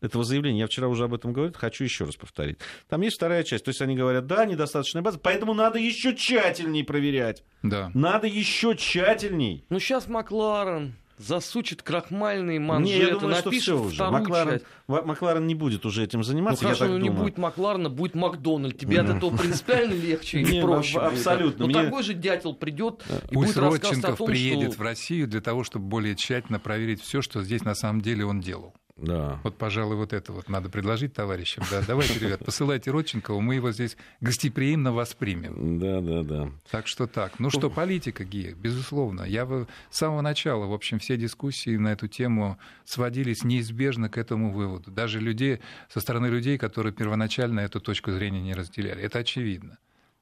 этого 0.00 0.24
заявления, 0.24 0.60
я 0.60 0.66
вчера 0.66 0.88
уже 0.88 1.04
об 1.04 1.14
этом 1.14 1.32
говорил, 1.32 1.54
хочу 1.56 1.84
еще 1.84 2.04
раз 2.04 2.16
повторить. 2.16 2.58
Там 2.88 3.00
есть 3.02 3.16
вторая 3.16 3.42
часть. 3.44 3.64
То 3.64 3.68
есть 3.70 3.80
они 3.82 3.96
говорят, 3.96 4.26
да, 4.26 4.44
недостаточная 4.46 5.02
база, 5.02 5.18
поэтому 5.18 5.54
надо 5.54 5.78
еще 5.78 6.14
тщательней 6.14 6.84
проверять. 6.84 7.44
Да. 7.62 7.90
Надо 7.94 8.26
еще 8.26 8.74
тщательней. 8.76 9.64
Ну, 9.68 9.78
сейчас 9.78 10.08
Макларен 10.08 10.94
засучит 11.18 11.82
крахмальные 11.82 12.58
Не, 12.58 12.64
манжеты, 12.64 13.06
я 13.06 13.14
думаю, 13.18 13.34
что 13.36 13.44
напишет 13.46 13.62
все 13.62 13.78
уже. 13.78 14.10
Макларен, 14.10 14.62
Макларен 14.88 15.46
не 15.46 15.54
будет 15.54 15.84
уже 15.84 16.02
этим 16.02 16.20
Ну 16.20 16.24
заниматься, 16.24 16.64
я 16.64 16.68
хорошо, 16.68 16.84
так 16.84 16.92
но 16.92 16.98
не 16.98 17.08
думаю. 17.08 17.24
будет 17.24 17.36
Макларена, 17.38 17.90
будет 17.90 18.14
Макдональд. 18.14 18.78
Тебе 18.78 19.00
от 19.00 19.10
этого 19.10 19.36
принципиально 19.36 19.92
легче 19.92 20.38
Не, 20.42 20.48
или 20.50 20.60
проще? 20.62 20.98
абсолютно. 20.98 21.66
Ну 21.66 21.72
Мне- 21.72 21.84
такой 21.84 22.02
же 22.04 22.14
дятел 22.14 22.54
придет 22.54 23.04
и 23.30 23.34
будет 23.34 23.54
рассказывать 23.56 24.04
о 24.04 24.16
том, 24.16 24.26
приедет 24.28 24.72
что... 24.72 24.78
в 24.78 24.82
Россию 24.82 25.28
для 25.28 25.42
того, 25.42 25.62
чтобы 25.62 25.84
более 25.86 26.16
тщательно 26.16 26.58
проверить 26.58 27.02
все, 27.02 27.20
что 27.20 27.42
здесь 27.42 27.64
на 27.64 27.74
самом 27.74 28.00
деле 28.00 28.24
он 28.24 28.40
делал. 28.40 28.74
Да. 29.00 29.40
Вот, 29.44 29.56
пожалуй, 29.56 29.96
вот 29.96 30.12
это 30.12 30.32
вот 30.32 30.48
надо 30.48 30.68
предложить 30.68 31.14
товарищам. 31.14 31.64
Да, 31.70 31.82
давайте, 31.86 32.18
ребят, 32.18 32.44
посылайте 32.44 32.90
Родченкова, 32.90 33.40
мы 33.40 33.54
его 33.54 33.72
здесь 33.72 33.96
гостеприимно 34.20 34.92
воспримем. 34.92 35.78
Да, 35.78 36.00
да, 36.00 36.22
да. 36.22 36.50
Так 36.70 36.86
что 36.86 37.06
так. 37.06 37.38
Ну 37.38 37.50
что, 37.50 37.70
политика, 37.70 38.24
Гия, 38.24 38.54
безусловно. 38.54 39.22
Я 39.22 39.46
с 39.46 39.66
самого 39.90 40.20
начала, 40.20 40.66
в 40.66 40.72
общем, 40.72 40.98
все 40.98 41.16
дискуссии 41.16 41.76
на 41.76 41.92
эту 41.92 42.08
тему 42.08 42.58
сводились 42.84 43.42
неизбежно 43.42 44.08
к 44.08 44.18
этому 44.18 44.52
выводу. 44.52 44.90
Даже 44.90 45.18
людей, 45.20 45.60
со 45.88 46.00
стороны 46.00 46.26
людей, 46.26 46.58
которые 46.58 46.92
первоначально 46.92 47.60
эту 47.60 47.80
точку 47.80 48.12
зрения 48.12 48.42
не 48.42 48.54
разделяли. 48.54 49.02
Это 49.02 49.20
очевидно. 49.20 49.78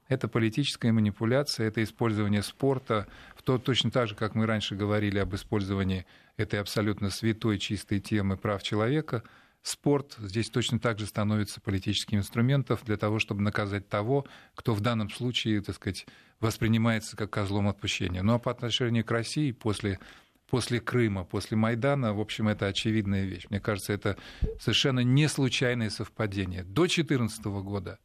Это 0.08 0.26
политическая 0.26 0.90
манипуляция, 0.90 1.68
это 1.68 1.82
использование 1.82 2.42
спорта, 2.42 3.06
в 3.36 3.42
то, 3.42 3.58
точно 3.58 3.90
так 3.90 4.08
же, 4.08 4.14
как 4.14 4.34
мы 4.34 4.46
раньше 4.46 4.74
говорили 4.74 5.18
об 5.18 5.34
использовании 5.34 6.06
этой 6.36 6.60
абсолютно 6.60 7.10
святой, 7.10 7.58
чистой 7.58 8.00
темы 8.00 8.36
прав 8.36 8.62
человека. 8.62 9.22
Спорт 9.62 10.16
здесь 10.18 10.48
точно 10.48 10.78
так 10.78 10.98
же 10.98 11.06
становится 11.06 11.60
политическим 11.60 12.18
инструментом 12.18 12.78
для 12.84 12.96
того, 12.96 13.18
чтобы 13.18 13.42
наказать 13.42 13.88
того, 13.88 14.26
кто 14.54 14.72
в 14.72 14.80
данном 14.80 15.10
случае, 15.10 15.60
так 15.60 15.76
сказать, 15.76 16.06
воспринимается 16.40 17.16
как 17.16 17.30
козлом 17.30 17.68
отпущения. 17.68 18.22
Ну 18.22 18.34
а 18.34 18.38
по 18.38 18.50
отношению 18.50 19.04
к 19.04 19.10
России 19.10 19.52
после 19.52 19.98
после 20.48 20.80
Крыма, 20.80 21.24
после 21.24 21.58
Майдана, 21.58 22.14
в 22.14 22.20
общем, 22.20 22.48
это 22.48 22.66
очевидная 22.66 23.24
вещь. 23.26 23.46
Мне 23.50 23.60
кажется, 23.60 23.92
это 23.92 24.16
совершенно 24.58 25.00
не 25.00 25.28
случайное 25.28 25.90
совпадение. 25.90 26.62
До 26.62 26.86
2014 26.86 27.44
года, 27.44 27.98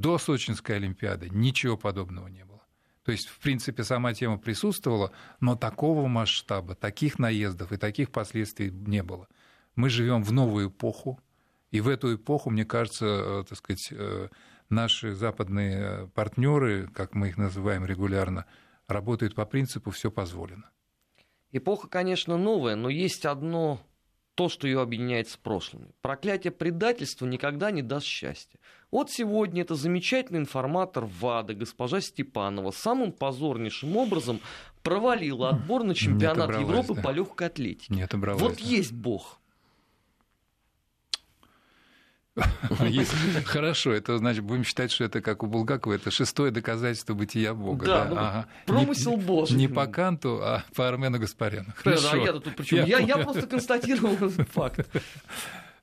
до 0.00 0.18
Сочинской 0.18 0.76
Олимпиады 0.76 1.28
ничего 1.30 1.76
подобного 1.76 2.28
не 2.28 2.44
было. 2.44 2.62
То 3.04 3.12
есть, 3.12 3.28
в 3.28 3.38
принципе, 3.38 3.84
сама 3.84 4.14
тема 4.14 4.36
присутствовала, 4.36 5.12
но 5.40 5.54
такого 5.54 6.08
масштаба, 6.08 6.74
таких 6.74 7.18
наездов 7.18 7.72
и 7.72 7.76
таких 7.76 8.10
последствий 8.10 8.70
не 8.70 9.02
было. 9.02 9.28
Мы 9.76 9.90
живем 9.90 10.24
в 10.24 10.32
новую 10.32 10.70
эпоху, 10.70 11.20
и 11.70 11.80
в 11.80 11.88
эту 11.88 12.16
эпоху, 12.16 12.50
мне 12.50 12.64
кажется, 12.64 13.06
э, 13.06 13.44
так 13.48 13.58
сказать, 13.58 13.88
э, 13.92 14.28
наши 14.70 15.14
западные 15.14 16.08
партнеры, 16.14 16.88
как 16.88 17.14
мы 17.14 17.28
их 17.28 17.36
называем 17.36 17.84
регулярно, 17.84 18.46
работают 18.88 19.34
по 19.34 19.46
принципу 19.46 19.90
«все 19.90 20.10
позволено». 20.10 20.70
Эпоха, 21.52 21.88
конечно, 21.88 22.36
новая, 22.36 22.74
но 22.74 22.88
есть 22.88 23.24
одно 23.24 23.80
то, 24.36 24.48
что 24.50 24.68
ее 24.68 24.82
объединяет 24.82 25.28
с 25.28 25.36
прошлым. 25.36 25.88
Проклятие 26.02 26.52
предательства 26.52 27.26
никогда 27.26 27.70
не 27.70 27.82
даст 27.82 28.06
счастья. 28.06 28.60
Вот 28.92 29.10
сегодня 29.10 29.62
это 29.62 29.74
замечательный 29.74 30.38
информатор 30.38 31.06
ВАДА, 31.06 31.54
госпожа 31.54 32.00
Степанова, 32.00 32.70
самым 32.70 33.12
позорнейшим 33.12 33.96
образом 33.96 34.40
провалила 34.82 35.48
отбор 35.48 35.82
на 35.84 35.94
чемпионат 35.94 36.50
Европы 36.60 36.94
да. 36.94 37.02
по 37.02 37.10
легкой 37.10 37.48
атлетике. 37.48 37.92
Вот 38.38 38.60
есть 38.60 38.92
Бог. 38.92 39.40
Хорошо, 43.44 43.92
это 43.92 44.18
значит, 44.18 44.44
будем 44.44 44.64
считать, 44.64 44.90
что 44.90 45.04
это 45.04 45.20
как 45.20 45.42
у 45.42 45.46
Булгакова, 45.46 45.94
это 45.94 46.10
шестое 46.10 46.50
доказательство 46.50 47.14
бытия 47.14 47.54
Бога. 47.54 47.86
Да, 47.86 48.46
ну, 48.66 48.74
промысел 48.74 49.16
Божий. 49.16 49.56
Не 49.56 49.68
по 49.68 49.86
Канту, 49.86 50.40
а 50.42 50.64
по 50.74 50.86
Армену 50.86 51.18
Гаспаряну. 51.18 51.72
Хорошо. 51.76 52.10
А 52.12 52.16
я-то 52.16 52.40
тут? 52.40 52.70
Я, 52.70 52.98
я 52.98 53.16
просто 53.18 53.46
констатировал 53.46 54.16
факт. 54.52 54.86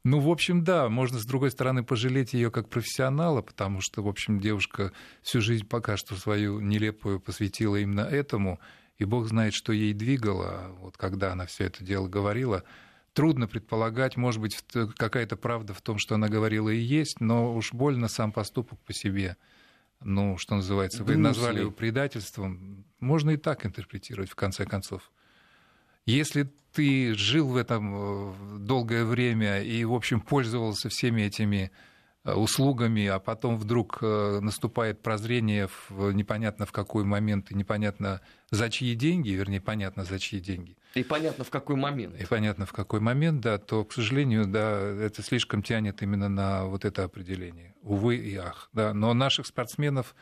Ну, 0.04 0.20
в 0.20 0.30
общем, 0.30 0.64
да, 0.66 0.89
можно, 0.89 1.18
с 1.18 1.26
другой 1.26 1.49
стороны, 1.49 1.84
пожалеть 1.84 2.34
ее 2.34 2.51
как 2.51 2.68
профессионала, 2.68 3.41
потому 3.41 3.80
что, 3.80 4.04
в 4.04 4.08
общем, 4.08 4.39
девушка 4.39 4.91
всю 5.22 5.39
жизнь 5.39 5.66
пока 5.66 5.95
что 5.95 6.16
свою 6.16 6.60
нелепую 6.60 7.22
посвятила 7.22 7.78
именно 7.78 8.01
этому, 8.01 8.60
и 8.97 9.06
бог 9.06 9.28
знает, 9.28 9.54
что 9.54 9.72
ей 9.72 9.93
двигало, 9.93 10.76
вот 10.82 10.97
когда 10.97 11.32
она 11.32 11.45
все 11.45 11.66
это 11.66 11.84
дело 11.86 12.08
говорила. 12.08 12.64
Трудно 13.14 13.47
предполагать, 13.47 14.18
может 14.18 14.41
быть, 14.41 14.57
какая-то 14.97 15.38
правда 15.38 15.74
в 15.74 15.82
том, 15.82 15.99
что 15.99 16.16
она 16.16 16.30
говорила 16.30 16.70
и 16.70 16.80
есть, 16.80 17.20
но 17.22 17.55
уж 17.55 17.72
больно 17.72 18.07
сам 18.07 18.32
поступок 18.32 18.80
по 18.80 18.93
себе. 18.93 19.38
Ну, 20.01 20.38
что 20.38 20.55
называется, 20.55 21.03
вы 21.03 21.16
назвали 21.16 21.61
его 21.61 21.72
предательством. 21.72 22.86
Можно 22.99 23.32
и 23.32 23.38
так 23.38 23.66
интерпретировать, 23.66 24.30
в 24.30 24.36
конце 24.36 24.66
концов. 24.66 25.11
Если 26.05 26.51
ты 26.74 27.14
жил 27.14 27.49
в 27.49 27.55
этом 27.55 27.93
э, 27.95 28.57
долгое 28.59 29.05
время 29.05 29.61
и, 29.61 29.86
в 29.86 29.93
общем, 29.93 30.20
пользовался 30.20 30.89
всеми 30.89 31.22
этими 31.22 31.72
услугами, 32.24 33.05
а 33.07 33.19
потом 33.19 33.57
вдруг 33.57 34.01
наступает 34.01 35.01
прозрение 35.01 35.69
в 35.89 36.11
непонятно 36.11 36.65
в 36.65 36.71
какой 36.71 37.03
момент 37.03 37.51
и 37.51 37.55
непонятно 37.55 38.21
за 38.49 38.69
чьи 38.69 38.95
деньги, 38.95 39.32
вернее, 39.32 39.59
понятно 39.59 40.05
за 40.05 40.19
чьи 40.19 40.39
деньги. 40.39 40.78
И 40.95 41.03
понятно 41.03 41.43
в 41.43 41.49
какой 41.49 41.76
момент. 41.76 42.21
И 42.21 42.26
понятно 42.26 42.65
в 42.65 42.71
какой 42.71 42.99
момент, 42.99 43.41
да, 43.41 43.57
то, 43.57 43.84
к 43.84 43.93
сожалению, 43.93 44.45
да, 44.45 44.80
это 44.80 45.21
слишком 45.24 45.63
тянет 45.63 46.01
именно 46.01 46.30
на 46.30 46.65
вот 46.65 46.86
это 46.86 47.03
определение. 47.03 47.74
Увы 47.82 48.15
и 48.15 48.36
ах. 48.36 48.69
Да. 48.74 48.93
Но 48.93 49.13
наших 49.13 49.47
спортсменов, 49.47 50.15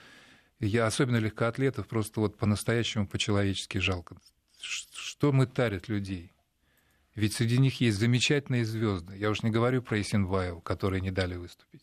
я 0.59 0.87
особенно 0.87 1.17
легкоатлетов, 1.17 1.87
просто 1.87 2.21
вот 2.21 2.37
по-настоящему 2.37 3.05
по-человечески 3.05 3.79
жалко. 3.79 4.15
Что 4.59 5.31
мы 5.31 5.45
тарят 5.45 5.89
людей? 5.89 6.31
Ведь 7.15 7.33
среди 7.33 7.57
них 7.57 7.81
есть 7.81 7.97
замечательные 7.97 8.63
звезды. 8.63 9.17
Я 9.17 9.29
уж 9.29 9.43
не 9.43 9.51
говорю 9.51 9.81
про 9.81 9.99
Исенваеву, 9.99 10.61
которые 10.61 11.01
не 11.01 11.11
дали 11.11 11.35
выступить. 11.35 11.81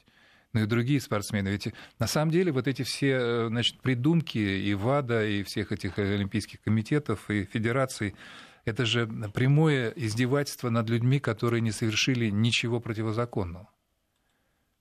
Но 0.58 0.64
и 0.64 0.66
другие 0.66 1.00
спортсмены. 1.00 1.48
Ведь 1.48 1.72
на 2.00 2.08
самом 2.08 2.32
деле 2.32 2.50
вот 2.50 2.66
эти 2.66 2.82
все 2.82 3.10
э, 3.12 3.46
значит, 3.48 3.80
придумки 3.80 4.38
и 4.38 4.74
ВАДА, 4.74 5.24
и 5.24 5.44
всех 5.44 5.70
этих 5.70 5.98
олимпийских 5.98 6.60
комитетов, 6.62 7.30
и 7.30 7.44
федераций, 7.44 8.16
это 8.64 8.84
же 8.84 9.06
прямое 9.32 9.90
издевательство 9.90 10.68
над 10.68 10.90
людьми, 10.90 11.20
которые 11.20 11.60
не 11.60 11.70
совершили 11.70 12.28
ничего 12.28 12.80
противозаконного. 12.80 13.68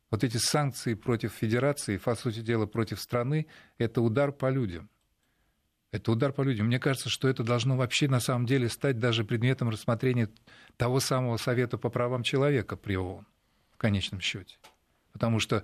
Вот 0.09 0.23
эти 0.23 0.37
санкции 0.37 0.95
против 0.95 1.33
федерации, 1.33 1.97
по 1.97 2.15
сути 2.15 2.39
дела, 2.39 2.65
против 2.65 2.99
страны, 2.99 3.45
это 3.77 4.01
удар 4.01 4.31
по 4.31 4.49
людям. 4.49 4.89
Это 5.91 6.11
удар 6.11 6.33
по 6.33 6.41
людям. 6.41 6.67
Мне 6.67 6.79
кажется, 6.79 7.09
что 7.09 7.27
это 7.27 7.43
должно 7.43 7.77
вообще 7.77 8.07
на 8.07 8.19
самом 8.19 8.47
деле 8.47 8.67
стать 8.67 8.99
даже 8.99 9.23
предметом 9.23 9.69
рассмотрения 9.69 10.29
того 10.75 10.99
самого 10.99 11.37
Совета 11.37 11.77
по 11.77 11.89
правам 11.89 12.23
человека 12.23 12.75
при 12.77 12.95
ООН 12.95 13.27
в 13.73 13.77
конечном 13.77 14.21
счете. 14.21 14.57
Потому 15.17 15.39
что 15.39 15.63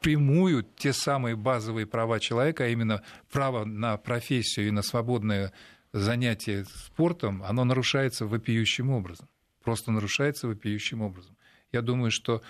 прямую 0.00 0.64
те 0.64 0.92
самые 0.92 1.36
базовые 1.36 1.86
права 1.86 2.18
человека, 2.18 2.64
а 2.64 2.66
именно 2.66 3.02
право 3.30 3.64
на 3.64 3.96
профессию 3.96 4.66
и 4.68 4.72
на 4.72 4.82
свободное 4.82 5.52
занятие 5.92 6.64
спортом, 6.64 7.42
оно 7.44 7.64
нарушается 7.64 8.26
вопиющим 8.26 8.90
образом. 8.90 9.28
Просто 9.62 9.92
нарушается 9.92 10.48
вопиющим 10.48 11.00
образом. 11.00 11.36
Я 11.70 11.80
думаю, 11.82 12.10
что 12.10 12.42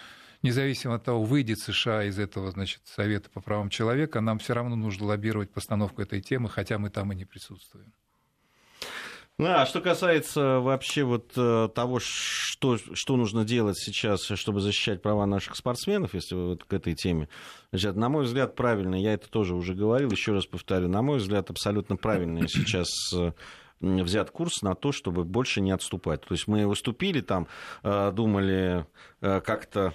независимо 0.43 0.95
от 0.95 1.05
того, 1.05 1.23
выйдет 1.23 1.59
США 1.59 2.05
из 2.05 2.19
этого 2.19 2.51
значит, 2.51 2.81
Совета 2.87 3.29
по 3.29 3.43
правам 3.43 3.69
человека, 3.69 4.23
нам 4.23 4.39
все 4.39 4.55
равно 4.55 4.75
нужно 4.75 5.07
лоббировать 5.07 5.53
постановку 5.53 6.01
этой 6.01 6.23
темы, 6.23 6.49
хотя 6.49 6.79
мы 6.79 6.89
там 6.89 7.13
и 7.13 7.17
не 7.17 7.27
присутствуем. 7.27 7.93
Ну, 9.39 9.47
а 9.47 9.65
что 9.67 9.81
касается 9.81 10.61
вообще 10.61 11.05
вот 11.05 11.33
э, 11.37 11.69
того, 11.75 11.99
что, 12.01 12.77
что 12.77 13.17
нужно 13.17 13.45
делать 13.45 13.79
сейчас, 13.79 14.25
чтобы 14.25 14.61
защищать 14.61 15.01
права 15.01 15.25
наших 15.27 15.57
спортсменов, 15.57 16.15
если 16.15 16.35
вот 16.35 16.65
к 16.65 16.73
этой 16.73 16.95
теме, 16.95 17.29
значит, 17.71 17.97
на 17.97 18.09
мой 18.09 18.25
взгляд, 18.25 18.55
правильно, 18.55 18.95
я 18.95 19.15
это 19.15 19.29
тоже 19.31 19.55
уже 19.55 19.75
говорил, 19.75 20.11
еще 20.11 20.33
раз 20.33 20.45
повторю, 20.47 20.89
на 20.89 21.01
мой 21.01 21.19
взгляд, 21.19 21.49
абсолютно 21.49 21.97
правильно 21.97 22.47
сейчас 22.47 22.89
э, 23.15 23.33
взят 23.81 24.31
курс 24.31 24.61
на 24.61 24.75
то, 24.75 24.93
чтобы 24.93 25.25
больше 25.25 25.63
не 25.63 25.73
отступать. 25.73 26.21
То 26.21 26.35
есть 26.35 26.47
мы 26.47 26.67
выступили 26.67 27.23
там, 27.23 27.49
э, 27.83 28.13
думали 28.13 28.87
как-то 29.21 29.95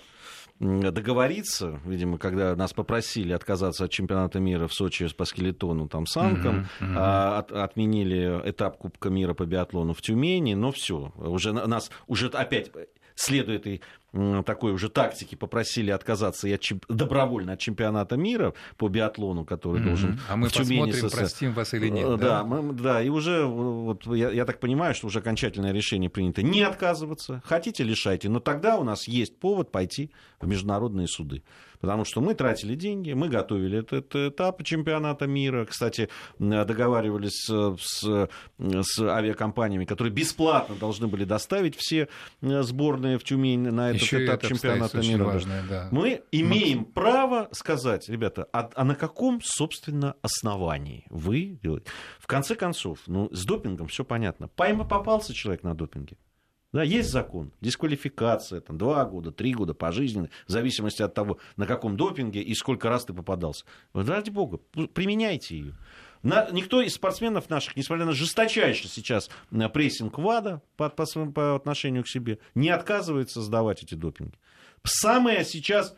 договориться, 0.60 1.80
видимо, 1.86 2.18
когда 2.18 2.56
нас 2.56 2.74
попросили 2.74 3.32
отказаться 3.32 3.86
от 3.86 3.92
чемпионата 3.92 4.40
мира 4.40 4.68
в 4.68 4.74
Сочи 4.74 5.08
по 5.16 5.26
скелетону, 5.26 5.88
там, 5.88 6.06
санкам, 6.08 6.68
uh-huh, 6.80 6.94
uh-huh. 6.94 7.38
От, 7.38 7.52
отменили 7.52 8.42
этап 8.46 8.78
Кубка 8.78 9.10
мира 9.10 9.34
по 9.34 9.46
биатлону 9.46 9.94
в 9.94 10.02
Тюмени, 10.02 10.56
но 10.56 10.72
все, 10.72 11.12
уже 11.18 11.54
нас 11.54 11.92
уже 12.08 12.28
опять 12.28 12.72
следуя 13.16 13.58
этой 13.58 13.82
такой 14.46 14.72
уже 14.72 14.90
тактики 14.90 15.36
попросили 15.36 15.92
отказаться 15.92 16.48
и 16.48 16.54
от 16.54 16.62
чемп... 16.62 16.86
добровольно 16.88 17.54
от 17.54 17.60
чемпионата 17.60 18.16
мира 18.16 18.54
по 18.78 18.88
биатлону, 18.88 19.44
который 19.46 19.82
mm-hmm. 19.82 19.86
должен 19.86 20.20
А 20.30 20.38
мы 20.38 20.48
в 20.48 20.54
Тюмени 20.54 20.92
посмотрим, 20.92 21.10
со... 21.10 21.18
простим 21.18 21.54
вас 21.54 21.74
или 21.74 21.90
нет. 21.90 22.08
Э, 22.08 22.18
да, 22.18 22.18
да, 22.18 22.44
мы, 22.44 22.74
да 22.74 23.02
и 23.02 23.10
уже, 23.10 23.46
вот, 23.46 24.08
я, 24.08 24.32
я 24.32 24.46
так 24.46 24.60
понимаю, 24.60 24.96
что 24.96 25.08
уже 25.08 25.20
окончательное 25.20 25.74
решение 25.74 26.10
принято 26.10 26.42
не 26.42 26.62
отказываться. 26.62 27.42
Хотите, 27.46 27.84
лишайте, 27.84 28.30
но 28.30 28.40
тогда 28.40 28.78
у 28.78 28.84
нас 28.84 29.08
есть 29.08 29.38
повод 29.40 29.72
пойти 29.72 30.12
в 30.40 30.48
международные 30.48 31.08
суды. 31.08 31.44
Потому 31.80 32.06
что 32.06 32.22
мы 32.22 32.34
тратили 32.34 32.76
деньги, 32.76 33.14
мы 33.14 33.30
готовили 33.30 33.80
этот 33.80 34.16
этап 34.16 34.64
чемпионата 34.64 35.28
мира. 35.28 35.66
Кстати, 35.66 36.10
договаривались 36.40 37.46
с, 37.46 38.28
с 38.58 39.00
авиакомпаниями, 39.00 39.86
которые 39.86 40.12
бесплатно 40.12 40.76
должны 40.76 41.08
были 41.08 41.24
доставить 41.24 41.76
все 41.76 42.08
сборные 42.42 43.20
в 43.20 43.24
Тюмень 43.24 43.70
на 43.72 43.92
этот 43.92 44.02
Еще 44.02 44.26
этап 44.26 44.44
чемпионата 44.44 44.98
мира. 45.00 45.24
Важное, 45.24 45.64
да. 45.70 45.90
Мы 45.92 46.22
имеем 46.32 46.80
Максим. 46.80 46.94
право 46.94 47.50
сказать, 47.52 48.10
ребята, 48.10 48.48
а, 48.52 48.70
а 48.74 48.84
на 48.84 48.96
каком, 48.96 49.40
собственно, 49.44 50.16
основании 50.22 51.06
вы 51.10 51.60
делаете? 51.62 51.88
В 52.20 52.28
конце 52.28 52.56
концов, 52.56 53.00
ну, 53.08 53.30
с 53.32 53.46
допингом 53.46 53.88
все 53.88 54.04
понятно. 54.04 54.48
Пойма 54.48 54.84
попался 54.84 55.34
человек 55.34 55.64
на 55.64 55.76
допинге. 55.76 56.18
Да, 56.74 56.84
есть 56.84 57.10
закон, 57.12 57.54
дисквалификация, 57.62 58.60
там, 58.60 58.78
два 58.78 59.06
года, 59.06 59.32
три 59.32 59.54
года 59.54 59.74
пожизненно, 59.74 60.30
в 60.48 60.52
зависимости 60.52 61.02
от 61.02 61.14
того, 61.14 61.38
на 61.56 61.66
каком 61.66 61.96
допинге 61.96 62.42
и 62.42 62.54
сколько 62.56 62.90
раз 62.90 63.06
ты 63.06 63.14
попадался. 63.14 63.64
Ради 63.94 64.30
бога, 64.30 64.58
применяйте 64.94 65.58
ее. 65.58 65.76
На, 66.24 66.50
никто 66.52 66.82
из 66.82 66.96
спортсменов 66.96 67.50
наших, 67.50 67.78
несмотря 67.78 68.06
на 68.06 68.12
жесточайший 68.12 68.90
сейчас 68.90 69.30
прессинг 69.74 70.18
ВАДА 70.18 70.62
по, 70.76 70.90
по, 70.90 71.06
по 71.06 71.56
отношению 71.56 72.04
к 72.04 72.10
себе, 72.10 72.40
не 72.54 72.70
отказывается 72.70 73.42
сдавать 73.42 73.84
эти 73.84 73.96
допинги. 73.96 74.38
Самое 74.84 75.46
сейчас, 75.46 75.96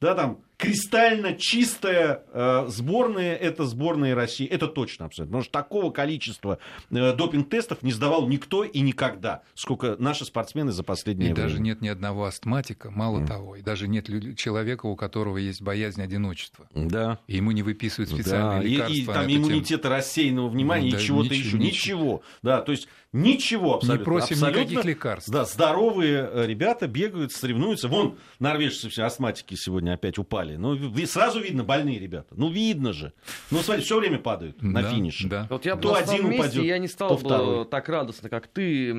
да, 0.00 0.14
там, 0.14 0.42
кристально 0.60 1.34
чистая 1.34 2.22
э, 2.32 2.66
сборная 2.68 3.34
это 3.34 3.64
сборная 3.64 4.14
России. 4.14 4.46
Это 4.46 4.66
точно 4.66 5.06
абсолютно. 5.06 5.38
Потому 5.38 5.44
что 5.44 5.52
такого 5.52 5.90
количества 5.90 6.58
э, 6.90 7.14
допинг-тестов 7.14 7.82
не 7.82 7.92
сдавал 7.92 8.28
никто 8.28 8.62
и 8.64 8.80
никогда, 8.80 9.42
сколько 9.54 9.96
наши 9.98 10.24
спортсмены 10.24 10.70
за 10.72 10.82
последние 10.84 11.30
И 11.30 11.32
время. 11.32 11.48
даже 11.48 11.60
нет 11.60 11.80
ни 11.80 11.88
одного 11.88 12.26
астматика, 12.26 12.90
мало 12.90 13.20
mm. 13.20 13.26
того. 13.26 13.56
И 13.56 13.62
даже 13.62 13.88
нет 13.88 14.06
человека, 14.36 14.86
у 14.86 14.96
которого 14.96 15.38
есть 15.38 15.62
боязнь 15.62 16.02
одиночества. 16.02 16.68
Да. 16.74 17.18
И 17.26 17.36
ему 17.36 17.52
не 17.52 17.62
выписывают 17.62 18.10
специальные 18.10 18.60
да. 18.60 18.66
лекарства. 18.66 18.94
И, 18.94 19.00
и 19.00 19.06
там 19.06 19.26
иммунитета 19.26 19.82
тему. 19.82 19.94
рассеянного 19.94 20.48
внимания, 20.48 20.90
ну, 20.90 20.96
да, 20.98 21.02
чего-то 21.02 21.34
еще. 21.34 21.56
Ничего. 21.56 21.64
ничего. 21.64 22.22
Да, 22.42 22.60
то 22.60 22.72
есть 22.72 22.86
ничего 23.12 23.76
абсолютно. 23.76 24.00
Не 24.00 24.04
просим 24.04 24.36
абсолютно, 24.36 24.60
никаких 24.60 24.84
лекарств. 24.84 25.30
Да, 25.30 25.44
здоровые 25.44 26.28
э, 26.30 26.46
ребята 26.46 26.86
бегают, 26.86 27.32
соревнуются. 27.32 27.88
Вон, 27.88 28.18
норвежцы 28.38 28.90
все 28.90 29.04
астматики 29.04 29.54
сегодня 29.54 29.94
опять 29.94 30.18
упали. 30.18 30.49
Ну, 30.58 30.76
сразу 31.06 31.30
сразу 31.30 31.40
видно 31.40 31.64
больные 31.64 31.98
ребята. 31.98 32.34
Ну, 32.36 32.50
видно 32.50 32.92
же. 32.92 33.12
Ну, 33.50 33.60
смотри, 33.60 33.82
все 33.82 33.98
время 33.98 34.18
падают 34.18 34.62
на 34.62 34.82
да, 34.82 34.90
финише. 34.90 35.28
Да. 35.28 35.46
Вот 35.50 35.64
я 35.64 35.76
то 35.76 35.94
один 35.94 36.28
месте, 36.28 36.42
упадет, 36.42 36.64
я 36.64 36.78
не 36.78 36.88
стал 36.88 37.16
бы 37.16 37.64
так 37.70 37.88
радостно, 37.88 38.28
как 38.28 38.46
ты, 38.48 38.92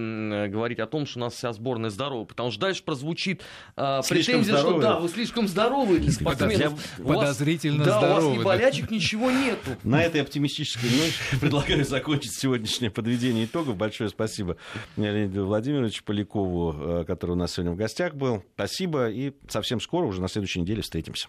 говорить 0.48 0.80
о 0.80 0.88
том, 0.88 1.06
что 1.06 1.20
у 1.20 1.22
нас 1.22 1.34
вся 1.34 1.54
сборная 1.54 1.90
здорова. 1.90 2.26
Потому 2.26 2.52
что 2.52 2.62
дальше 2.62 2.84
прозвучит 2.84 3.42
а, 3.76 4.02
претензия, 4.02 4.58
что 4.58 4.80
да, 4.80 5.00
вы 5.00 5.10
слишком 5.10 5.48
здоровы 5.48 6.00
для 6.00 6.12
спортсменов. 6.12 6.74
Подозрительно 6.98 7.84
вас, 7.84 7.98
здоровы. 7.98 8.08
Да, 8.08 8.28
у 8.28 8.30
вас 8.30 8.40
ни 8.40 8.44
болячек, 8.44 8.92
ничего 8.92 9.32
нету. 9.32 9.72
На 9.84 10.04
этой 10.04 10.22
оптимистической 10.22 10.90
ноте 10.90 11.14
предлагаю 11.42 11.86
закончить 11.86 12.34
сегодняшнее 12.34 12.92
подведение 12.92 13.46
итогов. 13.46 13.78
Большое 13.78 14.10
спасибо 14.10 14.58
Леониду 14.98 15.46
Владимировичу 15.46 16.04
Полякову, 16.04 16.76
э, 17.02 17.04
который 17.06 17.32
у 17.32 17.36
нас 17.36 17.54
сегодня 17.54 17.72
в 17.74 17.78
гостях 17.78 18.16
был. 18.16 18.44
Спасибо 18.56 19.10
и 19.10 19.34
совсем 19.50 19.80
скоро, 19.80 20.06
уже 20.06 20.22
на 20.22 20.28
следующей 20.28 20.62
неделе 20.62 20.82
встретимся. 20.82 21.28